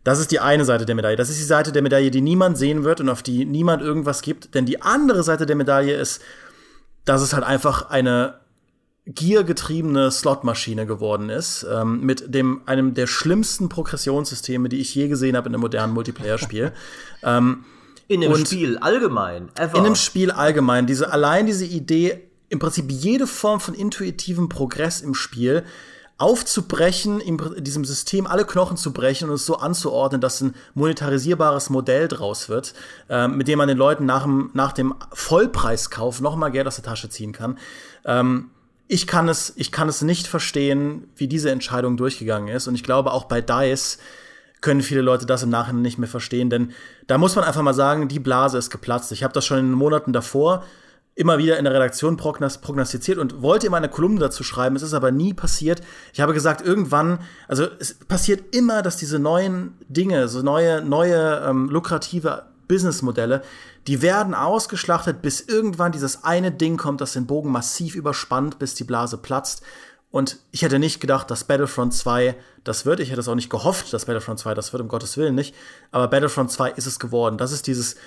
[0.04, 1.18] Das ist die eine Seite der Medaille.
[1.18, 4.24] Das ist die Seite der Medaille, die niemand sehen wird und auf die niemand irgendwas
[4.24, 4.56] gibt.
[4.56, 6.24] Denn die andere Seite der Medaille ist,
[7.06, 8.41] dass es halt einfach eine
[9.06, 15.36] giergetriebene Slotmaschine geworden ist, ähm, mit dem einem der schlimmsten Progressionssysteme, die ich je gesehen
[15.36, 16.72] habe in einem modernen Multiplayer-Spiel.
[17.24, 17.66] ähm,
[18.08, 19.78] in einem Spiel allgemein, ever.
[19.78, 20.86] In einem Spiel allgemein.
[20.86, 25.64] Diese, allein diese Idee, im Prinzip jede Form von intuitivem Progress im Spiel
[26.18, 31.72] aufzubrechen, in diesem System alle Knochen zu brechen und es so anzuordnen, dass ein monetarisierbares
[31.72, 32.76] Modell draus wird,
[33.10, 36.76] äh, mit dem man den Leuten nach dem, nach dem Vollpreiskauf noch mal Geld aus
[36.76, 37.58] der Tasche ziehen kann.
[38.06, 38.52] Ähm,
[38.92, 42.68] ich kann es, ich kann es nicht verstehen, wie diese Entscheidung durchgegangen ist.
[42.68, 44.00] Und ich glaube, auch bei DICE
[44.60, 46.74] können viele Leute das im Nachhinein nicht mehr verstehen, denn
[47.08, 49.14] da muss man einfach mal sagen, die Blase ist geplatzt.
[49.14, 50.66] Ich habe das schon in den Monaten davor
[51.16, 54.76] immer wieder in der Redaktion prognostiziert und wollte immer eine Kolumne dazu schreiben.
[54.76, 55.82] Es ist aber nie passiert.
[56.12, 61.46] Ich habe gesagt, irgendwann, also es passiert immer, dass diese neuen Dinge, so neue, neue
[61.48, 63.44] ähm, lukrative Businessmodelle,
[63.88, 68.76] die werden ausgeschlachtet, bis irgendwann dieses eine Ding kommt, das den Bogen massiv überspannt, bis
[68.76, 69.62] die Blase platzt.
[70.10, 73.02] Und ich hätte nicht gedacht, dass Battlefront 2 das wird.
[73.02, 75.54] Ich hätte es auch nicht gehofft, dass Battlefront 2 das wird, um Gottes Willen nicht.
[75.92, 77.38] Aber Battlefront 2 ist es geworden.
[77.38, 77.98] Das ist dieses,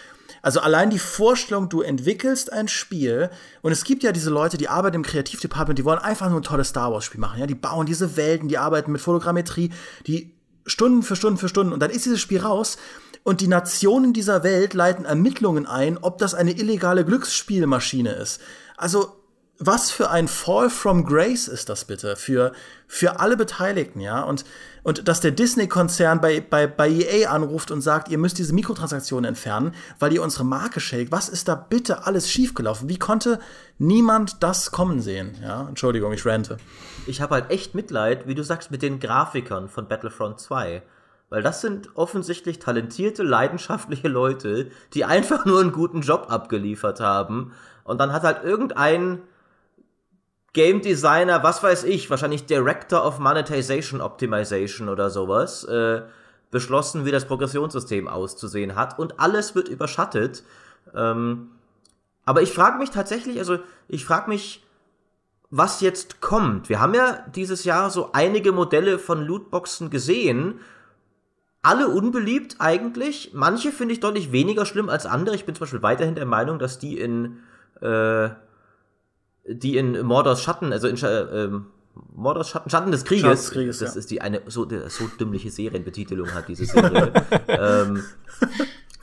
[0.40, 3.28] also allein die Vorstellung, du entwickelst ein Spiel
[3.60, 6.44] und es gibt ja diese Leute, die arbeiten im Kreativdepartment, die wollen einfach nur ein
[6.44, 7.38] tolles Star Wars Spiel machen.
[7.38, 9.70] Ja, die bauen diese Welten, die arbeiten mit Fotogrammetrie,
[10.06, 10.34] die
[10.64, 12.78] Stunden für Stunden für Stunden und dann ist dieses Spiel raus
[13.24, 18.40] und die Nationen dieser Welt leiten Ermittlungen ein, ob das eine illegale Glücksspielmaschine ist.
[18.76, 19.16] Also
[19.58, 22.52] was für ein Fall from Grace ist das bitte für
[22.88, 24.22] für alle Beteiligten, ja?
[24.22, 24.44] Und
[24.82, 29.26] und dass der Disney-Konzern bei, bei, bei EA anruft und sagt, ihr müsst diese Mikrotransaktionen
[29.26, 31.10] entfernen, weil ihr unsere Marke schädigt.
[31.10, 32.90] Was ist da bitte alles schiefgelaufen?
[32.90, 33.38] Wie konnte
[33.78, 35.38] niemand das kommen sehen?
[35.42, 36.58] Ja, Entschuldigung, ich rante.
[37.06, 40.82] Ich habe halt echt Mitleid, wie du sagst, mit den Grafikern von Battlefront 2.
[41.30, 47.52] Weil das sind offensichtlich talentierte, leidenschaftliche Leute, die einfach nur einen guten Job abgeliefert haben.
[47.82, 49.22] Und dann hat halt irgendein
[50.52, 56.02] Game Designer, was weiß ich, wahrscheinlich Director of Monetization Optimization oder sowas, äh,
[56.50, 58.98] beschlossen, wie das Progressionssystem auszusehen hat.
[58.98, 60.44] Und alles wird überschattet.
[60.94, 61.50] Ähm,
[62.24, 63.58] aber ich frage mich tatsächlich, also
[63.88, 64.64] ich frage mich,
[65.50, 66.68] was jetzt kommt.
[66.68, 70.60] Wir haben ja dieses Jahr so einige Modelle von Lootboxen gesehen.
[71.64, 73.30] Alle unbeliebt eigentlich.
[73.32, 75.34] Manche finde ich deutlich weniger schlimm als andere.
[75.34, 77.38] Ich bin zum Beispiel weiterhin der Meinung, dass die in
[77.80, 78.28] äh,
[79.46, 81.48] die in Mordors Schatten, also in äh,
[82.14, 83.98] Mordors Schatten, Schatten des Krieges, Schatten des Krieges das ja.
[83.98, 87.12] ist die eine so, so dümmliche Serienbetitelung hat, diese Serie.
[87.48, 88.02] ähm,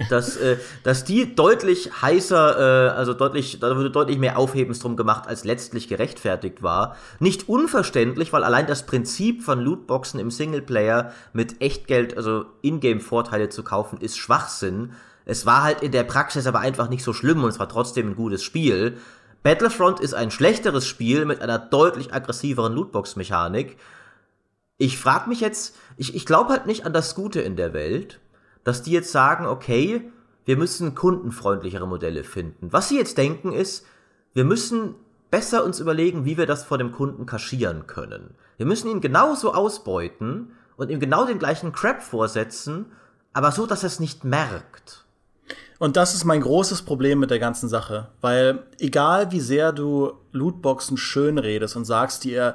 [0.09, 4.95] dass, äh, dass die deutlich heißer, äh, also deutlich, da wurde deutlich mehr Aufhebens drum
[4.95, 6.95] gemacht, als letztlich gerechtfertigt war.
[7.19, 13.63] Nicht unverständlich, weil allein das Prinzip von Lootboxen im Singleplayer mit Echtgeld, also Ingame-Vorteile zu
[13.63, 14.93] kaufen, ist Schwachsinn.
[15.25, 18.09] Es war halt in der Praxis aber einfach nicht so schlimm und es war trotzdem
[18.09, 18.97] ein gutes Spiel.
[19.43, 23.77] Battlefront ist ein schlechteres Spiel mit einer deutlich aggressiveren Lootbox-Mechanik.
[24.77, 28.19] Ich frage mich jetzt, ich, ich glaube halt nicht an das Gute in der Welt,
[28.63, 30.11] dass die jetzt sagen, okay,
[30.45, 32.71] wir müssen kundenfreundlichere Modelle finden.
[32.71, 33.85] Was sie jetzt denken ist,
[34.33, 34.95] wir müssen
[35.29, 38.35] besser uns überlegen, wie wir das vor dem Kunden kaschieren können.
[38.57, 42.87] Wir müssen ihn genauso ausbeuten und ihm genau den gleichen Crap vorsetzen,
[43.33, 45.05] aber so, dass er es nicht merkt.
[45.79, 50.13] Und das ist mein großes Problem mit der ganzen Sache, weil egal wie sehr du
[50.31, 52.53] Lootboxen schön redest und sagst dir,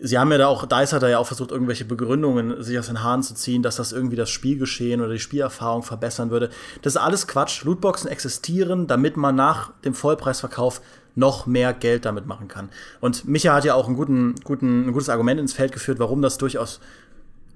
[0.00, 2.86] sie haben ja da auch, Dice hat da ja auch versucht, irgendwelche Begründungen sich aus
[2.86, 6.50] den Haaren zu ziehen, dass das irgendwie das Spielgeschehen oder die Spielerfahrung verbessern würde.
[6.82, 7.64] Das ist alles Quatsch.
[7.64, 10.80] Lootboxen existieren, damit man nach dem Vollpreisverkauf
[11.14, 12.68] noch mehr Geld damit machen kann.
[13.00, 16.22] Und Micha hat ja auch einen guten, guten, ein gutes Argument ins Feld geführt, warum
[16.22, 16.80] das durchaus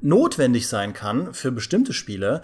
[0.00, 2.42] notwendig sein kann für bestimmte Spiele.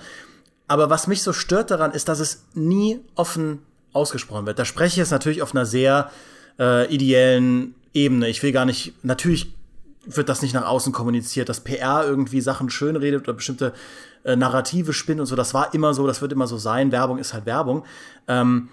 [0.69, 4.59] Aber was mich so stört daran, ist, dass es nie offen ausgesprochen wird.
[4.59, 6.11] Da spreche ich jetzt natürlich auf einer sehr
[6.59, 8.29] äh, ideellen Ebene.
[8.29, 9.58] Ich will gar nicht, natürlich
[10.09, 13.73] wird das nicht nach außen kommuniziert, dass PR irgendwie Sachen schönredet oder bestimmte
[14.25, 15.37] äh, Narrative spinnt und so.
[15.37, 16.93] Das war immer so, das wird immer so sein.
[16.93, 17.85] Werbung ist halt Werbung.
[18.27, 18.69] Ähm,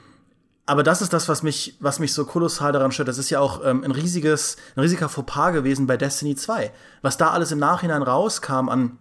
[0.65, 3.07] aber das ist das, was mich, was mich so kolossal daran stört.
[3.07, 6.71] Das ist ja auch ähm, ein riesiges, ein riesiger Fauxpas gewesen bei Destiny 2.
[7.01, 8.97] Was da alles im Nachhinein rauskam an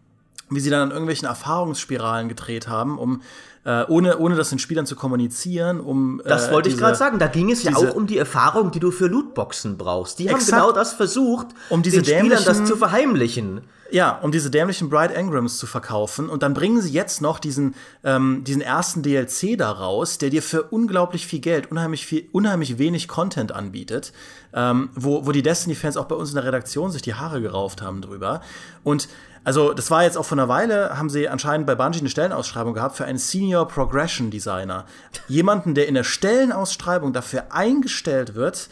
[0.51, 3.23] wie sie dann an irgendwelchen Erfahrungsspiralen gedreht haben, um
[3.65, 6.21] äh, ohne, ohne das den Spielern zu kommunizieren, um.
[6.21, 7.19] Äh, das wollte ich gerade sagen.
[7.19, 10.19] Da ging es ja auch um die Erfahrung, die du für Lootboxen brauchst.
[10.19, 13.63] Die haben genau das versucht, um diese den Spielern das zu verheimlichen.
[13.91, 16.29] Ja, um diese dämlichen Bright Engrams zu verkaufen.
[16.29, 20.43] Und dann bringen sie jetzt noch diesen, ähm, diesen ersten DLC da raus, der dir
[20.43, 24.13] für unglaublich viel Geld, unheimlich viel, unheimlich wenig Content anbietet,
[24.53, 27.83] ähm, wo, wo die Destiny-Fans auch bei uns in der Redaktion sich die Haare gerauft
[27.83, 28.41] haben drüber.
[28.83, 29.07] Und
[29.45, 32.73] also, das war jetzt auch vor einer Weile, haben sie anscheinend bei Bungie eine Stellenausschreibung
[32.73, 34.87] gehabt für einen Senior Progression Designer.
[35.29, 38.71] Jemanden, der in der Stellenausschreibung dafür eingestellt wird,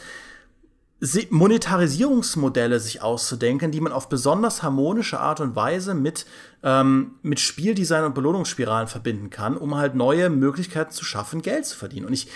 [1.31, 6.27] Monetarisierungsmodelle sich auszudenken, die man auf besonders harmonische Art und Weise mit,
[6.62, 11.77] ähm, mit Spieldesign und Belohnungsspiralen verbinden kann, um halt neue Möglichkeiten zu schaffen, Geld zu
[11.77, 12.07] verdienen.
[12.07, 12.29] Und ich,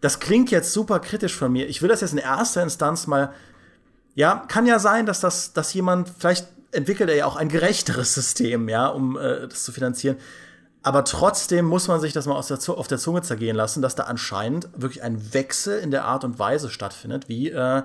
[0.00, 1.68] das klingt jetzt super kritisch von mir.
[1.68, 3.32] Ich will das jetzt in erster Instanz mal,
[4.14, 8.14] ja, kann ja sein, dass das, dass jemand vielleicht entwickelt er ja auch ein gerechteres
[8.14, 10.16] System, ja, um äh, das zu finanzieren.
[10.82, 13.94] Aber trotzdem muss man sich das mal aus der auf der Zunge zergehen lassen, dass
[13.94, 17.82] da anscheinend wirklich ein Wechsel in der Art und Weise stattfindet, wie, äh,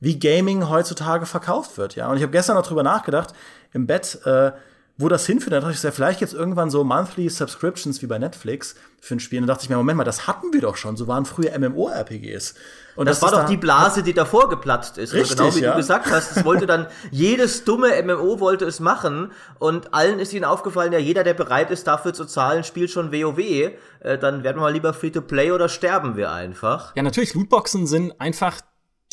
[0.00, 1.96] wie Gaming heutzutage verkauft wird.
[1.96, 3.34] Ja, und ich habe gestern noch drüber nachgedacht
[3.72, 4.52] im Bett, äh,
[4.98, 5.54] wo das hinführt.
[5.54, 9.20] Da dachte ich, ja, vielleicht jetzt irgendwann so Monthly Subscriptions wie bei Netflix für ein
[9.20, 9.40] Spiel.
[9.40, 10.96] Und da dachte ich mir, Moment mal, das hatten wir doch schon.
[10.96, 12.54] So waren früher MMORPGs.
[13.00, 15.14] Und das, das war doch die Blase, die davor geplatzt ist.
[15.14, 15.70] Richtig, genau wie ja.
[15.70, 16.36] du gesagt hast.
[16.36, 19.32] Es wollte dann, jedes dumme MMO wollte es machen.
[19.58, 23.10] Und allen ist ihnen aufgefallen, ja, jeder, der bereit ist, dafür zu zahlen, spielt schon
[23.10, 23.38] WoW.
[23.38, 23.72] Äh,
[24.18, 26.94] dann werden wir mal lieber Free-to-Play oder sterben wir einfach.
[26.94, 28.60] Ja, natürlich, Lootboxen sind einfach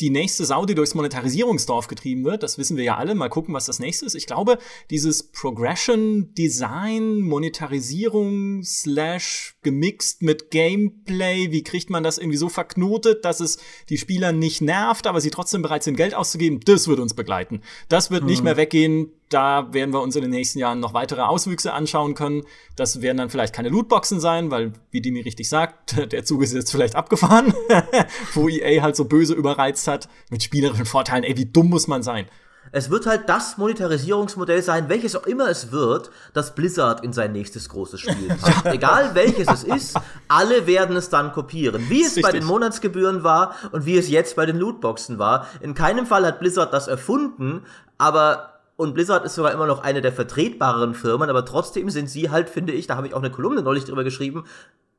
[0.00, 2.42] die nächste Sau, die durchs Monetarisierungsdorf getrieben wird.
[2.42, 3.14] Das wissen wir ja alle.
[3.14, 4.14] Mal gucken, was das nächste ist.
[4.14, 4.58] Ich glaube,
[4.90, 13.24] dieses Progression, Design, Monetarisierung, slash gemixt mit Gameplay, wie kriegt man das irgendwie so verknotet,
[13.24, 17.00] dass es die Spieler nicht nervt, aber sie trotzdem bereit sind, Geld auszugeben, das wird
[17.00, 17.62] uns begleiten.
[17.88, 18.28] Das wird hm.
[18.28, 22.14] nicht mehr weggehen da werden wir uns in den nächsten Jahren noch weitere Auswüchse anschauen
[22.14, 22.42] können.
[22.76, 26.54] Das werden dann vielleicht keine Lootboxen sein, weil, wie Dimi richtig sagt, der Zug ist
[26.54, 27.54] jetzt vielleicht abgefahren,
[28.34, 31.24] wo EA halt so böse überreizt hat, mit spielerischen Vorteilen.
[31.24, 32.26] Ey, wie dumm muss man sein?
[32.72, 37.32] es wird halt das Monetarisierungsmodell sein, welches auch immer es wird, das Blizzard in sein
[37.32, 38.66] nächstes großes Spiel packt.
[38.66, 39.96] Egal welches es ist,
[40.28, 41.88] alle werden es dann kopieren.
[41.88, 45.46] Wie es bei den Monatsgebühren war und wie es jetzt bei den Lootboxen war.
[45.60, 47.64] In keinem Fall hat Blizzard das erfunden,
[47.96, 52.30] aber und Blizzard ist sogar immer noch eine der vertretbareren Firmen, aber trotzdem sind sie
[52.30, 54.44] halt, finde ich, da habe ich auch eine Kolumne neulich drüber geschrieben,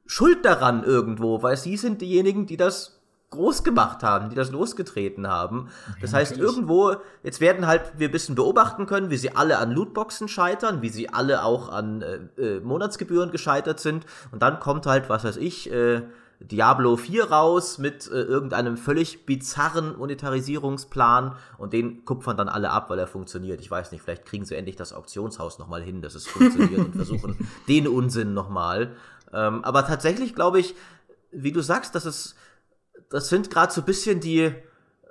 [0.05, 2.99] schuld daran irgendwo, weil sie sind diejenigen, die das
[3.29, 5.69] groß gemacht haben, die das losgetreten haben.
[6.01, 6.51] Das heißt, natürlich.
[6.51, 10.81] irgendwo, jetzt werden halt wir ein bisschen beobachten können, wie sie alle an Lootboxen scheitern,
[10.81, 14.05] wie sie alle auch an äh, äh, Monatsgebühren gescheitert sind.
[14.33, 16.01] Und dann kommt halt, was weiß ich, äh,
[16.39, 22.89] Diablo 4 raus mit äh, irgendeinem völlig bizarren Monetarisierungsplan und den kupfern dann alle ab,
[22.89, 23.59] weil er funktioniert.
[23.59, 26.95] Ich weiß nicht, vielleicht kriegen sie endlich das Auktionshaus nochmal hin, dass es funktioniert und
[26.95, 27.37] versuchen
[27.67, 28.95] den Unsinn nochmal.
[29.33, 30.75] Ähm, aber tatsächlich glaube ich,
[31.31, 32.35] wie du sagst, dass es
[33.09, 34.53] das sind gerade so ein bisschen die,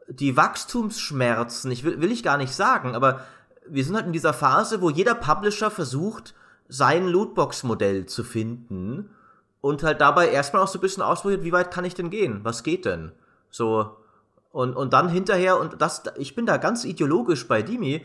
[0.09, 1.71] die Wachstumsschmerzen.
[1.71, 3.25] Ich will, will ich gar nicht sagen, aber
[3.67, 6.35] wir sind halt in dieser Phase, wo jeder Publisher versucht,
[6.69, 9.11] sein Lootbox-Modell zu finden
[9.61, 12.41] und halt dabei erstmal auch so ein bisschen ausprobiert, wie weit kann ich denn gehen?
[12.43, 13.13] Was geht denn?
[13.51, 13.97] So.
[14.53, 18.05] Und, und dann hinterher, und das, ich bin da ganz ideologisch bei Dimi,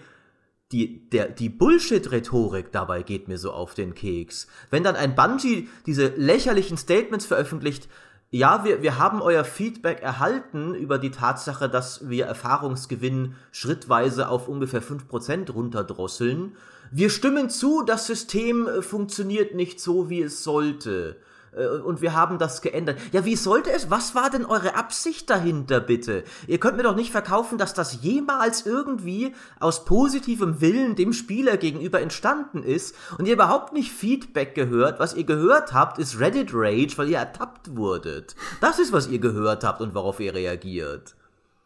[0.71, 4.47] die, der, die Bullshit-Rhetorik dabei geht mir so auf den Keks.
[4.71, 7.87] Wenn dann ein Bungie diese lächerlichen Statements veröffentlicht,
[8.31, 14.47] ja, wir, wir haben euer Feedback erhalten über die Tatsache, dass wir Erfahrungsgewinn schrittweise auf
[14.47, 16.55] ungefähr 5% runterdrosseln.
[16.89, 21.17] Wir stimmen zu, das System äh, funktioniert nicht so, wie es sollte.
[21.55, 22.99] Äh, und wir haben das geändert.
[23.11, 23.89] Ja, wie sollte es?
[23.89, 26.23] Was war denn eure Absicht dahinter, bitte?
[26.47, 31.57] Ihr könnt mir doch nicht verkaufen, dass das jemals irgendwie aus positivem Willen dem Spieler
[31.57, 34.99] gegenüber entstanden ist und ihr überhaupt nicht Feedback gehört.
[34.99, 38.35] Was ihr gehört habt, ist Reddit Rage, weil ihr ertappt wurdet.
[38.61, 41.15] Das ist, was ihr gehört habt und worauf ihr reagiert.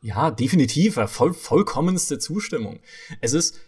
[0.01, 0.99] Ja, definitiv.
[1.07, 2.79] Voll, vollkommenste Zustimmung.
[3.21, 3.59] Es ist,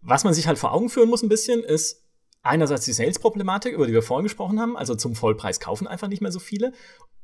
[0.00, 2.02] was man sich halt vor Augen führen muss ein bisschen, ist,
[2.42, 6.22] einerseits die Sales-Problematik, über die wir vorhin gesprochen haben, also zum Vollpreis kaufen einfach nicht
[6.22, 6.72] mehr so viele.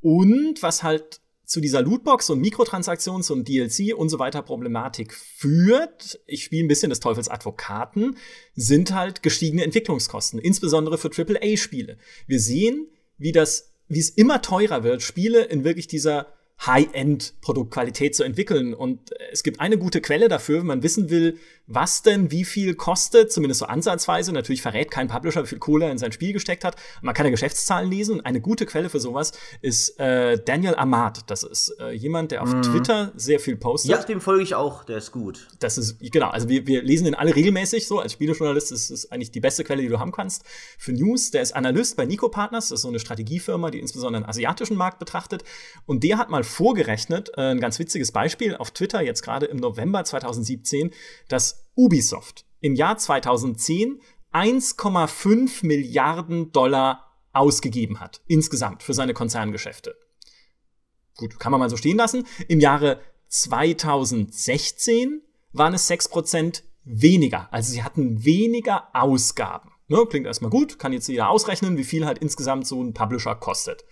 [0.00, 6.20] Und was halt zu dieser Lootbox und Mikrotransaktions- und DLC und so weiter Problematik führt,
[6.26, 8.16] ich spiele ein bisschen des Teufels Advokaten,
[8.54, 11.98] sind halt gestiegene Entwicklungskosten, insbesondere für AAA-Spiele.
[12.26, 12.88] Wir sehen,
[13.18, 16.28] wie das, wie es immer teurer wird, Spiele in wirklich dieser
[16.64, 18.74] High-End-Produktqualität zu entwickeln.
[18.74, 22.74] Und es gibt eine gute Quelle dafür, wenn man wissen will, was denn wie viel
[22.74, 24.32] kostet, zumindest so ansatzweise.
[24.32, 26.76] Natürlich verrät kein Publisher, wie viel Kohle er in sein Spiel gesteckt hat.
[27.00, 28.16] Man kann ja Geschäftszahlen lesen.
[28.16, 31.30] Und eine gute Quelle für sowas ist äh, Daniel Ahmad.
[31.30, 32.62] Das ist äh, jemand, der auf mhm.
[32.62, 33.90] Twitter sehr viel postet.
[33.90, 34.84] Ja, dem folge ich auch.
[34.84, 35.48] Der ist gut.
[35.60, 36.28] Das ist, genau.
[36.28, 37.98] Also wir, wir lesen den alle regelmäßig so.
[37.98, 40.44] Als Spielejournalist ist es eigentlich die beste Quelle, die du haben kannst.
[40.76, 42.68] Für News, der ist Analyst bei Nico Partners.
[42.68, 45.44] Das ist so eine Strategiefirma, die insbesondere den asiatischen Markt betrachtet.
[45.86, 49.56] Und der hat mal vorgerechnet, äh, ein ganz witziges Beispiel auf Twitter, jetzt gerade im
[49.56, 50.90] November 2017,
[51.28, 54.00] dass Ubisoft im Jahr 2010
[54.32, 59.96] 1,5 Milliarden Dollar ausgegeben hat, insgesamt für seine Konzerngeschäfte.
[61.16, 62.26] Gut, kann man mal so stehen lassen.
[62.48, 67.52] Im Jahre 2016 waren es 6% weniger.
[67.52, 69.70] Also sie hatten weniger Ausgaben.
[69.86, 73.34] Ne, klingt erstmal gut, kann jetzt jeder ausrechnen, wie viel halt insgesamt so ein Publisher
[73.34, 73.84] kostet.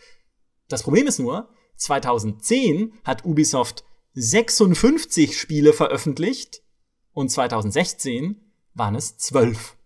[0.69, 3.85] Das Problem ist nur, 2010 hat Ubisoft
[4.15, 6.62] 56 Spiele veröffentlicht
[7.13, 8.41] und 2016
[8.75, 9.77] waren es 12.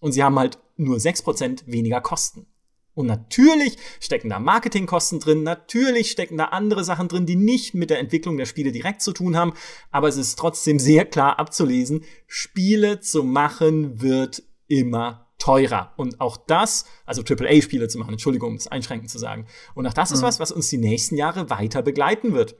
[0.00, 2.46] Und sie haben halt nur 6% weniger Kosten.
[2.94, 7.90] Und natürlich stecken da Marketingkosten drin, natürlich stecken da andere Sachen drin, die nicht mit
[7.90, 9.52] der Entwicklung der Spiele direkt zu tun haben,
[9.90, 15.92] aber es ist trotzdem sehr klar abzulesen, Spiele zu machen wird immer teurer.
[15.96, 19.46] Und auch das, also AAA-Spiele zu machen, Entschuldigung, um es einschränkend zu sagen.
[19.74, 20.16] Und auch das mhm.
[20.16, 22.56] ist was, was uns die nächsten Jahre weiter begleiten wird.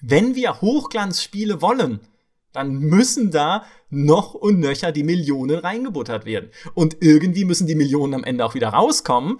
[0.00, 2.00] Wenn wir Hochglanzspiele wollen,
[2.56, 6.50] dann müssen da noch und nöcher die Millionen reingebuttert werden.
[6.74, 9.38] Und irgendwie müssen die Millionen am Ende auch wieder rauskommen.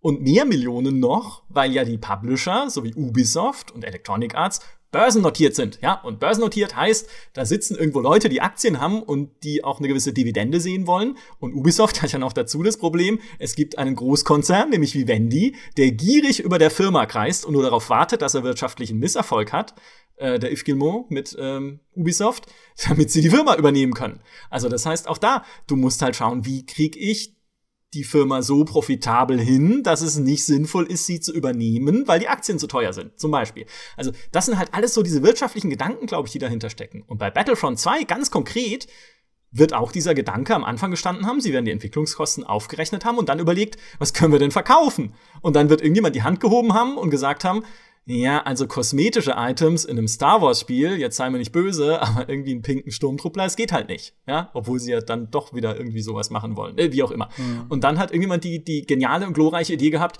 [0.00, 4.60] Und mehr Millionen noch, weil ja die Publisher, so wie Ubisoft und Electronic Arts,
[4.90, 5.78] börsennotiert sind.
[5.82, 9.88] Ja, und börsennotiert heißt, da sitzen irgendwo Leute, die Aktien haben und die auch eine
[9.88, 11.16] gewisse Dividende sehen wollen.
[11.38, 15.92] Und Ubisoft hat ja noch dazu das Problem, es gibt einen Großkonzern, nämlich Vivendi, der
[15.92, 19.74] gierig über der Firma kreist und nur darauf wartet, dass er wirtschaftlichen Misserfolg hat
[20.20, 22.46] äh, der Yves Gilmore mit ähm, Ubisoft,
[22.88, 24.20] damit sie die Firma übernehmen können.
[24.50, 27.34] Also das heißt auch da, du musst halt schauen, wie krieg ich
[27.94, 32.28] die Firma so profitabel hin, dass es nicht sinnvoll ist, sie zu übernehmen, weil die
[32.28, 33.66] Aktien zu teuer sind, zum Beispiel.
[33.96, 37.02] Also das sind halt alles so diese wirtschaftlichen Gedanken, glaube ich, die dahinter stecken.
[37.06, 38.86] Und bei Battlefront 2 ganz konkret
[39.52, 41.40] wird auch dieser Gedanke am Anfang gestanden haben.
[41.40, 45.14] Sie werden die Entwicklungskosten aufgerechnet haben und dann überlegt, was können wir denn verkaufen?
[45.40, 47.64] Und dann wird irgendjemand die Hand gehoben haben und gesagt haben,
[48.06, 52.28] ja, also kosmetische Items in einem Star Wars Spiel, jetzt sei mir nicht böse, aber
[52.28, 55.76] irgendwie einen pinken Sturmtruppler, es geht halt nicht, ja, obwohl sie ja dann doch wieder
[55.76, 57.28] irgendwie sowas machen wollen, äh, wie auch immer.
[57.36, 57.66] Mhm.
[57.68, 60.18] Und dann hat irgendjemand die, die geniale und glorreiche Idee gehabt,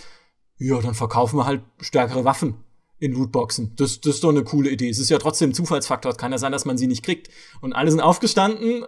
[0.59, 2.62] ja, dann verkaufen wir halt stärkere Waffen
[3.01, 3.74] in Lootboxen.
[3.76, 4.91] Das, das ist doch eine coole Idee.
[4.91, 6.12] Es ist ja trotzdem Zufallsfaktor.
[6.12, 7.31] Es kann ja sein, dass man sie nicht kriegt.
[7.62, 8.87] Und alle sind aufgestanden äh,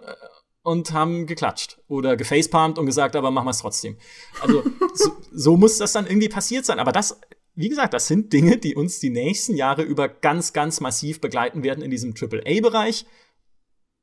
[0.61, 3.97] und haben geklatscht oder gefacepalmt und gesagt, aber machen wir es trotzdem.
[4.39, 4.63] Also
[4.93, 6.79] so, so muss das dann irgendwie passiert sein.
[6.79, 7.19] Aber das
[7.55, 11.63] wie gesagt, das sind Dinge, die uns die nächsten Jahre über ganz, ganz massiv begleiten
[11.63, 13.05] werden in diesem AAA-Bereich.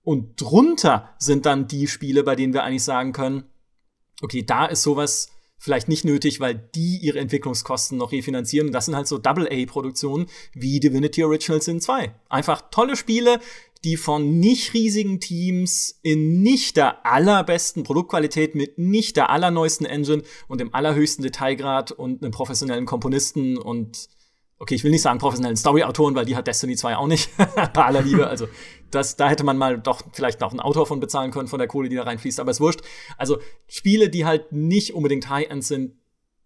[0.03, 3.44] Und drunter sind dann die Spiele, bei denen wir eigentlich sagen können,
[4.22, 8.68] okay, da ist sowas vielleicht nicht nötig, weil die ihre Entwicklungskosten noch refinanzieren.
[8.68, 12.14] Und das sind halt so Double-A-Produktionen wie Divinity Original Sin 2.
[12.28, 13.40] Einfach tolle Spiele,
[13.85, 20.22] die von nicht riesigen Teams in nicht der allerbesten Produktqualität mit nicht der allerneuesten Engine
[20.49, 24.09] und dem allerhöchsten Detailgrad und einem professionellen Komponisten und
[24.61, 27.31] okay, ich will nicht sagen professionellen Story-Autoren, weil die hat Destiny 2 auch nicht,
[27.72, 28.28] bei aller Liebe.
[28.28, 28.47] Also,
[28.91, 31.66] das, da hätte man mal doch vielleicht noch einen Autor von bezahlen können, von der
[31.66, 32.83] Kohle, die da reinfließt, aber ist wurscht.
[33.16, 35.95] Also, Spiele, die halt nicht unbedingt High-End sind,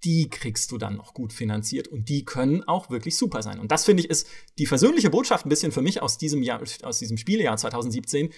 [0.05, 3.59] die kriegst du dann noch gut finanziert und die können auch wirklich super sein.
[3.59, 4.29] Und das finde ich ist
[4.59, 8.31] die versöhnliche Botschaft ein bisschen für mich aus diesem Jahr, aus diesem Spielejahr 2017.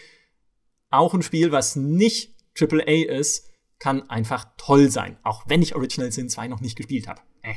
[0.90, 5.18] Auch ein Spiel, was nicht AAA ist, kann einfach toll sein.
[5.22, 7.20] Auch wenn ich Original Sin 2 noch nicht gespielt habe.
[7.42, 7.54] Äh.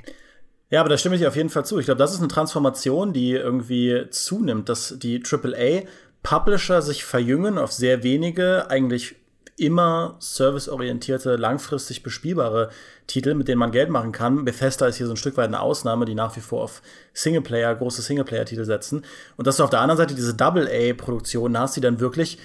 [0.72, 1.80] Ja, aber da stimme ich auf jeden Fall zu.
[1.80, 5.88] Ich glaube, das ist eine Transformation, die irgendwie zunimmt, dass die AAA
[6.22, 9.16] Publisher sich verjüngen auf sehr wenige, eigentlich
[9.60, 12.70] immer serviceorientierte, langfristig bespielbare
[13.07, 14.45] Titel, mit denen man Geld machen kann.
[14.45, 16.82] Bethesda ist hier so ein Stück weit eine Ausnahme, die nach wie vor auf
[17.14, 19.03] Singleplayer, große Singleplayer-Titel setzen.
[19.38, 22.38] Und dass du auf der anderen Seite diese Double-A-Produktionen hast, die dann wirklich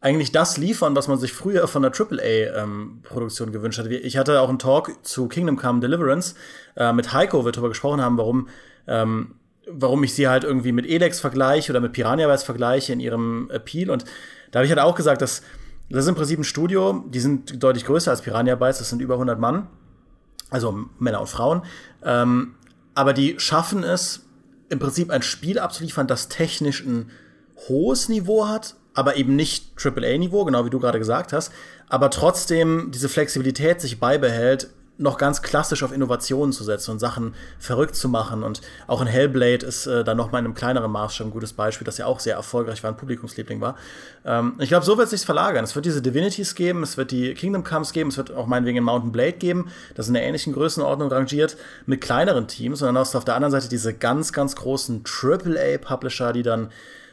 [0.00, 3.86] eigentlich das liefern, was man sich früher von der AAA-Produktion ähm, gewünscht hat.
[3.86, 6.34] Ich hatte auch einen Talk zu Kingdom Come Deliverance
[6.76, 8.48] äh, mit Heiko, wir darüber gesprochen haben, warum,
[8.86, 9.34] ähm,
[9.66, 13.50] warum ich sie halt irgendwie mit Elex vergleiche oder mit Piranha Bytes vergleiche in ihrem
[13.50, 13.90] Appeal.
[13.90, 14.04] Und
[14.50, 15.42] da habe ich halt auch gesagt, dass
[15.88, 19.00] das ist im Prinzip ein Studio, die sind deutlich größer als Piranha Bytes, das sind
[19.00, 19.68] über 100 Mann,
[20.50, 21.62] also Männer und Frauen.
[22.04, 22.54] Ähm,
[22.94, 24.22] aber die schaffen es,
[24.68, 27.10] im Prinzip ein Spiel abzuliefern, das technisch ein
[27.68, 31.52] hohes Niveau hat, aber eben nicht AAA-Niveau, genau wie du gerade gesagt hast,
[31.88, 37.34] aber trotzdem diese Flexibilität sich beibehält, noch ganz klassisch auf Innovationen zu setzen und Sachen
[37.58, 38.42] verrückt zu machen.
[38.42, 41.52] Und auch in Hellblade ist äh, da noch mal in einem kleineren Maßstab ein gutes
[41.52, 43.76] Beispiel, das ja auch sehr erfolgreich war, ein Publikumsliebling war.
[44.24, 45.64] Ähm, ich glaube, so wird es sich verlagern.
[45.64, 48.78] Es wird diese Divinities geben, es wird die Kingdom Comes geben, es wird auch meinetwegen
[48.78, 52.80] ein Mountain Blade geben, das in der ähnlichen Größenordnung rangiert, mit kleineren Teams.
[52.80, 56.70] Und dann hast du auf der anderen Seite diese ganz, ganz großen AAA-Publisher, die dann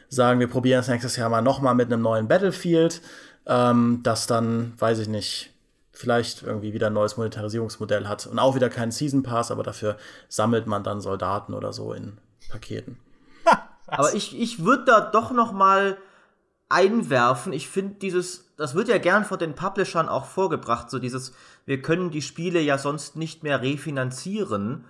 [0.08, 3.02] sagen, wir probieren das nächstes Jahr mal noch mal mit einem neuen Battlefield,
[3.46, 5.53] ähm, das dann, weiß ich nicht,
[5.94, 9.96] vielleicht irgendwie wieder ein neues Monetarisierungsmodell hat und auch wieder keinen Season Pass, aber dafür
[10.28, 12.18] sammelt man dann Soldaten oder so in
[12.50, 12.98] Paketen.
[13.86, 15.96] aber ich, ich würde da doch noch mal
[16.68, 17.52] einwerfen.
[17.52, 21.32] Ich finde dieses, das wird ja gern von den Publishern auch vorgebracht, so dieses,
[21.64, 24.84] wir können die Spiele ja sonst nicht mehr refinanzieren.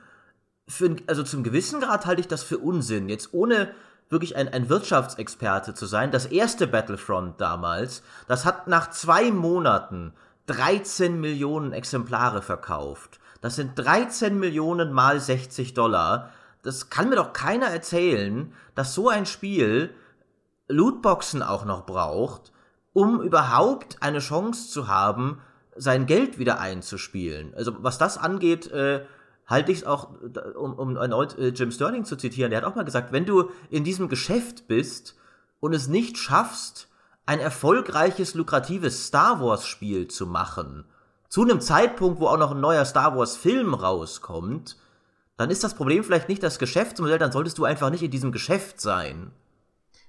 [0.67, 3.11] Für, also zum gewissen Grad halte ich das für Unsinn.
[3.11, 3.71] Jetzt ohne
[4.09, 6.11] wirklich ein, ein Wirtschaftsexperte zu sein.
[6.11, 10.15] Das erste Battlefront damals, das hat nach zwei Monaten
[10.47, 13.21] 13 Millionen Exemplare verkauft.
[13.41, 16.31] Das sind 13 Millionen mal 60 Dollar.
[16.63, 19.95] Das kann mir doch keiner erzählen, dass so ein Spiel
[20.69, 22.53] Lootboxen auch noch braucht,
[22.93, 25.41] um überhaupt eine Chance zu haben,
[25.77, 27.53] sein Geld wieder einzuspielen.
[27.55, 29.05] Also was das angeht, äh,
[29.47, 30.11] halte ich es auch,
[30.57, 33.51] um, um erneut äh, Jim Sterling zu zitieren, der hat auch mal gesagt, wenn du
[33.71, 35.17] in diesem Geschäft bist
[35.61, 36.89] und es nicht schaffst,
[37.27, 40.85] ein erfolgreiches, lukratives Star Wars-Spiel zu machen,
[41.29, 44.77] zu einem Zeitpunkt, wo auch noch ein neuer Star Wars-Film rauskommt,
[45.37, 48.31] dann ist das Problem vielleicht nicht das Geschäftsmodell, dann solltest du einfach nicht in diesem
[48.31, 49.33] Geschäft sein.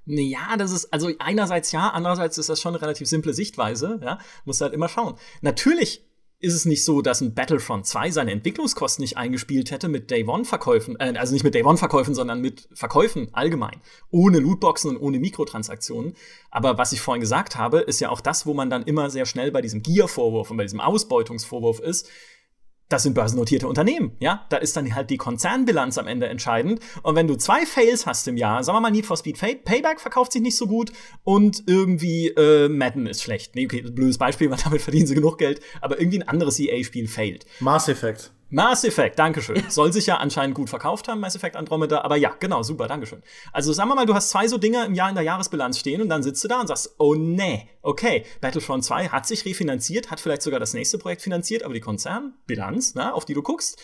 [0.05, 4.19] Ja, das ist, also einerseits ja, andererseits ist das schon eine relativ simple Sichtweise, ja,
[4.43, 5.17] musst halt immer schauen.
[5.41, 6.05] Natürlich
[6.45, 10.23] ist es nicht so, dass ein Battlefront 2 seine Entwicklungskosten nicht eingespielt hätte mit Day
[10.25, 13.81] One Verkäufen, äh, also nicht mit Day One Verkäufen, sondern mit Verkäufen allgemein,
[14.11, 16.13] ohne Lootboxen und ohne Mikrotransaktionen.
[16.51, 19.25] Aber was ich vorhin gesagt habe, ist ja auch das, wo man dann immer sehr
[19.25, 22.07] schnell bei diesem Gier-Vorwurf und bei diesem Ausbeutungsvorwurf ist,
[22.89, 24.45] das sind börsennotierte Unternehmen, ja.
[24.49, 26.79] Da ist dann halt die Konzernbilanz am Ende entscheidend.
[27.01, 29.99] Und wenn du zwei Fails hast im Jahr, sagen wir mal Need for Speed Payback
[29.99, 30.91] verkauft sich nicht so gut
[31.23, 33.55] und irgendwie äh, Madden ist schlecht.
[33.55, 37.07] Nee, okay, blödes Beispiel, weil damit verdienen sie genug Geld, aber irgendwie ein anderes EA-Spiel
[37.07, 37.45] failt.
[37.59, 38.31] Mass Effect.
[38.55, 39.61] Mass Effect, Dankeschön.
[39.69, 43.21] Soll sich ja anscheinend gut verkauft haben, Mass Effect Andromeda, aber ja, genau, super, Dankeschön.
[43.51, 46.01] Also sagen wir mal, du hast zwei so Dinge im Jahr in der Jahresbilanz stehen
[46.01, 50.09] und dann sitzt du da und sagst, oh nee, okay, Battlefront 2 hat sich refinanziert,
[50.09, 53.77] hat vielleicht sogar das nächste Projekt finanziert, aber die Konzernbilanz, na, auf die du guckst,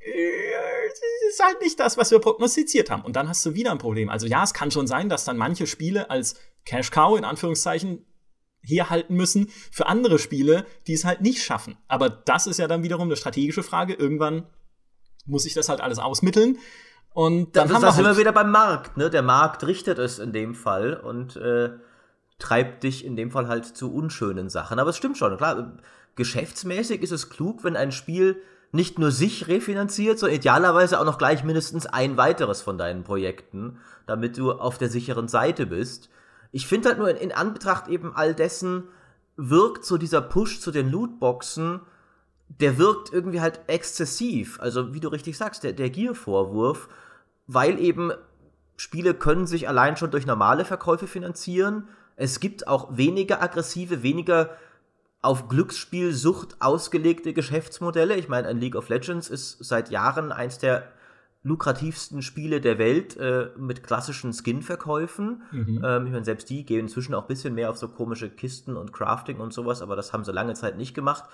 [0.00, 3.02] äh, ist halt nicht das, was wir prognostiziert haben.
[3.02, 4.08] Und dann hast du wieder ein Problem.
[4.08, 8.06] Also ja, es kann schon sein, dass dann manche Spiele als Cash Cow in Anführungszeichen
[8.66, 11.78] herhalten müssen für andere Spiele, die es halt nicht schaffen.
[11.88, 13.94] Aber das ist ja dann wiederum eine strategische Frage.
[13.94, 14.44] Irgendwann
[15.24, 16.58] muss ich das halt alles ausmitteln.
[17.12, 19.08] Und dann das haben wir immer halt, wieder beim Markt, ne?
[19.08, 21.70] Der Markt richtet es in dem Fall und äh,
[22.38, 24.78] treibt dich in dem Fall halt zu unschönen Sachen.
[24.78, 25.78] Aber es stimmt schon, klar,
[26.14, 28.42] geschäftsmäßig ist es klug, wenn ein Spiel
[28.72, 33.78] nicht nur sich refinanziert, sondern idealerweise auch noch gleich mindestens ein weiteres von deinen Projekten,
[34.06, 36.10] damit du auf der sicheren Seite bist.
[36.52, 38.84] Ich finde halt nur in, in Anbetracht eben all dessen
[39.36, 41.80] wirkt so dieser Push zu den Lootboxen,
[42.48, 44.58] der wirkt irgendwie halt exzessiv.
[44.60, 46.88] Also wie du richtig sagst, der, der Gier-Vorwurf,
[47.46, 48.12] weil eben
[48.76, 51.88] Spiele können sich allein schon durch normale Verkäufe finanzieren.
[52.16, 54.50] Es gibt auch weniger aggressive, weniger
[55.22, 58.16] auf Glücksspielsucht ausgelegte Geschäftsmodelle.
[58.16, 60.92] Ich meine, ein League of Legends ist seit Jahren eins der
[61.46, 65.42] lukrativsten Spiele der Welt äh, mit klassischen Skin-Verkäufen.
[65.52, 65.82] Mhm.
[65.84, 68.76] Ähm, ich meine, selbst die gehen inzwischen auch ein bisschen mehr auf so komische Kisten
[68.76, 71.24] und Crafting und sowas, aber das haben sie lange Zeit nicht gemacht.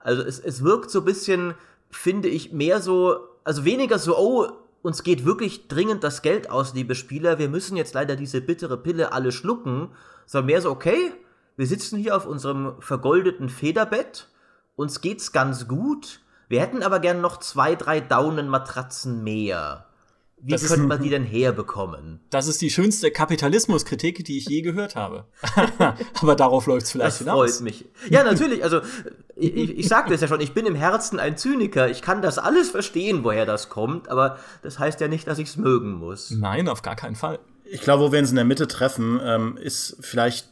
[0.00, 1.54] Also es, es wirkt so ein bisschen,
[1.90, 4.48] finde ich, mehr so, also weniger so, oh,
[4.82, 8.76] uns geht wirklich dringend das Geld aus, liebe Spieler, wir müssen jetzt leider diese bittere
[8.76, 9.88] Pille alle schlucken,
[10.26, 11.12] sondern mehr so, okay,
[11.56, 14.28] wir sitzen hier auf unserem vergoldeten Federbett,
[14.76, 19.86] uns geht's ganz gut, wir hätten aber gern noch zwei, drei Daunenmatratzen mehr.
[20.46, 22.20] Wie Das ist- könnte man die denn herbekommen?
[22.28, 25.24] das ist die schönste Kapitalismuskritik, die ich je gehört habe.
[26.20, 27.52] Aber darauf läuft es vielleicht Das hinaus.
[27.56, 27.86] freut mich.
[28.10, 28.62] Ja, natürlich.
[28.62, 28.80] Also,
[29.36, 31.88] ich, ich ich sagte es ja schon, ich bin im Herzen ein Zyniker.
[31.88, 35.48] Ich kann das alles verstehen, woher das kommt, aber das heißt ja nicht, dass ich
[35.48, 36.30] es mögen muss.
[36.30, 37.38] Nein, auf gar keinen Fall.
[37.64, 40.50] Ich glaube, wo wir uns in der Mitte treffen, ähm, ist vielleicht,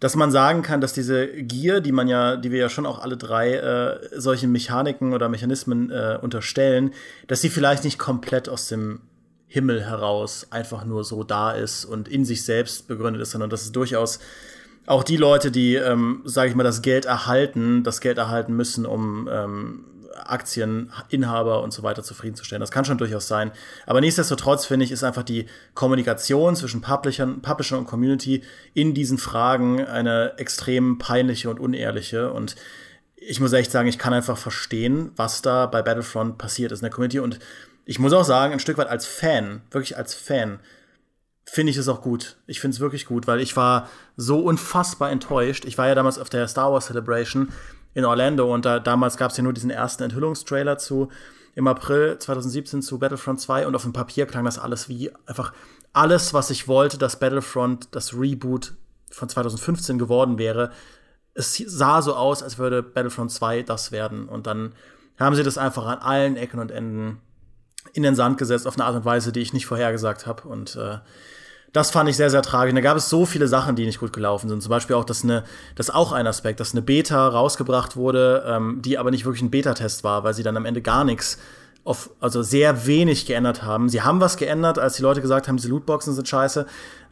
[0.00, 3.00] dass man sagen kann, dass diese Gier, die man ja, die wir ja schon auch
[3.00, 6.92] alle drei äh, solchen Mechaniken oder Mechanismen äh, unterstellen,
[7.26, 9.00] dass sie vielleicht nicht komplett aus dem
[9.46, 13.62] Himmel heraus einfach nur so da ist und in sich selbst begründet ist, sondern dass
[13.62, 14.18] es durchaus
[14.86, 18.84] auch die Leute, die, ähm, sage ich mal, das Geld erhalten, das Geld erhalten müssen,
[18.84, 19.84] um ähm,
[20.14, 22.60] Aktieninhaber und so weiter zufriedenzustellen.
[22.60, 23.52] Das kann schon durchaus sein.
[23.86, 28.42] Aber nichtsdestotrotz finde ich, ist einfach die Kommunikation zwischen Publishern, Publisher und Community
[28.72, 32.32] in diesen Fragen eine extrem peinliche und unehrliche.
[32.32, 32.56] Und
[33.16, 36.84] ich muss echt sagen, ich kann einfach verstehen, was da bei Battlefront passiert ist in
[36.84, 37.20] der Community.
[37.20, 37.38] Und
[37.84, 40.60] ich muss auch sagen, ein Stück weit als Fan, wirklich als Fan,
[41.44, 42.36] finde ich es auch gut.
[42.46, 45.64] Ich finde es wirklich gut, weil ich war so unfassbar enttäuscht.
[45.66, 47.52] Ich war ja damals auf der Star Wars Celebration
[47.94, 51.08] in Orlando und da, damals gab es ja nur diesen ersten Enthüllungstrailer zu
[51.54, 55.52] im April 2017 zu Battlefront 2 und auf dem Papier klang das alles wie einfach
[55.92, 58.74] alles, was ich wollte, dass Battlefront das Reboot
[59.10, 60.72] von 2015 geworden wäre.
[61.34, 64.72] Es sah so aus, als würde Battlefront 2 das werden und dann
[65.18, 67.20] haben sie das einfach an allen Ecken und Enden
[67.92, 70.48] in den Sand gesetzt auf eine Art und Weise, die ich nicht vorhergesagt habe.
[70.48, 70.98] Und äh,
[71.74, 72.72] das fand ich sehr, sehr tragisch.
[72.72, 74.62] Da gab es so viele Sachen, die nicht gut gelaufen sind.
[74.62, 75.42] Zum Beispiel auch, dass eine,
[75.74, 79.42] das ist auch ein Aspekt, dass eine Beta rausgebracht wurde, ähm, die aber nicht wirklich
[79.42, 81.36] ein Beta-Test war, weil sie dann am Ende gar nichts
[81.82, 83.88] auf, also sehr wenig geändert haben.
[83.88, 86.64] Sie haben was geändert, als die Leute gesagt haben, diese Lootboxen sind scheiße.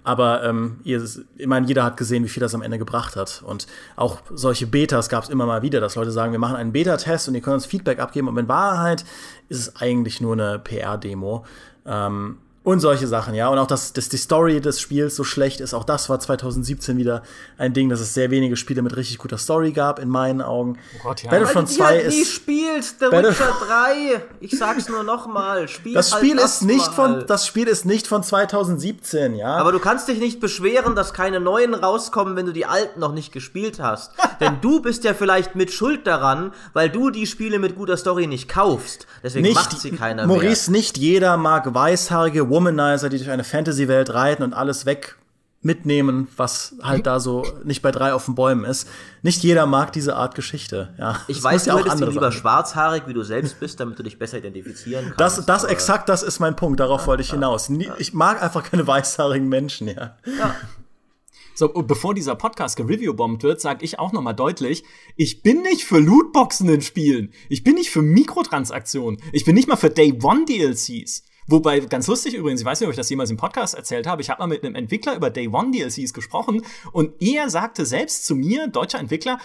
[0.04, 1.02] Aber ähm, ihr,
[1.36, 3.42] ich meine, jeder hat gesehen, wie viel das am Ende gebracht hat.
[3.44, 6.72] Und auch solche Betas gab es immer mal wieder, dass Leute sagen, wir machen einen
[6.72, 8.28] Beta-Test und ihr könnt uns Feedback abgeben.
[8.28, 9.04] Und in Wahrheit
[9.48, 11.44] ist es eigentlich nur eine PR-Demo.
[11.84, 13.48] Ähm, und solche Sachen, ja.
[13.48, 16.96] Und auch, dass, dass die Story des Spiels so schlecht ist, auch das war 2017
[16.96, 17.22] wieder
[17.58, 20.78] ein Ding, dass es sehr wenige Spiele mit richtig guter Story gab, in meinen Augen.
[21.00, 21.30] Oh Gott, ja.
[21.30, 22.32] Battlefront Weil du die 2 halt nie ist.
[22.32, 24.22] spielst, The Battle- Witcher 3.
[24.40, 25.66] Ich sag's nur nochmal.
[25.66, 26.92] Spiel Das halt Spiel das ist nicht mal.
[26.92, 29.56] von, das Spiel ist nicht von 2017, ja.
[29.56, 33.12] Aber du kannst dich nicht beschweren, dass keine neuen rauskommen, wenn du die alten noch
[33.12, 34.12] nicht gespielt hast.
[34.40, 38.26] Denn du bist ja vielleicht mit Schuld daran, weil du die Spiele mit guter Story
[38.28, 39.06] nicht kaufst.
[39.22, 44.42] Deswegen macht sie keiner Maurice, nicht jeder mag weißhaarige Womanizer, die durch eine Fantasy-Welt reiten
[44.42, 45.16] und alles weg
[45.64, 48.88] mitnehmen, was halt da so nicht bei drei auf den Bäumen ist.
[49.22, 50.92] Nicht jeder mag diese Art Geschichte.
[50.98, 54.03] Ja, Ich weiß, muss du hättest lieber Sachen schwarzhaarig, wie du selbst bist, damit du
[54.03, 55.20] dich besser identifizieren kannst.
[55.20, 56.80] Das, das exakt, das ist mein Punkt.
[56.80, 57.68] Darauf wollte ich hinaus.
[57.68, 60.16] Nie- Ich mag einfach keine weißhaarigen Menschen, ja.
[61.55, 64.82] So, und bevor dieser Podcast gereviewbombt wird, sage ich auch noch mal deutlich,
[65.16, 67.32] ich bin nicht für Lootboxen in Spielen.
[67.48, 69.20] Ich bin nicht für Mikrotransaktionen.
[69.32, 71.22] Ich bin nicht mal für Day One DLCs.
[71.47, 74.22] Wobei, ganz lustig übrigens, ich weiß nicht, ob ich das jemals im Podcast erzählt habe,
[74.22, 76.62] ich habe mal mit einem Entwickler über Day One DLCs gesprochen
[76.93, 79.38] und er sagte selbst zu mir, deutscher Entwickler,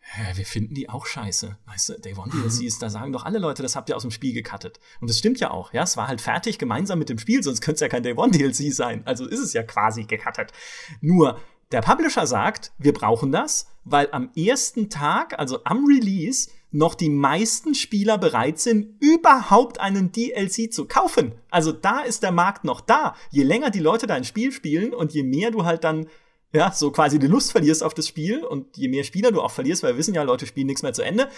[0.00, 1.56] "Hä, wir finden die auch scheiße.
[1.66, 4.10] Weißt du, Day One DLCs, da sagen doch alle Leute, das habt ihr aus dem
[4.10, 4.78] Spiel gecuttet.
[5.00, 5.82] Und das stimmt ja auch, ja.
[5.82, 8.30] Es war halt fertig gemeinsam mit dem Spiel, sonst könnte es ja kein Day One
[8.32, 9.02] DLC sein.
[9.06, 10.52] Also ist es ja quasi gecuttet.
[11.00, 11.38] Nur,
[11.72, 17.08] der Publisher sagt, wir brauchen das, weil am ersten Tag, also am Release, noch die
[17.08, 21.32] meisten Spieler bereit sind, überhaupt einen DLC zu kaufen.
[21.50, 23.14] Also da ist der Markt noch da.
[23.30, 26.08] Je länger die Leute dein Spiel spielen und je mehr du halt dann
[26.52, 29.50] ja, so quasi die Lust verlierst auf das Spiel und je mehr Spieler du auch
[29.50, 31.28] verlierst, weil wir wissen ja, Leute spielen nichts mehr zu Ende,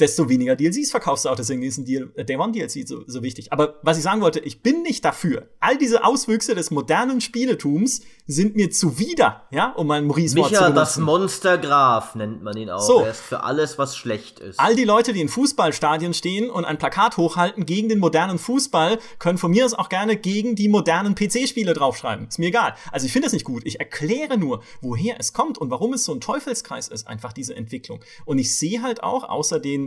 [0.00, 1.36] desto weniger DLCs verkaufst du auch.
[1.36, 1.86] Deswegen ist ein
[2.16, 3.52] äh, Day One DLC so, so wichtig.
[3.52, 5.48] Aber was ich sagen wollte, ich bin nicht dafür.
[5.60, 10.74] All diese Auswüchse des modernen Spieletums sind mir zuwider, ja, um ein Maurice-Wort zu benutzen.
[10.74, 12.80] das Monstergraf nennt man ihn auch.
[12.80, 13.00] So.
[13.00, 14.58] Er ist für alles, was schlecht ist.
[14.58, 18.98] All die Leute, die in Fußballstadien stehen und ein Plakat hochhalten gegen den modernen Fußball,
[19.18, 22.28] können von mir aus auch gerne gegen die modernen PC-Spiele draufschreiben.
[22.28, 22.74] Ist mir egal.
[22.90, 23.62] Also ich finde das nicht gut.
[23.64, 27.54] Ich erkläre nur, woher es kommt und warum es so ein Teufelskreis ist, einfach diese
[27.54, 28.00] Entwicklung.
[28.24, 29.83] Und ich sehe halt auch, außer den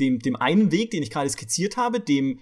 [0.00, 2.40] dem, dem einen Weg, den ich gerade skizziert habe, dem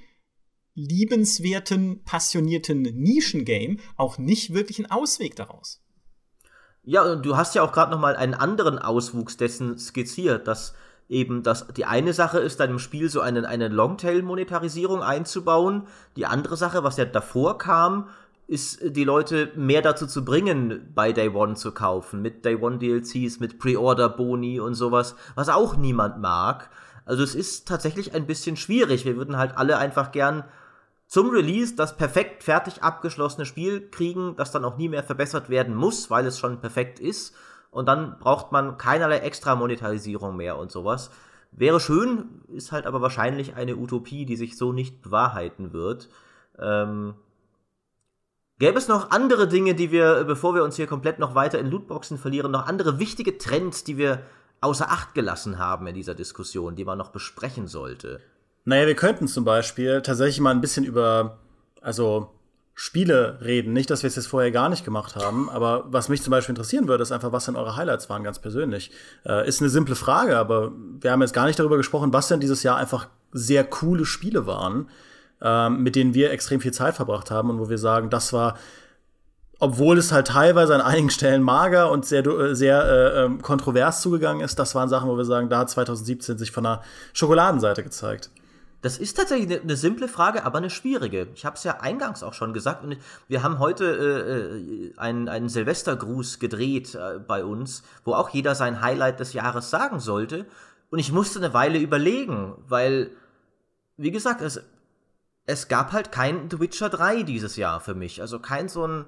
[0.74, 5.82] liebenswerten, passionierten Nischengame, auch nicht wirklich einen Ausweg daraus.
[6.84, 10.74] Ja, und du hast ja auch gerade noch mal einen anderen Auswuchs dessen skizziert, dass
[11.08, 15.86] eben das die eine Sache ist, deinem Spiel so eine, eine Longtail-Monetarisierung einzubauen.
[16.16, 18.08] Die andere Sache, was ja davor kam,
[18.48, 22.78] ist die Leute mehr dazu zu bringen, bei Day One zu kaufen, mit Day One
[22.78, 26.70] DLCs, mit Pre-Order-Boni und sowas, was auch niemand mag.
[27.04, 29.04] Also es ist tatsächlich ein bisschen schwierig.
[29.04, 30.44] Wir würden halt alle einfach gern
[31.06, 35.74] zum Release das perfekt fertig abgeschlossene Spiel kriegen, das dann auch nie mehr verbessert werden
[35.74, 37.34] muss, weil es schon perfekt ist.
[37.70, 41.10] Und dann braucht man keinerlei extra Monetarisierung mehr und sowas.
[41.50, 46.08] Wäre schön, ist halt aber wahrscheinlich eine Utopie, die sich so nicht bewahrheiten wird.
[46.58, 47.14] Ähm,
[48.62, 51.66] Gäbe es noch andere Dinge, die wir, bevor wir uns hier komplett noch weiter in
[51.66, 54.22] Lootboxen verlieren, noch andere wichtige Trends, die wir
[54.62, 58.20] außer Acht gelassen haben in dieser Diskussion, die man noch besprechen sollte?
[58.64, 61.38] Naja, wir könnten zum Beispiel tatsächlich mal ein bisschen über,
[61.80, 62.30] also
[62.74, 63.72] Spiele reden.
[63.72, 66.52] Nicht, dass wir es jetzt vorher gar nicht gemacht haben, aber was mich zum Beispiel
[66.52, 68.90] interessieren würde, ist einfach, was denn eure Highlights waren, ganz persönlich.
[69.26, 72.40] Äh, ist eine simple Frage, aber wir haben jetzt gar nicht darüber gesprochen, was denn
[72.40, 74.88] dieses Jahr einfach sehr coole Spiele waren,
[75.42, 78.56] äh, mit denen wir extrem viel Zeit verbracht haben und wo wir sagen, das war
[79.62, 84.02] obwohl es halt teilweise an einigen Stellen mager und sehr, äh, sehr äh, ähm, kontrovers
[84.02, 86.82] zugegangen ist, das waren Sachen, wo wir sagen, da hat 2017 sich von der
[87.12, 88.32] Schokoladenseite gezeigt.
[88.80, 91.28] Das ist tatsächlich eine, eine simple Frage, aber eine schwierige.
[91.36, 92.96] Ich habe es ja eingangs auch schon gesagt und
[93.28, 98.56] wir haben heute äh, äh, einen, einen Silvestergruß gedreht äh, bei uns, wo auch jeder
[98.56, 100.44] sein Highlight des Jahres sagen sollte.
[100.90, 103.12] Und ich musste eine Weile überlegen, weil,
[103.96, 104.60] wie gesagt, es,
[105.46, 108.20] es gab halt kein The Witcher 3 dieses Jahr für mich.
[108.20, 109.04] Also kein so ein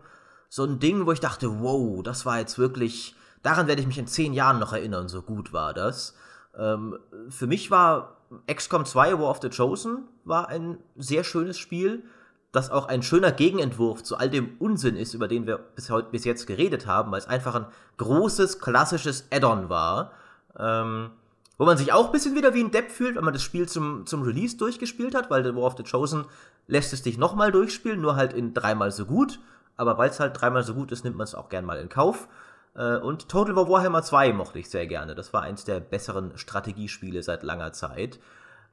[0.55, 3.99] so ein Ding, wo ich dachte, wow, das war jetzt wirklich, daran werde ich mich
[3.99, 6.15] in zehn Jahren noch erinnern, so gut war das.
[6.57, 6.97] Ähm,
[7.29, 12.05] für mich war XCOM 2 War of the Chosen war ein sehr schönes Spiel,
[12.53, 16.11] das auch ein schöner Gegenentwurf zu all dem Unsinn ist, über den wir bis, heute,
[16.11, 20.13] bis jetzt geredet haben, weil es einfach ein großes, klassisches Add-on war.
[20.57, 21.11] Ähm,
[21.59, 23.69] wo man sich auch ein bisschen wieder wie ein Depp fühlt, wenn man das Spiel
[23.69, 26.27] zum, zum Release durchgespielt hat, weil War of the Chosen
[26.69, 29.41] lässt es dich nochmal durchspielen, nur halt in dreimal so gut
[29.77, 31.89] aber weil es halt dreimal so gut ist, nimmt man es auch gern mal in
[31.89, 32.29] Kauf.
[32.75, 35.15] Äh, und Total War Warhammer 2 mochte ich sehr gerne.
[35.15, 38.21] Das war eins der besseren Strategiespiele seit langer Zeit.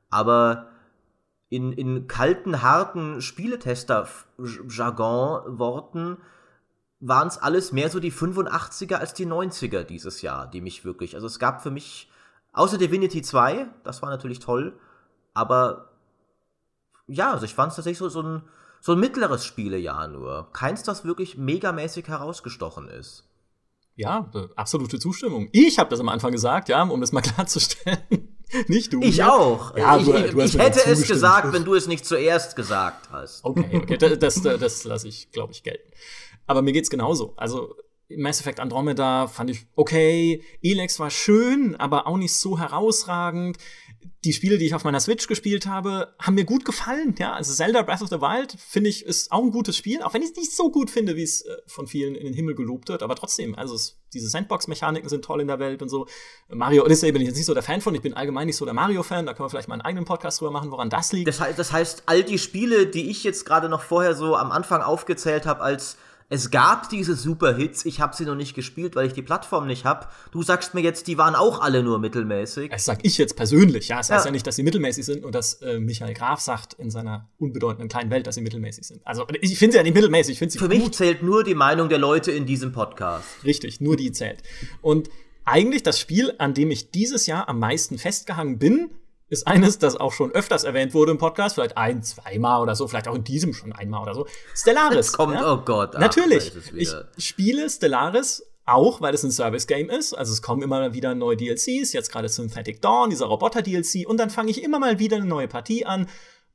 [0.10, 0.68] Aber
[1.49, 6.18] in, in kalten, harten Spieletester-Jargon-Worten
[7.02, 11.16] waren es alles mehr so die 85er als die 90er dieses Jahr, die mich wirklich.
[11.16, 12.10] Also es gab für mich,
[12.54, 14.80] außer Divinity 2, das war natürlich toll,
[15.34, 15.89] aber
[17.08, 18.43] ja, also ich fand es tatsächlich so, so ein
[18.82, 20.50] so ein mittleres Spielejahr nur.
[20.54, 23.24] Keins, das wirklich megamäßig herausgestochen ist.
[23.96, 25.50] Ja, äh, absolute Zustimmung.
[25.52, 28.36] Ich habe das am Anfang gesagt, ja, um das mal klarzustellen.
[28.68, 29.02] nicht du.
[29.02, 29.32] Ich ne?
[29.32, 29.78] auch.
[29.78, 33.46] Ja, ich, du, du ich hätte es gesagt, wenn du es nicht zuerst gesagt hast.
[33.46, 35.92] Okay, okay, das, das, das lasse ich, glaube ich, gelten.
[36.48, 37.34] Aber mir geht's genauso.
[37.38, 37.76] Also
[38.10, 40.44] Mass Effect Andromeda fand ich okay.
[40.64, 43.58] Elex war schön, aber auch nicht so herausragend
[44.24, 47.16] die Spiele, die ich auf meiner Switch gespielt habe, haben mir gut gefallen.
[47.18, 50.14] Ja, also Zelda Breath of the Wild finde ich ist auch ein gutes Spiel, auch
[50.14, 52.54] wenn ich es nicht so gut finde, wie es äh, von vielen in den Himmel
[52.54, 53.02] gelobt wird.
[53.02, 56.08] Aber trotzdem, also es, diese Sandbox-Mechaniken sind toll in der Welt und so.
[56.49, 57.95] Mario Odyssey bin ich jetzt nicht so der Fan von.
[57.95, 59.26] Ich bin allgemein nicht so der Mario-Fan.
[59.26, 61.28] Da können wir vielleicht mal einen eigenen Podcast drüber machen, woran das liegt.
[61.28, 64.52] Das heißt, das heißt all die Spiele, die ich jetzt gerade noch vorher so am
[64.52, 65.97] Anfang aufgezählt habe als
[66.34, 69.84] es gab diese Superhits, ich habe sie noch nicht gespielt, weil ich die Plattform nicht
[69.84, 70.08] habe.
[70.32, 72.72] Du sagst mir jetzt, die waren auch alle nur mittelmäßig.
[72.72, 74.00] Das sag ich jetzt persönlich, ja.
[74.00, 76.76] Es das heißt ja nicht, dass sie mittelmäßig sind und dass äh, Michael Graf sagt
[76.76, 79.02] in seiner unbedeutenden kleinen Welt, dass sie mittelmäßig sind.
[79.06, 80.78] Also ich finde sie ja nicht mittelmäßig, ich finde sie Für gut.
[80.78, 83.26] mich zählt nur die Meinung der Leute in diesem Podcast.
[83.44, 84.42] Richtig, nur die zählt.
[84.82, 85.10] Und
[85.44, 88.90] eigentlich das Spiel, an dem ich dieses Jahr am meisten festgehangen bin,
[89.32, 92.88] ist eines, das auch schon öfters erwähnt wurde im Podcast, vielleicht ein, zweimal oder so,
[92.88, 94.28] vielleicht auch in diesem schon einmal oder so.
[94.54, 94.96] Stellaris.
[94.96, 95.54] Jetzt kommt, ja?
[95.54, 95.92] oh Gott.
[95.96, 96.52] Ach, Natürlich.
[96.76, 100.14] Ich spiele Stellaris Auch weil es ein Service-Game ist.
[100.14, 104.18] Also es kommen immer mal wieder neue DLCs, jetzt gerade Synthetic Dawn, dieser Roboter-DLC, und
[104.18, 106.08] dann fange ich immer mal wieder eine neue Partie an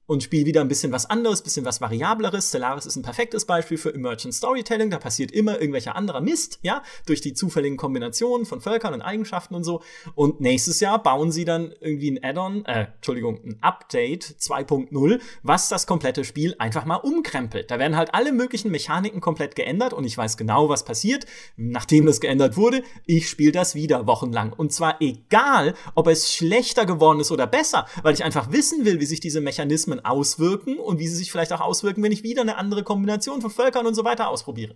[0.07, 2.49] und spiele wieder ein bisschen was anderes, bisschen was Variableres.
[2.49, 4.91] Stellaris ist ein perfektes Beispiel für Emergent Storytelling.
[4.91, 9.55] Da passiert immer irgendwelcher anderer Mist, ja, durch die zufälligen Kombinationen von Völkern und Eigenschaften
[9.55, 9.83] und so.
[10.15, 15.69] Und nächstes Jahr bauen sie dann irgendwie ein Add-on, äh, Entschuldigung, ein Update 2.0, was
[15.69, 17.71] das komplette Spiel einfach mal umkrempelt.
[17.71, 21.27] Da werden halt alle möglichen Mechaniken komplett geändert und ich weiß genau, was passiert,
[21.57, 22.83] nachdem das geändert wurde.
[23.05, 24.53] Ich spiele das wieder wochenlang.
[24.53, 29.01] Und zwar egal, ob es schlechter geworden ist oder besser, weil ich einfach wissen will,
[29.01, 32.23] wie sich diese Mechanismen Mechanismen auswirken und wie sie sich vielleicht auch auswirken, wenn ich
[32.23, 34.75] wieder eine andere Kombination von Völkern und so weiter ausprobiere.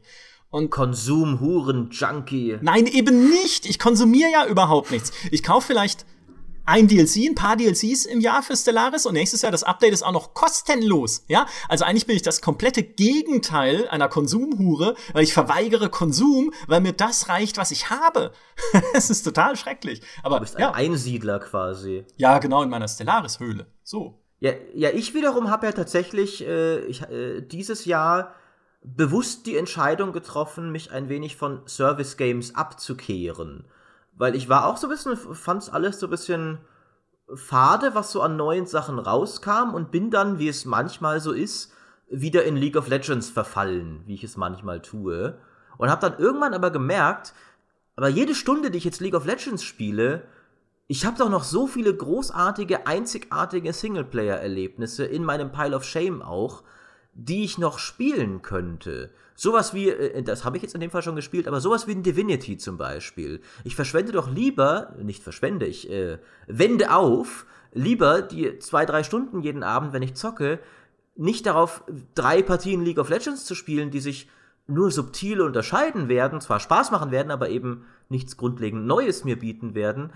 [0.50, 2.58] Und Konsum, Huren, Junkie.
[2.60, 3.66] Nein, eben nicht.
[3.66, 5.12] Ich konsumiere ja überhaupt nichts.
[5.30, 6.04] Ich kaufe vielleicht
[6.66, 10.04] ein DLC, ein paar DLCs im Jahr für Stellaris und nächstes Jahr das Update ist
[10.04, 11.46] auch noch kostenlos, ja?
[11.68, 16.92] Also eigentlich bin ich das komplette Gegenteil einer Konsumhure, weil ich verweigere Konsum, weil mir
[16.92, 18.32] das reicht, was ich habe.
[18.92, 20.00] Es ist total schrecklich.
[20.22, 20.72] Aber du bist ein ja.
[20.72, 22.04] Einsiedler quasi.
[22.16, 23.66] Ja, genau in meiner Stellaris Höhle.
[23.82, 24.19] So.
[24.40, 28.34] Ja, ja ich wiederum habe ja tatsächlich äh, ich, äh, dieses Jahr
[28.82, 33.64] bewusst die Entscheidung getroffen, mich ein wenig von Service Games abzukehren.
[34.16, 36.58] Weil ich war auch so ein bisschen, fand's alles so ein bisschen
[37.34, 41.72] fade, was so an neuen Sachen rauskam und bin dann, wie es manchmal so ist,
[42.08, 45.38] wieder in League of Legends verfallen, wie ich es manchmal tue.
[45.78, 47.34] Und habe dann irgendwann aber gemerkt,
[47.96, 50.24] aber jede Stunde, die ich jetzt League of Legends spiele,
[50.90, 56.64] ich habe doch noch so viele großartige, einzigartige Singleplayer-Erlebnisse in meinem Pile of Shame auch,
[57.14, 59.12] die ich noch spielen könnte.
[59.36, 61.92] Sowas wie, äh, das habe ich jetzt in dem Fall schon gespielt, aber sowas wie
[61.92, 63.40] ein Divinity zum Beispiel.
[63.62, 66.18] Ich verschwende doch lieber, nicht verschwende, ich äh,
[66.48, 70.58] wende auf, lieber die zwei, drei Stunden jeden Abend, wenn ich zocke,
[71.14, 71.84] nicht darauf,
[72.16, 74.28] drei Partien League of Legends zu spielen, die sich
[74.66, 79.76] nur subtil unterscheiden werden, zwar Spaß machen werden, aber eben nichts grundlegend Neues mir bieten
[79.76, 80.12] werden,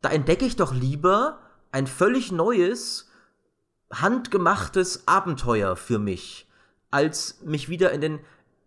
[0.00, 1.38] da entdecke ich doch lieber
[1.72, 3.10] ein völlig neues,
[3.92, 6.48] handgemachtes Abenteuer für mich,
[6.90, 8.20] als mich wieder in den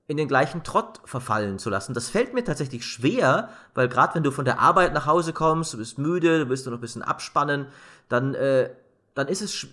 [0.06, 1.94] in den gleichen Trott verfallen zu lassen.
[1.94, 5.74] Das fällt mir tatsächlich schwer, weil gerade wenn du von der Arbeit nach Hause kommst,
[5.74, 7.68] du bist müde, du willst nur noch ein bisschen abspannen,
[8.10, 8.70] dann, äh,
[9.14, 9.68] dann ist es,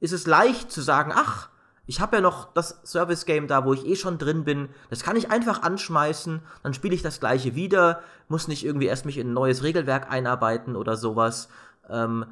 [0.00, 1.48] ist es leicht zu sagen, ach,
[1.90, 4.68] ich habe ja noch das Service Game da, wo ich eh schon drin bin.
[4.90, 9.06] Das kann ich einfach anschmeißen, dann spiele ich das gleiche wieder, muss nicht irgendwie erst
[9.06, 11.48] mich in ein neues Regelwerk einarbeiten oder sowas.
[11.88, 12.26] Ähm,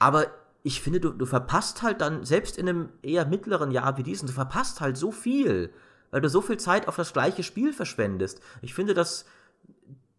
[0.00, 0.26] aber
[0.64, 4.26] ich finde, du, du verpasst halt dann, selbst in einem eher mittleren Jahr wie diesem,
[4.26, 5.72] du verpasst halt so viel,
[6.10, 8.40] weil du so viel Zeit auf das gleiche Spiel verschwendest.
[8.62, 9.26] Ich finde, das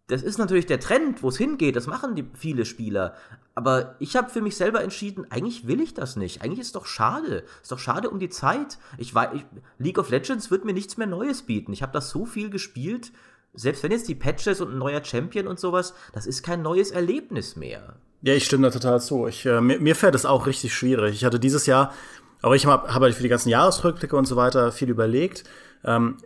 [0.08, 3.14] das ist natürlich der Trend, wo es hingeht, das machen die viele Spieler.
[3.56, 6.42] Aber ich habe für mich selber entschieden, eigentlich will ich das nicht.
[6.42, 7.44] Eigentlich ist es doch schade.
[7.62, 8.78] Ist doch schade um die Zeit.
[8.98, 9.46] Ich weiß, ich,
[9.80, 11.74] League of Legends wird mir nichts mehr Neues bieten.
[11.74, 13.12] Ich habe das so viel gespielt.
[13.54, 16.92] Selbst wenn jetzt die Patches und ein neuer Champion und sowas, das ist kein neues
[16.92, 17.96] Erlebnis mehr.
[18.22, 19.28] Ja, ich stimme da total zu.
[19.28, 21.16] Ich, äh, mir, mir fällt es auch richtig schwierig.
[21.16, 21.94] Ich hatte dieses Jahr,
[22.42, 25.44] aber ich habe hab halt für die ganzen Jahresrückblicke und so weiter viel überlegt.
[25.84, 26.18] Ähm,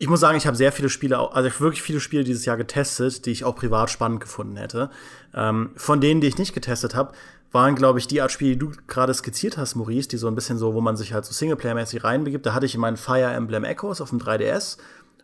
[0.00, 3.26] ich muss sagen, ich habe sehr viele Spiele, also wirklich viele Spiele dieses Jahr getestet,
[3.26, 4.88] die ich auch privat spannend gefunden hätte.
[5.34, 7.12] Ähm, von denen, die ich nicht getestet habe,
[7.52, 10.34] waren, glaube ich, die Art Spiele, die du gerade skizziert hast, Maurice, die so ein
[10.34, 12.46] bisschen so, wo man sich halt so Singleplayer-mäßig reinbegibt.
[12.46, 14.78] Da hatte ich in meinen Fire Emblem Echoes auf dem 3DS,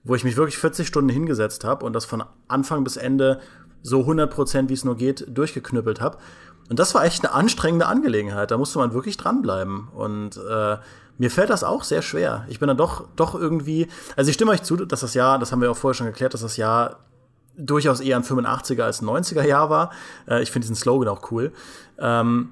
[0.05, 3.41] wo ich mich wirklich 40 Stunden hingesetzt habe und das von Anfang bis Ende
[3.83, 6.19] so 100 Prozent, wie es nur geht, durchgeknüppelt habe.
[6.69, 8.51] Und das war echt eine anstrengende Angelegenheit.
[8.51, 9.89] Da musste man wirklich dranbleiben.
[9.89, 10.77] Und äh,
[11.19, 12.45] mir fällt das auch sehr schwer.
[12.49, 15.53] Ich bin dann doch, doch irgendwie, also ich stimme euch zu, dass das Jahr, das
[15.53, 17.01] haben wir auch vorher schon geklärt, dass das Jahr
[17.57, 19.91] durchaus eher ein 85er als ein 90er Jahr war.
[20.29, 21.53] Äh, ich finde diesen Slogan auch cool.
[21.99, 22.51] Ähm,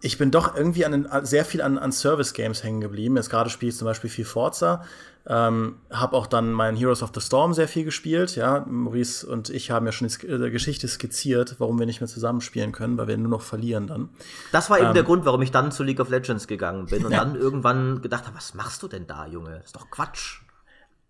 [0.00, 3.16] ich bin doch irgendwie an, sehr viel an, an Service-Games hängen geblieben.
[3.16, 4.84] Jetzt gerade spiele ich zum Beispiel viel Forza.
[5.30, 8.34] Ähm, habe auch dann meinen Heroes of the Storm sehr viel gespielt.
[8.34, 12.08] Ja, Maurice und ich haben ja schon die äh, Geschichte skizziert, warum wir nicht mehr
[12.08, 14.08] zusammenspielen können, weil wir nur noch verlieren dann.
[14.52, 17.04] Das war eben ähm, der Grund, warum ich dann zu League of Legends gegangen bin
[17.04, 17.18] und ja.
[17.18, 19.60] dann irgendwann gedacht habe, was machst du denn da, Junge?
[19.62, 20.40] Ist doch Quatsch.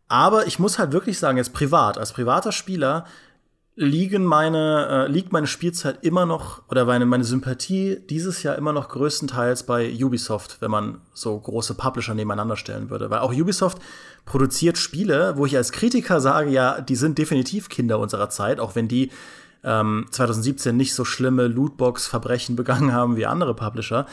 [0.09, 3.05] Aber ich muss halt wirklich sagen, jetzt privat, als privater Spieler
[3.81, 8.73] liegen meine, äh, liegt meine Spielzeit immer noch oder meine, meine Sympathie dieses Jahr immer
[8.73, 13.09] noch größtenteils bei Ubisoft, wenn man so große Publisher nebeneinander stellen würde.
[13.09, 13.79] Weil auch Ubisoft
[14.25, 18.75] produziert Spiele, wo ich als Kritiker sage, ja, die sind definitiv Kinder unserer Zeit, auch
[18.75, 19.13] wenn die
[19.63, 24.07] ähm, 2017 nicht so schlimme Lootbox-Verbrechen begangen haben wie andere Publisher.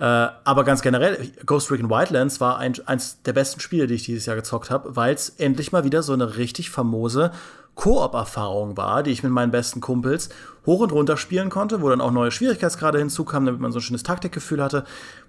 [0.00, 4.04] Äh, aber ganz generell, Ghost Recon Wildlands war ein, eins der besten Spiele, die ich
[4.04, 7.30] dieses Jahr gezockt habe, weil es endlich mal wieder so eine richtig famose
[7.74, 10.28] Koop-Erfahrung war, die ich mit meinen besten Kumpels
[10.66, 13.82] hoch und runter spielen konnte, wo dann auch neue Schwierigkeitsgrade hinzukamen, damit man so ein
[13.82, 14.84] schönes Taktikgefühl hatte.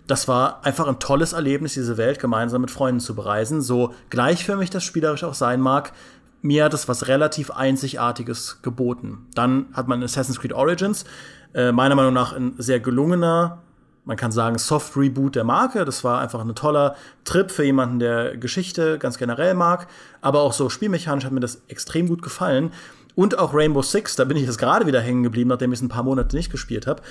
[0.07, 3.61] Das war einfach ein tolles Erlebnis, diese Welt gemeinsam mit Freunden zu bereisen.
[3.61, 5.93] So gleichförmig das spielerisch auch sein mag,
[6.41, 9.27] mir hat es was relativ Einzigartiges geboten.
[9.33, 11.05] Dann hat man Assassin's Creed Origins,
[11.53, 13.61] äh, meiner Meinung nach ein sehr gelungener,
[14.05, 15.85] man kann sagen, Soft Reboot der Marke.
[15.85, 19.87] Das war einfach ein toller Trip für jemanden, der Geschichte ganz generell mag.
[20.21, 22.71] Aber auch so spielmechanisch hat mir das extrem gut gefallen.
[23.15, 25.83] Und auch Rainbow Six, da bin ich jetzt gerade wieder hängen geblieben, nachdem ich es
[25.83, 27.01] ein paar Monate nicht gespielt habe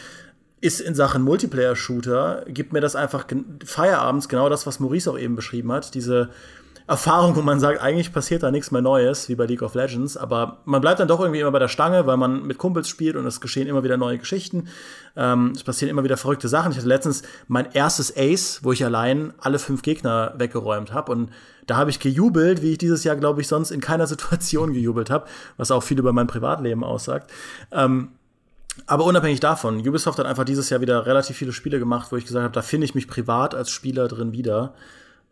[0.62, 3.26] ist in Sachen Multiplayer-Shooter, gibt mir das einfach
[3.64, 5.92] Feierabends genau das, was Maurice auch eben beschrieben hat.
[5.94, 6.30] Diese
[6.92, 10.18] Erfahrung, wo man sagt, eigentlich passiert da nichts mehr Neues, wie bei League of Legends,
[10.18, 13.16] aber man bleibt dann doch irgendwie immer bei der Stange, weil man mit Kumpels spielt
[13.16, 14.68] und es geschehen immer wieder neue Geschichten.
[15.16, 16.70] Ähm, es passieren immer wieder verrückte Sachen.
[16.70, 21.30] Ich hatte letztens mein erstes Ace, wo ich allein alle fünf Gegner weggeräumt habe und
[21.66, 25.08] da habe ich gejubelt, wie ich dieses Jahr, glaube ich, sonst in keiner Situation gejubelt
[25.08, 27.30] habe, was auch viel über mein Privatleben aussagt.
[27.70, 28.10] Ähm,
[28.86, 32.26] aber unabhängig davon, Ubisoft hat einfach dieses Jahr wieder relativ viele Spiele gemacht, wo ich
[32.26, 34.74] gesagt habe, da finde ich mich privat als Spieler drin wieder.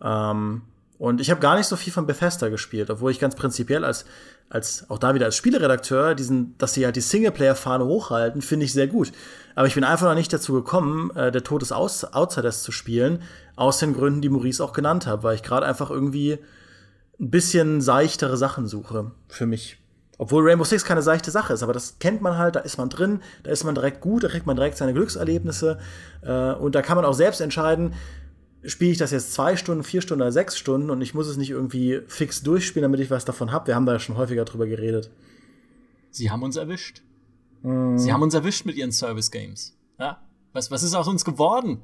[0.03, 0.63] Ähm,
[1.01, 4.05] und ich habe gar nicht so viel von Bethesda gespielt, obwohl ich ganz prinzipiell als,
[4.51, 8.75] als auch da wieder als Spieleredakteur, diesen, dass sie halt die Singleplayer-Fahne hochhalten, finde ich
[8.75, 9.11] sehr gut.
[9.55, 12.71] Aber ich bin einfach noch nicht dazu gekommen, äh, der Tod des Aus Outsiders zu
[12.71, 13.23] spielen,
[13.57, 16.39] aus den Gründen, die Maurice auch genannt hat, weil ich gerade einfach irgendwie
[17.19, 19.79] ein bisschen seichtere Sachen suche für mich.
[20.19, 22.91] Obwohl Rainbow Six keine seichte Sache ist, aber das kennt man halt, da ist man
[22.91, 25.79] drin, da ist man direkt gut, da kriegt man direkt seine Glückserlebnisse
[26.21, 27.95] äh, und da kann man auch selbst entscheiden,
[28.65, 31.37] spiele ich das jetzt zwei Stunden, vier Stunden oder sechs Stunden und ich muss es
[31.37, 33.69] nicht irgendwie fix durchspielen, damit ich was davon habe.
[33.69, 35.11] Wir haben da schon häufiger drüber geredet.
[36.11, 37.03] Sie haben uns erwischt.
[37.63, 37.99] Mhm.
[37.99, 39.77] Sie haben uns erwischt mit ihren Service Games.
[39.99, 40.23] Ja?
[40.53, 41.83] Was, was ist aus uns geworden?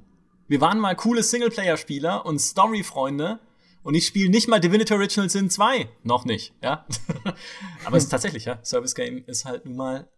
[0.48, 3.40] Wir waren mal coole Singleplayer-Spieler und Story-Freunde
[3.82, 5.88] und ich spiele nicht mal Divinity Original Sin 2.
[6.02, 6.86] Noch nicht, ja.
[7.84, 8.58] Aber es ist tatsächlich, ja.
[8.64, 10.08] Service Game ist halt nun mal.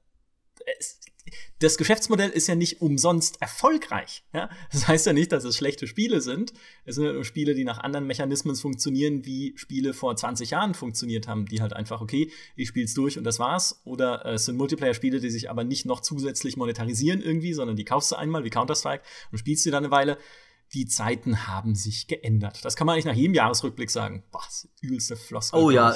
[0.79, 1.01] Es,
[1.59, 4.25] das Geschäftsmodell ist ja nicht umsonst erfolgreich.
[4.33, 4.51] Ja?
[4.73, 6.53] Das heißt ja nicht, dass es schlechte Spiele sind.
[6.85, 10.75] Es sind ja nur Spiele, die nach anderen Mechanismen funktionieren, wie Spiele vor 20 Jahren
[10.75, 13.81] funktioniert haben, die halt einfach, okay, ich spiel's durch und das war's.
[13.85, 17.85] Oder äh, es sind Multiplayer-Spiele, die sich aber nicht noch zusätzlich monetarisieren irgendwie, sondern die
[17.85, 20.19] kaufst du einmal wie Counter-Strike und spielst sie dann eine Weile
[20.75, 22.63] die Zeiten haben sich geändert.
[22.63, 24.23] Das kann man eigentlich nach jedem Jahresrückblick sagen.
[24.31, 25.59] Boah, das übelste Floskel.
[25.59, 25.95] Oh ja,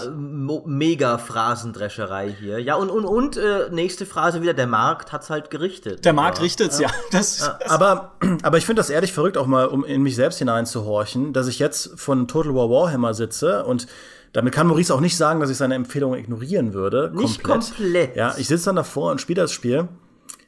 [0.64, 2.58] mega Phrasendrescherei hier.
[2.58, 6.04] Ja, und, und, und äh, nächste Phrase wieder, der Markt hat's halt gerichtet.
[6.04, 6.44] Der Markt ja.
[6.44, 6.88] richtet's, ja.
[7.10, 7.58] Das, ja.
[7.60, 11.34] Das aber, aber ich finde das ehrlich verrückt, auch mal, um in mich selbst hineinzuhorchen,
[11.34, 13.86] dass ich jetzt von Total War Warhammer sitze und
[14.32, 17.12] damit kann Maurice auch nicht sagen, dass ich seine Empfehlungen ignorieren würde.
[17.14, 17.76] Nicht komplett.
[17.76, 18.16] komplett.
[18.16, 19.88] Ja, ich sitze dann davor und spiele das Spiel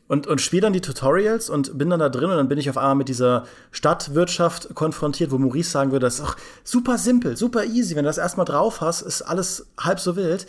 [0.07, 2.69] und, und spiele dann die Tutorials und bin dann da drin und dann bin ich
[2.69, 7.37] auf einmal mit dieser Stadtwirtschaft konfrontiert, wo Maurice sagen würde, das ist auch super simpel,
[7.37, 7.97] super easy.
[7.97, 10.47] Wenn du das erstmal drauf hast, ist alles halb so wild.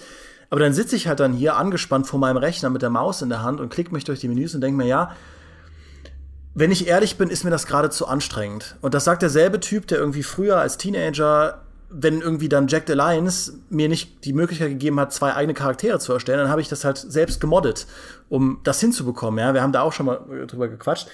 [0.49, 3.29] Aber dann sitze ich halt dann hier angespannt vor meinem Rechner mit der Maus in
[3.29, 5.11] der Hand und klicke mich durch die Menüs und denke mir, ja,
[6.53, 8.77] wenn ich ehrlich bin, ist mir das gerade zu anstrengend.
[8.81, 11.64] Und das sagt derselbe Typ, der irgendwie früher als Teenager
[11.97, 15.99] wenn irgendwie dann Jack the Lions mir nicht die Möglichkeit gegeben hat, zwei eigene Charaktere
[15.99, 17.87] zu erstellen, dann habe ich das halt selbst gemoddet,
[18.29, 19.39] um das hinzubekommen.
[19.39, 21.07] Ja, wir haben da auch schon mal drüber gequatscht.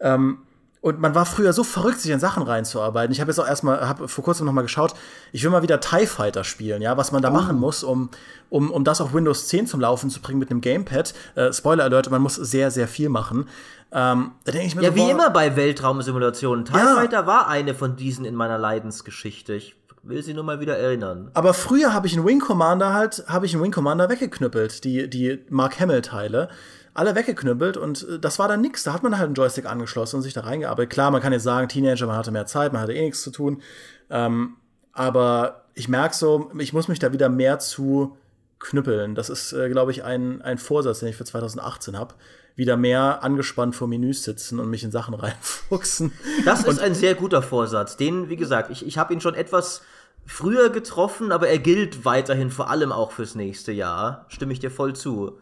[0.00, 0.38] Ähm,
[0.80, 3.10] und man war früher so verrückt, sich in Sachen reinzuarbeiten.
[3.10, 4.92] Ich habe jetzt auch erstmal, habe vor kurzem noch mal geschaut,
[5.32, 7.32] ich will mal wieder TIE Fighter spielen, ja, was man da oh.
[7.32, 8.10] machen muss, um,
[8.50, 11.14] um, um das auf Windows 10 zum Laufen zu bringen mit einem Gamepad.
[11.36, 13.48] Äh, Spoiler Alert, man muss sehr, sehr viel machen.
[13.92, 16.66] Ähm, da denke ich mir ja, so, wie boah, immer bei Weltraumsimulationen.
[16.66, 16.96] TIE ja.
[16.96, 19.54] Fighter war eine von diesen in meiner Leidensgeschichte.
[19.54, 21.30] Ich will sie nur mal wieder erinnern.
[21.34, 25.08] Aber früher habe ich einen Wing Commander halt, habe ich einen Wing Commander weggeknüppelt, die,
[25.08, 26.48] die Mark Hamill Teile.
[26.92, 28.84] Alle weggeknüppelt und äh, das war dann nix.
[28.84, 30.92] Da hat man halt einen Joystick angeschlossen und sich da reingearbeitet.
[30.92, 33.30] Klar, man kann jetzt sagen, Teenager, man hatte mehr Zeit, man hatte eh nichts zu
[33.30, 33.62] tun.
[34.10, 34.56] Ähm,
[34.92, 38.16] aber ich merke so, ich muss mich da wieder mehr zu
[38.60, 39.16] knüppeln.
[39.16, 42.14] Das ist, äh, glaube ich, ein, ein Vorsatz, den ich für 2018 habe
[42.56, 46.12] wieder mehr angespannt vor Menüs sitzen und mich in Sachen reinfuchsen.
[46.44, 47.96] Das ist und ein sehr guter Vorsatz.
[47.96, 49.82] Den, wie gesagt, ich, ich habe ihn schon etwas
[50.26, 54.26] früher getroffen, aber er gilt weiterhin vor allem auch fürs nächste Jahr.
[54.28, 55.38] Stimme ich dir voll zu.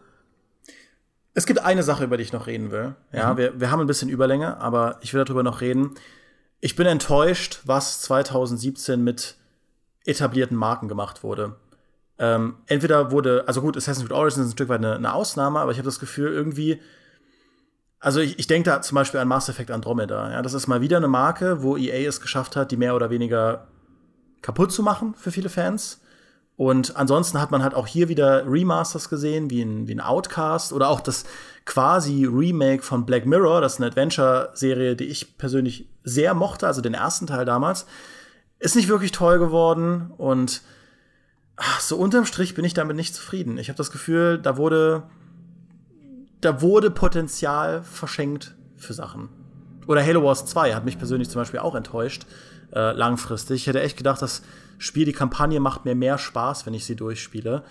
[1.33, 2.95] Es gibt eine Sache, über die ich noch reden will.
[3.11, 3.37] Ja, mhm.
[3.37, 5.95] wir, wir haben ein bisschen Überlänge, aber ich will darüber noch reden.
[6.59, 9.35] Ich bin enttäuscht, was 2017 mit
[10.05, 11.55] etablierten Marken gemacht wurde.
[12.19, 15.59] Ähm, entweder wurde, also gut, Assassin's Creed Origins ist ein Stück weit eine, eine Ausnahme,
[15.59, 16.79] aber ich habe das Gefühl, irgendwie
[18.03, 20.29] also ich, ich denke da zum Beispiel an Mass Effect Andromeda.
[20.31, 23.09] Ja, das ist mal wieder eine Marke, wo EA es geschafft hat, die mehr oder
[23.09, 23.67] weniger
[24.43, 25.99] kaputt zu machen für viele Fans.
[26.55, 30.71] Und ansonsten hat man halt auch hier wieder Remasters gesehen, wie ein, wie ein Outcast
[30.71, 31.23] oder auch das
[31.65, 33.61] quasi Remake von Black Mirror.
[33.61, 37.87] Das ist eine Adventure-Serie, die ich persönlich sehr mochte, also den ersten Teil damals.
[38.59, 40.61] Ist nicht wirklich toll geworden und
[41.55, 43.57] ach, so unterm Strich bin ich damit nicht zufrieden.
[43.57, 45.03] Ich habe das Gefühl, da wurde
[46.43, 49.29] da wurde Potenzial verschenkt für Sachen.
[49.87, 52.25] Oder Halo Wars 2 hat mich persönlich zum Beispiel auch enttäuscht,
[52.73, 53.61] äh, langfristig.
[53.61, 54.41] Ich hätte echt gedacht, das
[54.77, 57.63] Spiel, die Kampagne macht mir mehr Spaß, wenn ich sie durchspiele.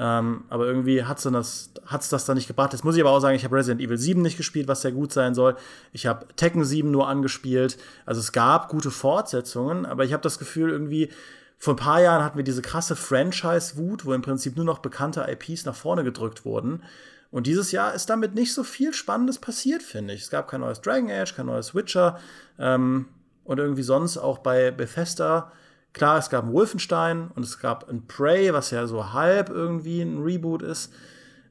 [0.00, 2.72] Ähm, aber irgendwie hat es das, hat's das da nicht gebracht.
[2.72, 4.92] Jetzt muss ich aber auch sagen, ich habe Resident Evil 7 nicht gespielt, was sehr
[4.92, 5.56] gut sein soll.
[5.92, 7.78] Ich habe Tekken 7 nur angespielt.
[8.06, 11.10] Also es gab gute Fortsetzungen, aber ich habe das Gefühl, irgendwie,
[11.58, 15.26] vor ein paar Jahren hatten wir diese krasse Franchise-Wut, wo im Prinzip nur noch bekannte
[15.28, 16.84] IPs nach vorne gedrückt wurden.
[17.32, 20.22] Und dieses Jahr ist damit nicht so viel Spannendes passiert, finde ich.
[20.22, 22.20] Es gab kein neues Dragon Age, kein neues Witcher
[22.58, 23.06] ähm,
[23.48, 25.50] und irgendwie sonst auch bei Bethesda
[25.92, 30.02] Klar, es gab ein Wolfenstein und es gab ein Prey, was ja so halb irgendwie
[30.02, 30.92] ein Reboot ist.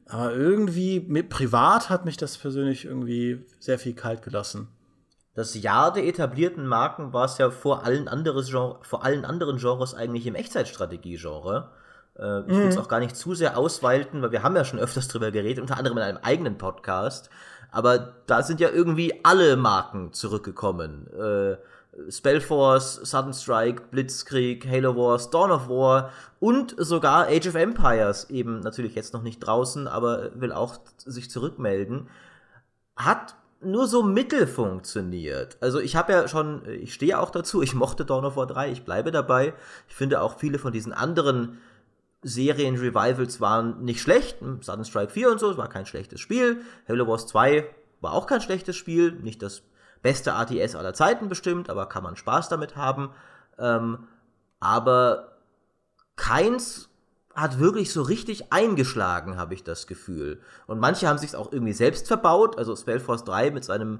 [0.07, 4.69] Aber irgendwie, mit, privat hat mich das persönlich irgendwie sehr viel kalt gelassen.
[5.33, 9.57] Das Jahr der etablierten Marken war es ja vor allen, anderes Genre, vor allen anderen
[9.57, 11.71] Genres eigentlich im Echtzeitstrategie-Genre.
[12.17, 12.81] Äh, ich will es mhm.
[12.81, 15.77] auch gar nicht zu sehr ausweiten, weil wir haben ja schon öfters drüber geredet, unter
[15.77, 17.29] anderem in einem eigenen Podcast.
[17.69, 21.07] Aber da sind ja irgendwie alle Marken zurückgekommen.
[21.13, 21.57] Äh,
[22.09, 28.59] Spellforce, Sudden Strike, Blitzkrieg, Halo Wars, Dawn of War und sogar Age of Empires, eben
[28.59, 32.07] natürlich jetzt noch nicht draußen, aber will auch sich zurückmelden,
[32.95, 35.57] hat nur so mittel funktioniert.
[35.61, 38.71] Also ich habe ja schon, ich stehe auch dazu, ich mochte Dawn of War 3,
[38.71, 39.53] ich bleibe dabei.
[39.89, 41.57] Ich finde auch viele von diesen anderen
[42.23, 44.37] Serien-Revivals waren nicht schlecht.
[44.61, 46.61] Sudden Strike 4 und so, es war kein schlechtes Spiel.
[46.87, 47.65] Halo Wars 2
[48.01, 49.63] war auch kein schlechtes Spiel, nicht das
[50.01, 53.09] beste ATS aller Zeiten bestimmt, aber kann man Spaß damit haben.
[53.57, 54.07] Ähm,
[54.59, 55.37] aber
[56.15, 56.89] keins
[57.37, 60.41] hat wirklich so richtig eingeschlagen, habe ich das Gefühl.
[60.65, 62.57] Und manche haben sich auch irgendwie selbst verbaut.
[62.57, 63.99] Also Spellforce 3 mit seinem,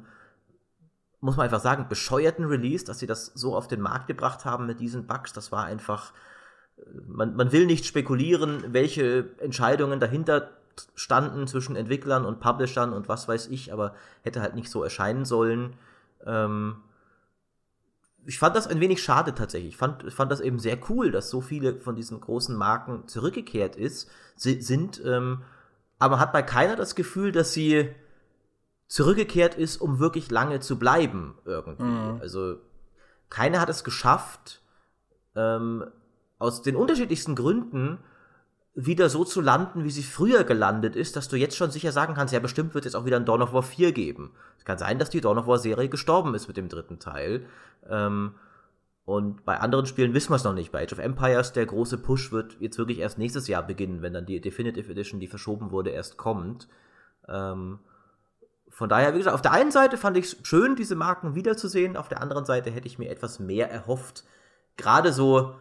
[1.21, 4.65] muss man einfach sagen, bescheuerten Release, dass sie das so auf den Markt gebracht haben
[4.65, 6.13] mit diesen Bugs, das war einfach.
[7.07, 10.51] Man, man will nicht spekulieren, welche Entscheidungen dahinter
[10.95, 15.25] standen zwischen Entwicklern und Publishern und was weiß ich, aber hätte halt nicht so erscheinen
[15.25, 15.73] sollen.
[16.25, 16.77] Ähm,
[18.25, 19.73] ich fand das ein wenig schade tatsächlich.
[19.73, 23.75] Ich fand, fand das eben sehr cool, dass so viele von diesen großen Marken zurückgekehrt
[23.77, 25.01] ist, sind.
[25.05, 25.43] Ähm,
[25.97, 27.89] aber hat bei keiner das Gefühl, dass sie
[28.87, 31.83] zurückgekehrt ist, um wirklich lange zu bleiben irgendwie.
[31.83, 32.19] Mhm.
[32.21, 32.57] Also
[33.29, 34.61] keiner hat es geschafft,
[35.35, 35.85] ähm,
[36.39, 37.99] aus den unterschiedlichsten Gründen
[38.79, 42.13] wieder so zu landen, wie sie früher gelandet ist, dass du jetzt schon sicher sagen
[42.13, 44.31] kannst, ja, bestimmt wird es auch wieder ein Dawn of War 4 geben.
[44.59, 47.47] Es kann sein, dass die Dawn of War Serie gestorben ist mit dem dritten Teil.
[47.89, 48.35] Ähm,
[49.03, 50.71] und bei anderen Spielen wissen wir es noch nicht.
[50.71, 54.13] Bei Age of Empires, der große Push wird jetzt wirklich erst nächstes Jahr beginnen, wenn
[54.13, 56.67] dann die Definitive Edition, die verschoben wurde, erst kommt.
[57.27, 57.79] Ähm,
[58.69, 61.97] von daher, wie gesagt, auf der einen Seite fand ich es schön, diese Marken wiederzusehen,
[61.97, 64.23] auf der anderen Seite hätte ich mir etwas mehr erhofft.
[64.75, 65.55] Gerade so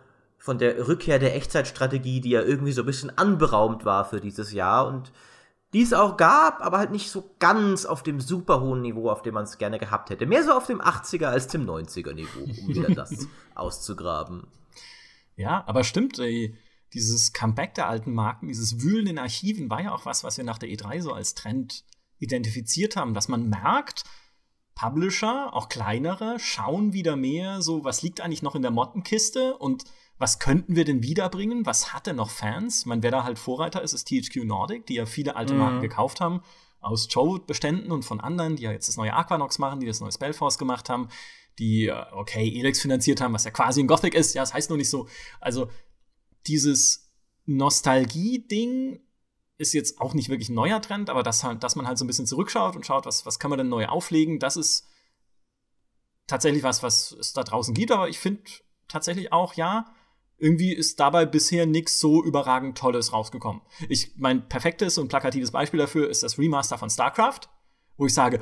[0.47, 4.53] von der Rückkehr der Echtzeitstrategie, die ja irgendwie so ein bisschen anberaumt war für dieses
[4.53, 5.11] Jahr und
[5.73, 9.23] die es auch gab, aber halt nicht so ganz auf dem super hohen Niveau, auf
[9.23, 10.25] dem man es gerne gehabt hätte.
[10.25, 14.47] Mehr so auf dem 80er als dem 90er Niveau, um wieder das auszugraben.
[15.35, 16.57] Ja, aber stimmt, ey,
[16.95, 20.45] dieses Comeback der alten Marken, dieses Wühlen in Archiven war ja auch was, was wir
[20.45, 21.83] nach der E3 so als Trend
[22.21, 24.05] identifiziert haben, dass man merkt,
[24.77, 29.83] Publisher, auch kleinere, schauen wieder mehr so, was liegt eigentlich noch in der Mottenkiste und
[30.19, 31.67] was könnten wir denn wiederbringen?
[31.67, 32.87] Was hat denn noch Fans?
[32.87, 35.61] Man, wer da halt Vorreiter ist, ist THQ Nordic, die ja viele alte mhm.
[35.61, 36.41] Marken gekauft haben,
[36.81, 40.13] aus Joe-Beständen und von anderen, die ja jetzt das neue Aquanox machen, die das neue
[40.13, 41.09] Spellforce gemacht haben,
[41.59, 44.35] die, äh, okay, Elex finanziert haben, was ja quasi ein Gothic ist.
[44.35, 45.09] Ja, das heißt nur nicht so.
[45.41, 45.71] Also,
[46.47, 47.13] dieses
[47.47, 49.01] Nostalgie-Ding
[49.59, 52.05] ist jetzt auch nicht wirklich ein neuer Trend, aber dass, halt, dass man halt so
[52.05, 54.87] ein bisschen zurückschaut und schaut, was, was kann man denn neu auflegen, das ist
[56.27, 57.91] tatsächlich was, was es da draußen gibt.
[57.91, 58.43] Aber ich finde
[58.89, 59.95] tatsächlich auch, ja,
[60.39, 63.63] irgendwie ist dabei bisher nichts so überragend Tolles rausgekommen.
[63.89, 67.41] Ich mein perfektes und plakatives Beispiel dafür ist das Remaster von StarCraft,
[67.97, 68.41] wo ich sage,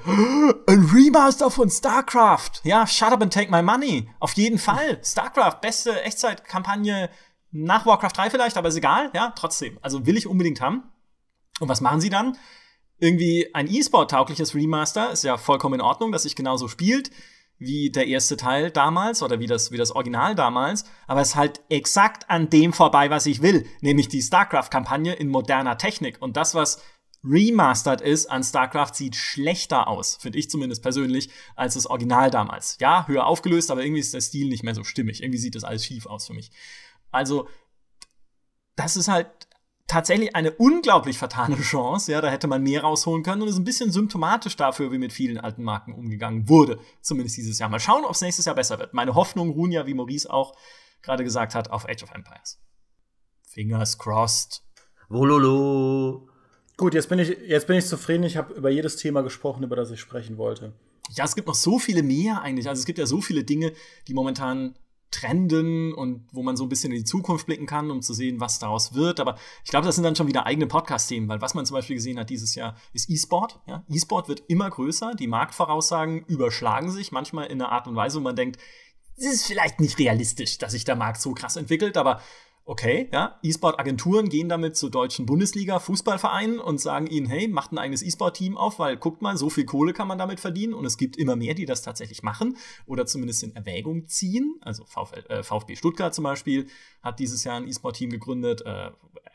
[0.66, 2.62] ein Remaster von StarCraft.
[2.64, 4.08] Ja, shut up and take my money.
[4.18, 5.00] Auf jeden Fall.
[5.04, 7.10] StarCraft, beste Echtzeitkampagne
[7.52, 9.10] nach Warcraft 3 vielleicht, aber ist egal.
[9.14, 9.78] Ja, trotzdem.
[9.80, 10.82] Also will ich unbedingt haben.
[11.60, 12.36] Und was machen sie dann?
[12.98, 17.10] Irgendwie ein E-Sport-taugliches Remaster ist ja vollkommen in Ordnung, dass sich genauso spielt
[17.58, 21.36] wie der erste Teil damals oder wie das, wie das Original damals, aber es ist
[21.36, 26.20] halt exakt an dem vorbei, was ich will, nämlich die StarCraft-Kampagne in moderner Technik.
[26.20, 26.82] Und das, was
[27.22, 32.76] remastered ist an StarCraft, sieht schlechter aus, finde ich zumindest persönlich, als das Original damals.
[32.80, 35.22] Ja, höher aufgelöst, aber irgendwie ist der Stil nicht mehr so stimmig.
[35.22, 36.50] Irgendwie sieht das alles schief aus für mich.
[37.10, 37.48] Also,
[38.76, 39.28] das ist halt
[39.86, 42.12] tatsächlich eine unglaublich vertane Chance.
[42.12, 45.12] Ja, da hätte man mehr rausholen können und ist ein bisschen symptomatisch dafür, wie mit
[45.12, 46.78] vielen alten Marken umgegangen wurde.
[47.00, 47.68] Zumindest dieses Jahr.
[47.68, 48.94] Mal schauen, ob es nächstes Jahr besser wird.
[48.94, 50.54] Meine Hoffnung ruhen ja, wie Maurice auch
[51.02, 52.60] gerade gesagt hat, auf Age of Empires.
[53.46, 54.62] Fingers crossed.
[55.08, 56.28] Wololo.
[56.76, 58.24] Gut, jetzt bin ich, jetzt bin ich zufrieden.
[58.24, 60.74] Ich habe über jedes Thema gesprochen, über das ich sprechen wollte.
[61.10, 62.68] Ja, es gibt noch so viele mehr eigentlich.
[62.68, 63.72] Also es gibt ja so viele Dinge,
[64.08, 64.74] die momentan
[65.14, 68.40] trenden und wo man so ein bisschen in die Zukunft blicken kann, um zu sehen,
[68.40, 69.20] was daraus wird.
[69.20, 71.96] Aber ich glaube, das sind dann schon wieder eigene Podcast-Themen, weil was man zum Beispiel
[71.96, 73.60] gesehen hat dieses Jahr ist E-Sport.
[73.66, 73.84] Ja?
[73.88, 78.22] E-Sport wird immer größer, die Marktvoraussagen überschlagen sich, manchmal in einer Art und Weise, wo
[78.22, 78.60] man denkt,
[79.16, 82.20] es ist vielleicht nicht realistisch, dass sich der Markt so krass entwickelt, aber
[82.66, 88.02] okay, ja, E-Sport-Agenturen gehen damit zu deutschen Bundesliga-Fußballvereinen und sagen ihnen, hey, macht ein eigenes
[88.02, 91.16] E-Sport-Team auf, weil guckt mal, so viel Kohle kann man damit verdienen und es gibt
[91.18, 94.56] immer mehr, die das tatsächlich machen oder zumindest in Erwägung ziehen.
[94.62, 96.66] Also VfL, äh, VfB Stuttgart zum Beispiel
[97.02, 98.90] hat dieses Jahr ein E-Sport-Team gegründet, äh,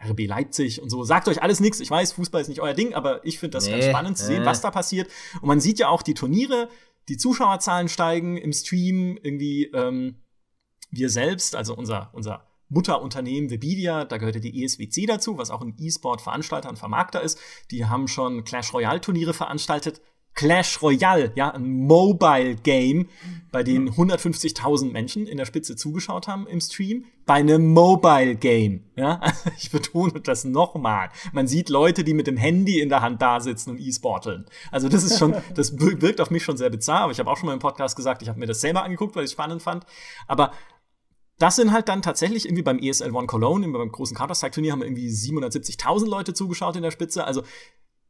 [0.10, 1.04] RB Leipzig und so.
[1.04, 1.80] Sagt euch alles nichts.
[1.82, 4.26] Ich weiß, Fußball ist nicht euer Ding, aber ich finde das nee, ganz spannend zu
[4.26, 5.10] sehen, was da passiert.
[5.42, 6.70] Und man sieht ja auch die Turniere,
[7.10, 10.16] die Zuschauerzahlen steigen im Stream, irgendwie ähm,
[10.90, 15.62] wir selbst, also unser, unser Mutterunternehmen Webidia, da gehört ja die ESWC dazu, was auch
[15.62, 17.40] ein E-Sport-Veranstalter und Vermarkter ist.
[17.72, 20.02] Die haben schon Clash Royale-Turniere veranstaltet.
[20.36, 23.10] Clash Royale, ja, ein Mobile Game,
[23.52, 28.86] bei dem 150.000 Menschen in der Spitze zugeschaut haben im Stream, bei einem Mobile Game,
[28.96, 29.20] ja.
[29.58, 31.10] Ich betone das nochmal.
[31.34, 34.46] Man sieht Leute, die mit dem Handy in der Hand da sitzen und E-Sporteln.
[34.72, 37.36] Also das ist schon, das wirkt auf mich schon sehr bizarr, aber ich habe auch
[37.36, 39.62] schon mal im Podcast gesagt, ich habe mir das selber angeguckt, weil ich es spannend
[39.62, 39.86] fand.
[40.28, 40.54] Aber
[41.40, 44.88] das sind halt dann tatsächlich irgendwie beim ESL One Cologne, beim großen Counter-Strike-Turnier haben wir
[44.88, 47.24] irgendwie 770.000 Leute zugeschaut in der Spitze.
[47.24, 47.44] Also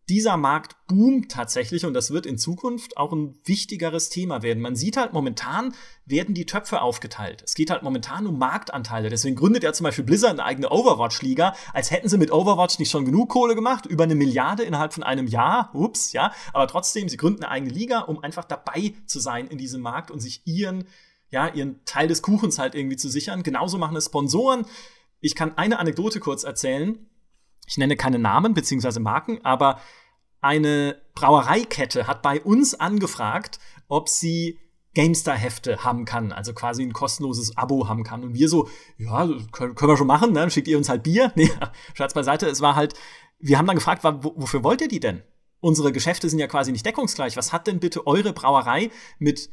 [0.09, 4.59] dieser Markt boomt tatsächlich und das wird in Zukunft auch ein wichtigeres Thema werden.
[4.59, 5.75] Man sieht halt momentan
[6.05, 7.43] werden die Töpfe aufgeteilt.
[7.45, 9.09] Es geht halt momentan um Marktanteile.
[9.09, 12.89] Deswegen gründet ja zum Beispiel Blizzard eine eigene Overwatch-Liga, als hätten sie mit Overwatch nicht
[12.89, 15.69] schon genug Kohle gemacht, über eine Milliarde innerhalb von einem Jahr.
[15.75, 16.33] Ups, ja.
[16.53, 20.09] Aber trotzdem, sie gründen eine eigene Liga, um einfach dabei zu sein in diesem Markt
[20.09, 20.85] und sich ihren
[21.29, 23.43] ja, ihren Teil des Kuchens halt irgendwie zu sichern.
[23.43, 24.65] Genauso machen es Sponsoren.
[25.19, 27.07] Ich kann eine Anekdote kurz erzählen.
[27.67, 29.79] Ich nenne keine Namen beziehungsweise Marken, aber
[30.41, 34.57] eine Brauereikette hat bei uns angefragt, ob sie
[34.95, 38.23] GameStar-Hefte haben kann, also quasi ein kostenloses Abo haben kann.
[38.23, 40.39] Und wir so, ja, können, wir schon machen, ne?
[40.39, 41.31] dann schickt ihr uns halt Bier.
[41.35, 41.51] Nee,
[41.93, 42.95] Schatz beiseite, es war halt,
[43.39, 45.21] wir haben dann gefragt, wofür wollt ihr die denn?
[45.61, 47.37] Unsere Geschäfte sind ja quasi nicht deckungsgleich.
[47.37, 49.49] Was hat denn bitte eure Brauerei mit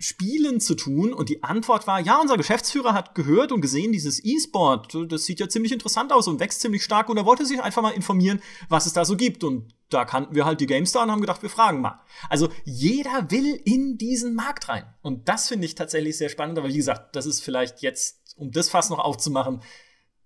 [0.00, 1.12] Spielen zu tun?
[1.12, 5.40] Und die Antwort war, ja, unser Geschäftsführer hat gehört und gesehen, dieses E-Sport, das sieht
[5.40, 8.40] ja ziemlich interessant aus und wächst ziemlich stark und er wollte sich einfach mal informieren,
[8.68, 9.44] was es da so gibt.
[9.44, 12.00] Und da kannten wir halt die GameStar und haben gedacht, wir fragen mal.
[12.28, 14.84] Also jeder will in diesen Markt rein.
[15.02, 16.58] Und das finde ich tatsächlich sehr spannend.
[16.58, 19.60] Aber wie gesagt, das ist vielleicht jetzt, um das Fass noch aufzumachen,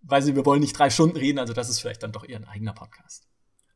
[0.02, 2.38] weil sie, wir wollen nicht drei Stunden reden, also das ist vielleicht dann doch eher
[2.38, 3.26] ein eigener Podcast.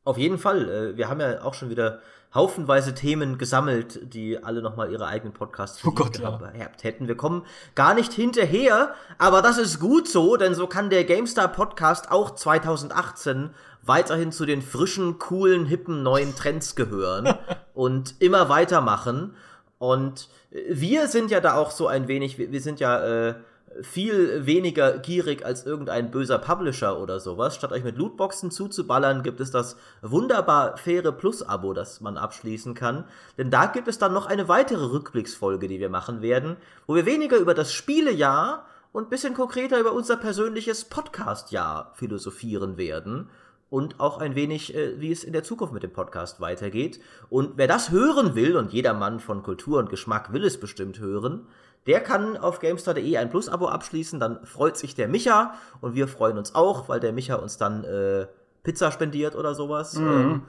[0.05, 0.69] Auf jeden Fall.
[0.69, 2.01] Äh, wir haben ja auch schon wieder
[2.35, 6.69] haufenweise Themen gesammelt, die alle nochmal ihre eigenen Podcasts oh Gott, gehabt ja.
[6.83, 7.09] hätten.
[7.09, 7.45] Wir kommen
[7.75, 12.35] gar nicht hinterher, aber das ist gut so, denn so kann der GameStar Podcast auch
[12.35, 13.51] 2018
[13.83, 17.35] weiterhin zu den frischen, coolen, hippen, neuen Trends gehören
[17.75, 19.35] und immer weitermachen.
[19.79, 23.35] Und wir sind ja da auch so ein wenig, wir, sind ja äh,
[23.83, 27.55] viel weniger gierig als irgendein böser Publisher oder sowas.
[27.55, 33.05] Statt euch mit Lootboxen zuzuballern, gibt es das wunderbar faire Plus-Abo, das man abschließen kann.
[33.37, 36.57] Denn da gibt es dann noch eine weitere Rückblicksfolge, die wir machen werden,
[36.87, 43.29] wo wir weniger über das Spielejahr und bisschen konkreter über unser persönliches Podcast-Jahr philosophieren werden.
[43.71, 47.01] Und auch ein wenig, äh, wie es in der Zukunft mit dem Podcast weitergeht.
[47.29, 51.01] Und wer das hören will, und jeder Mann von Kultur und Geschmack will es bestimmt
[51.01, 51.47] hören,
[51.87, 56.39] der kann auf GameStar.de ein Plus-Abo abschließen, dann freut sich der Micha und wir freuen
[56.39, 58.27] uns auch, weil der Micha uns dann äh,
[58.63, 59.95] Pizza spendiert oder sowas.
[59.95, 60.09] Mhm.
[60.09, 60.43] Ähm,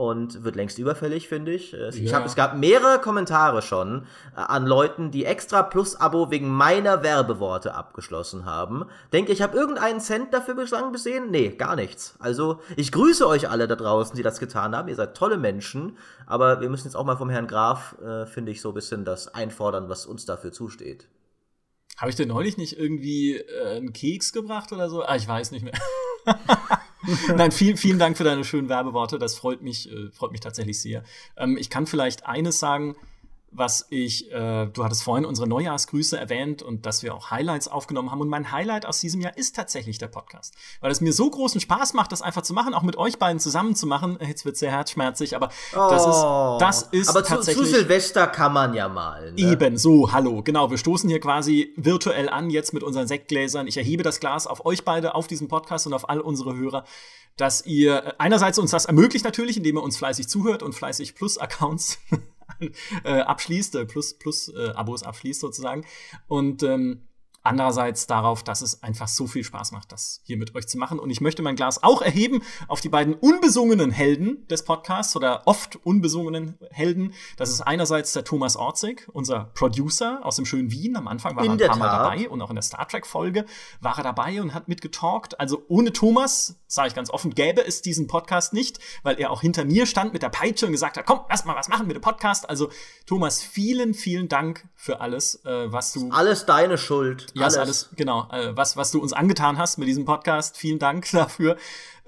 [0.00, 1.74] und wird längst überfällig, finde ich.
[1.74, 2.16] Ich ja.
[2.16, 7.74] hab, es gab mehrere Kommentare schon äh, an Leuten, die extra Plus-Abo wegen meiner Werbeworte
[7.74, 8.86] abgeschlossen haben.
[9.12, 11.30] Denke ich, habe irgendeinen Cent dafür bislang gesehen?
[11.30, 12.14] Nee, gar nichts.
[12.18, 14.88] Also, ich grüße euch alle da draußen, die das getan haben.
[14.88, 15.98] Ihr seid tolle Menschen.
[16.24, 19.04] Aber wir müssen jetzt auch mal vom Herrn Graf, äh, finde ich, so ein bisschen
[19.04, 21.08] das einfordern, was uns dafür zusteht.
[21.98, 25.02] Habe ich dir neulich nicht irgendwie äh, einen Keks gebracht oder so?
[25.02, 25.74] Ah, ich weiß nicht mehr.
[27.36, 29.18] Nein, vielen, vielen Dank für deine schönen Werbeworte.
[29.18, 31.02] Das freut mich, äh, freut mich tatsächlich sehr.
[31.36, 32.96] Ähm, ich kann vielleicht eines sagen,
[33.52, 38.10] was ich, äh, du hattest vorhin unsere Neujahrsgrüße erwähnt und dass wir auch Highlights aufgenommen
[38.10, 38.20] haben.
[38.20, 40.54] Und mein Highlight aus diesem Jahr ist tatsächlich der Podcast.
[40.80, 43.40] Weil es mir so großen Spaß macht, das einfach zu machen, auch mit euch beiden
[43.40, 44.18] zusammen zu machen.
[44.20, 46.22] Jetzt wird sehr herzschmerzig, aber oh, das ist,
[46.60, 47.66] das ist aber tatsächlich.
[47.66, 49.32] Zu, zu Silvester kann man ja mal.
[49.32, 49.40] Ne?
[49.40, 50.42] Eben, so, hallo.
[50.42, 53.66] Genau, wir stoßen hier quasi virtuell an, jetzt mit unseren Sektgläsern.
[53.66, 56.84] Ich erhebe das Glas auf euch beide, auf diesen Podcast und auf all unsere Hörer
[57.36, 61.98] dass ihr einerseits uns das ermöglicht natürlich, indem ihr uns fleißig zuhört und fleißig Plus-Accounts
[63.04, 65.84] äh, abschließt, äh, Plus, Plus äh, Abos abschließt sozusagen.
[66.26, 67.08] Und ähm,
[67.42, 70.98] andererseits darauf, dass es einfach so viel Spaß macht, das hier mit euch zu machen.
[70.98, 75.42] Und ich möchte mein Glas auch erheben auf die beiden unbesungenen Helden des Podcasts oder
[75.46, 77.14] oft unbesungenen Helden.
[77.36, 80.96] Das ist einerseits der Thomas Orzig, unser Producer aus dem schönen Wien.
[80.96, 83.46] Am Anfang war In er ein paar Mal dabei und auch in der Star Trek-Folge
[83.80, 85.40] war er dabei und hat mitgetalkt.
[85.40, 89.40] Also ohne Thomas, sage ich ganz offen, gäbe es diesen Podcast nicht, weil er auch
[89.40, 91.96] hinter mir stand mit der Peitsche und gesagt hat, komm, lass mal was machen mit
[91.96, 92.48] dem Podcast.
[92.48, 92.70] Also
[93.06, 97.26] Thomas, vielen, vielen Dank für alles, äh, was du Alles deine Schuld.
[97.34, 97.56] ja, alles.
[97.56, 98.28] alles, genau.
[98.30, 100.56] Äh, was, was du uns angetan hast mit diesem Podcast.
[100.56, 101.56] Vielen Dank dafür.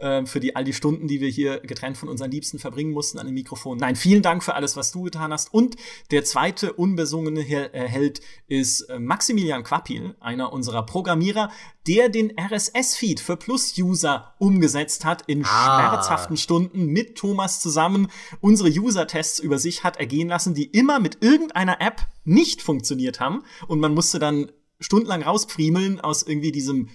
[0.03, 3.21] Äh, für die, all die Stunden, die wir hier getrennt von unseren Liebsten verbringen mussten
[3.21, 3.79] an dem Mikrofon.
[3.79, 5.55] Nein, vielen Dank für alles, was du getan hast.
[5.55, 5.77] Und
[6.11, 11.53] der zweite unbesungene äh, Held ist äh, Maximilian Quappil, einer unserer Programmierer,
[11.87, 15.91] der den RSS-Feed für Plus-User umgesetzt hat in Ah.
[15.91, 18.09] schmerzhaften Stunden mit Thomas zusammen
[18.41, 23.45] unsere User-Tests über sich hat ergehen lassen, die immer mit irgendeiner App nicht funktioniert haben.
[23.69, 24.51] Und man musste dann
[24.81, 26.89] stundenlang rauspfriemeln aus irgendwie diesem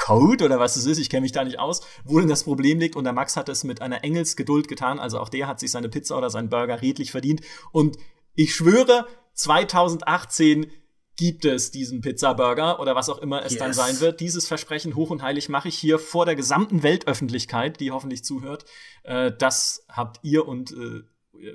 [0.00, 2.80] Code oder was es ist, ich kenne mich da nicht aus, wo denn das Problem
[2.80, 2.96] liegt.
[2.96, 4.98] Und der Max hat es mit einer Engelsgeduld getan.
[4.98, 7.42] Also auch der hat sich seine Pizza oder seinen Burger redlich verdient.
[7.70, 7.98] Und
[8.34, 10.70] ich schwöre, 2018
[11.16, 13.58] gibt es diesen Pizza-Burger oder was auch immer es Yes.
[13.58, 14.20] dann sein wird.
[14.20, 18.64] Dieses Versprechen hoch und heilig mache ich hier vor der gesamten Weltöffentlichkeit, die hoffentlich zuhört.
[19.02, 21.02] Äh, das habt ihr und äh,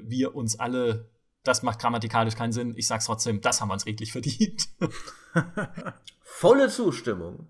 [0.03, 1.09] wir uns alle.
[1.43, 2.73] Das macht grammatikalisch keinen Sinn.
[2.77, 4.67] Ich sag's trotzdem, das haben wir uns redlich verdient.
[6.22, 7.47] Volle Zustimmung.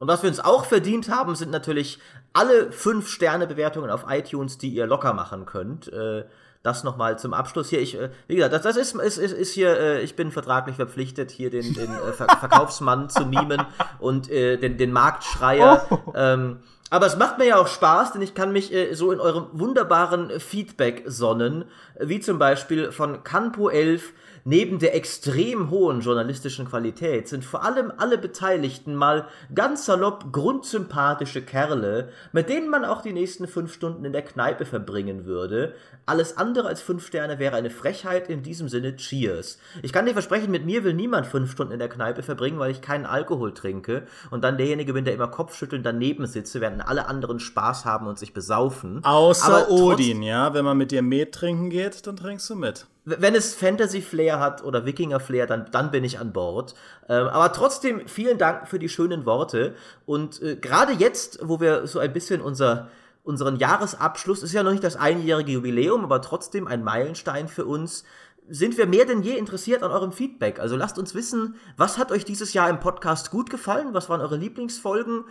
[0.00, 1.98] Und was wir uns auch verdient haben, sind natürlich
[2.32, 5.92] alle 5-Sterne-Bewertungen auf iTunes, die ihr locker machen könnt.
[5.92, 6.24] Äh,
[6.62, 7.80] das nochmal zum Abschluss hier.
[7.80, 10.76] Ich, äh, wie gesagt, das, das ist, ist, ist, ist hier, äh, ich bin vertraglich
[10.76, 13.62] verpflichtet, hier den, den äh, Ver Verkaufsmann zu mimen
[13.98, 15.86] und äh, den, den Marktschreier.
[16.14, 16.60] Ähm,
[16.90, 19.46] aber es macht mir ja auch Spaß, denn ich kann mich äh, so in eurem
[19.52, 21.64] wunderbaren Feedback sonnen,
[21.94, 24.12] äh, wie zum Beispiel von Canpo 11.
[24.44, 31.42] Neben der extrem hohen journalistischen Qualität sind vor allem alle Beteiligten mal ganz salopp grundsympathische
[31.42, 35.74] Kerle, mit denen man auch die nächsten fünf Stunden in der Kneipe verbringen würde.
[36.06, 39.58] Alles andere als fünf Sterne wäre eine Frechheit, in diesem Sinne Cheers.
[39.82, 42.70] Ich kann dir versprechen, mit mir will niemand fünf Stunden in der Kneipe verbringen, weil
[42.70, 47.06] ich keinen Alkohol trinke und dann derjenige bin, der immer Kopfschüttelnd daneben sitze, während alle
[47.06, 49.04] anderen Spaß haben und sich besaufen.
[49.04, 50.54] Außer Odin, ja.
[50.54, 52.86] Wenn man mit dir Met trinken geht, dann trinkst du mit.
[53.04, 56.74] Wenn es Fantasy-Flair hat oder Wikinger-Flair, dann, dann bin ich an Bord.
[57.08, 59.74] Ähm, aber trotzdem vielen Dank für die schönen Worte.
[60.06, 62.88] Und äh, gerade jetzt, wo wir so ein bisschen unser,
[63.22, 68.04] unseren Jahresabschluss, ist ja noch nicht das einjährige Jubiläum, aber trotzdem ein Meilenstein für uns,
[68.48, 70.58] sind wir mehr denn je interessiert an eurem Feedback.
[70.58, 73.94] Also lasst uns wissen, was hat euch dieses Jahr im Podcast gut gefallen?
[73.94, 75.24] Was waren eure Lieblingsfolgen?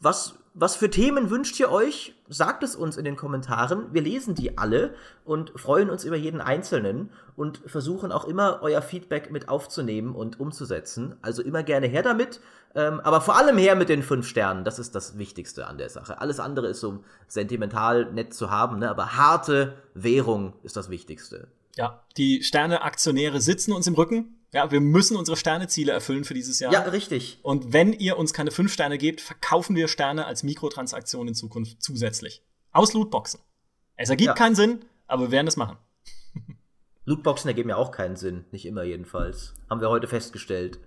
[0.00, 2.14] Was, was für Themen wünscht ihr euch?
[2.28, 3.92] Sagt es uns in den Kommentaren.
[3.92, 4.94] Wir lesen die alle
[5.24, 10.38] und freuen uns über jeden einzelnen und versuchen auch immer euer Feedback mit aufzunehmen und
[10.38, 11.16] umzusetzen.
[11.22, 12.40] Also immer gerne her damit,
[12.76, 14.64] ähm, aber vor allem her mit den fünf Sternen.
[14.64, 16.20] Das ist das Wichtigste an der Sache.
[16.20, 18.88] Alles andere ist so sentimental nett zu haben, ne?
[18.88, 21.48] aber harte Währung ist das Wichtigste.
[21.76, 24.43] Ja, die Sterne-Aktionäre sitzen uns im Rücken.
[24.54, 26.72] Ja, wir müssen unsere Sterneziele erfüllen für dieses Jahr.
[26.72, 27.40] Ja, richtig.
[27.42, 31.82] Und wenn ihr uns keine fünf Sterne gebt, verkaufen wir Sterne als Mikrotransaktion in Zukunft
[31.82, 32.42] zusätzlich.
[32.70, 33.40] Aus Lootboxen.
[33.96, 34.34] Es ergibt Ja.
[34.34, 35.76] keinen Sinn, aber wir werden es machen.
[37.04, 38.44] Lootboxen ergeben ja auch keinen Sinn.
[38.52, 39.54] Nicht immer jedenfalls.
[39.68, 40.78] Haben wir heute festgestellt.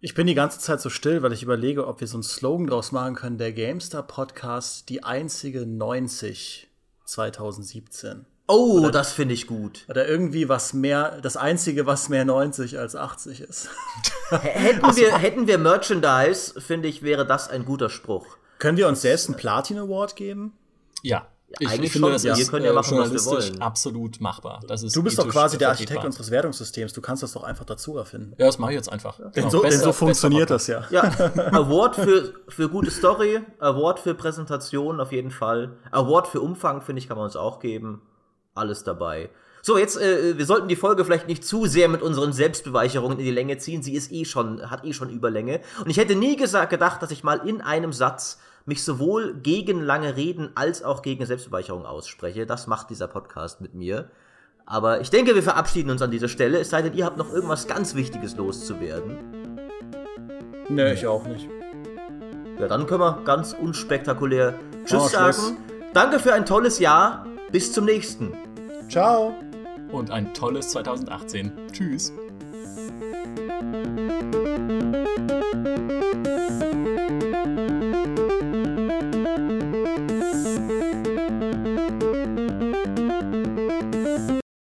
[0.00, 2.66] Ich bin die ganze Zeit so still, weil ich überlege, ob wir so einen Slogan
[2.66, 3.38] draus machen können.
[3.38, 6.68] Der GameStar Podcast, die einzige 90
[7.06, 8.26] 2017.
[8.46, 9.84] Oh, das finde ich gut.
[9.88, 13.68] Oder irgendwie was mehr, das einzige, was mehr 90 als 80 ist.
[14.30, 18.26] Hätten wir, hätten wir Merchandise, finde ich, wäre das ein guter Spruch.
[18.58, 20.52] Können wir uns selbst einen Platin Award geben?
[21.02, 21.26] Ja.
[21.60, 22.12] Ich, eigentlich ich finde, schon.
[22.14, 23.62] das Ja, ist wir können ja äh, machen, was wir wollen.
[23.62, 24.60] absolut machbar.
[24.66, 25.68] Das ist Du bist doch quasi der.
[25.68, 26.92] Architekt unseres Wertungssystems.
[26.92, 28.34] Du kannst das doch einfach dazu erfinden.
[28.38, 29.16] Ja, das mache ich jetzt einfach.
[29.18, 29.50] Denn Genau.
[29.50, 30.84] so, denn so funktioniert das ja.
[30.90, 31.02] Ja,
[31.52, 35.76] Award für, für gute Story, Award für Präsentation auf jeden Fall.
[35.92, 38.02] Award für Umfang, finde ich, kann man uns auch geben.
[38.54, 39.30] Alles dabei.
[39.62, 43.24] So, jetzt, äh, wir sollten die Folge vielleicht nicht zu sehr mit unseren Selbstbeweicherungen in
[43.24, 43.82] die Länge ziehen.
[43.82, 45.60] Sie ist eh schon, hat eh schon Überlänge.
[45.82, 49.80] Und ich hätte nie gesagt, gedacht, dass ich mal in einem Satz mich sowohl gegen
[49.82, 52.46] lange Reden als auch gegen Selbstbeweicherung ausspreche.
[52.46, 54.10] Das macht dieser Podcast mit mir.
[54.66, 57.32] Aber ich denke, wir verabschieden uns an dieser Stelle, es sei denn, ihr habt noch
[57.32, 59.18] irgendwas ganz Wichtiges loszuwerden.
[60.68, 61.48] Nö, ich auch nicht.
[62.58, 64.54] Ja, dann können wir ganz unspektakulär
[64.86, 65.36] Tschüss Oh, Schluss.
[65.48, 65.56] sagen.
[65.92, 67.26] Danke für ein tolles Jahr.
[67.54, 68.32] Bis zum nächsten.
[68.88, 69.32] Ciao.
[69.92, 71.52] Und ein tolles 2018.
[71.70, 72.12] Tschüss.
[76.64, 76.84] Thank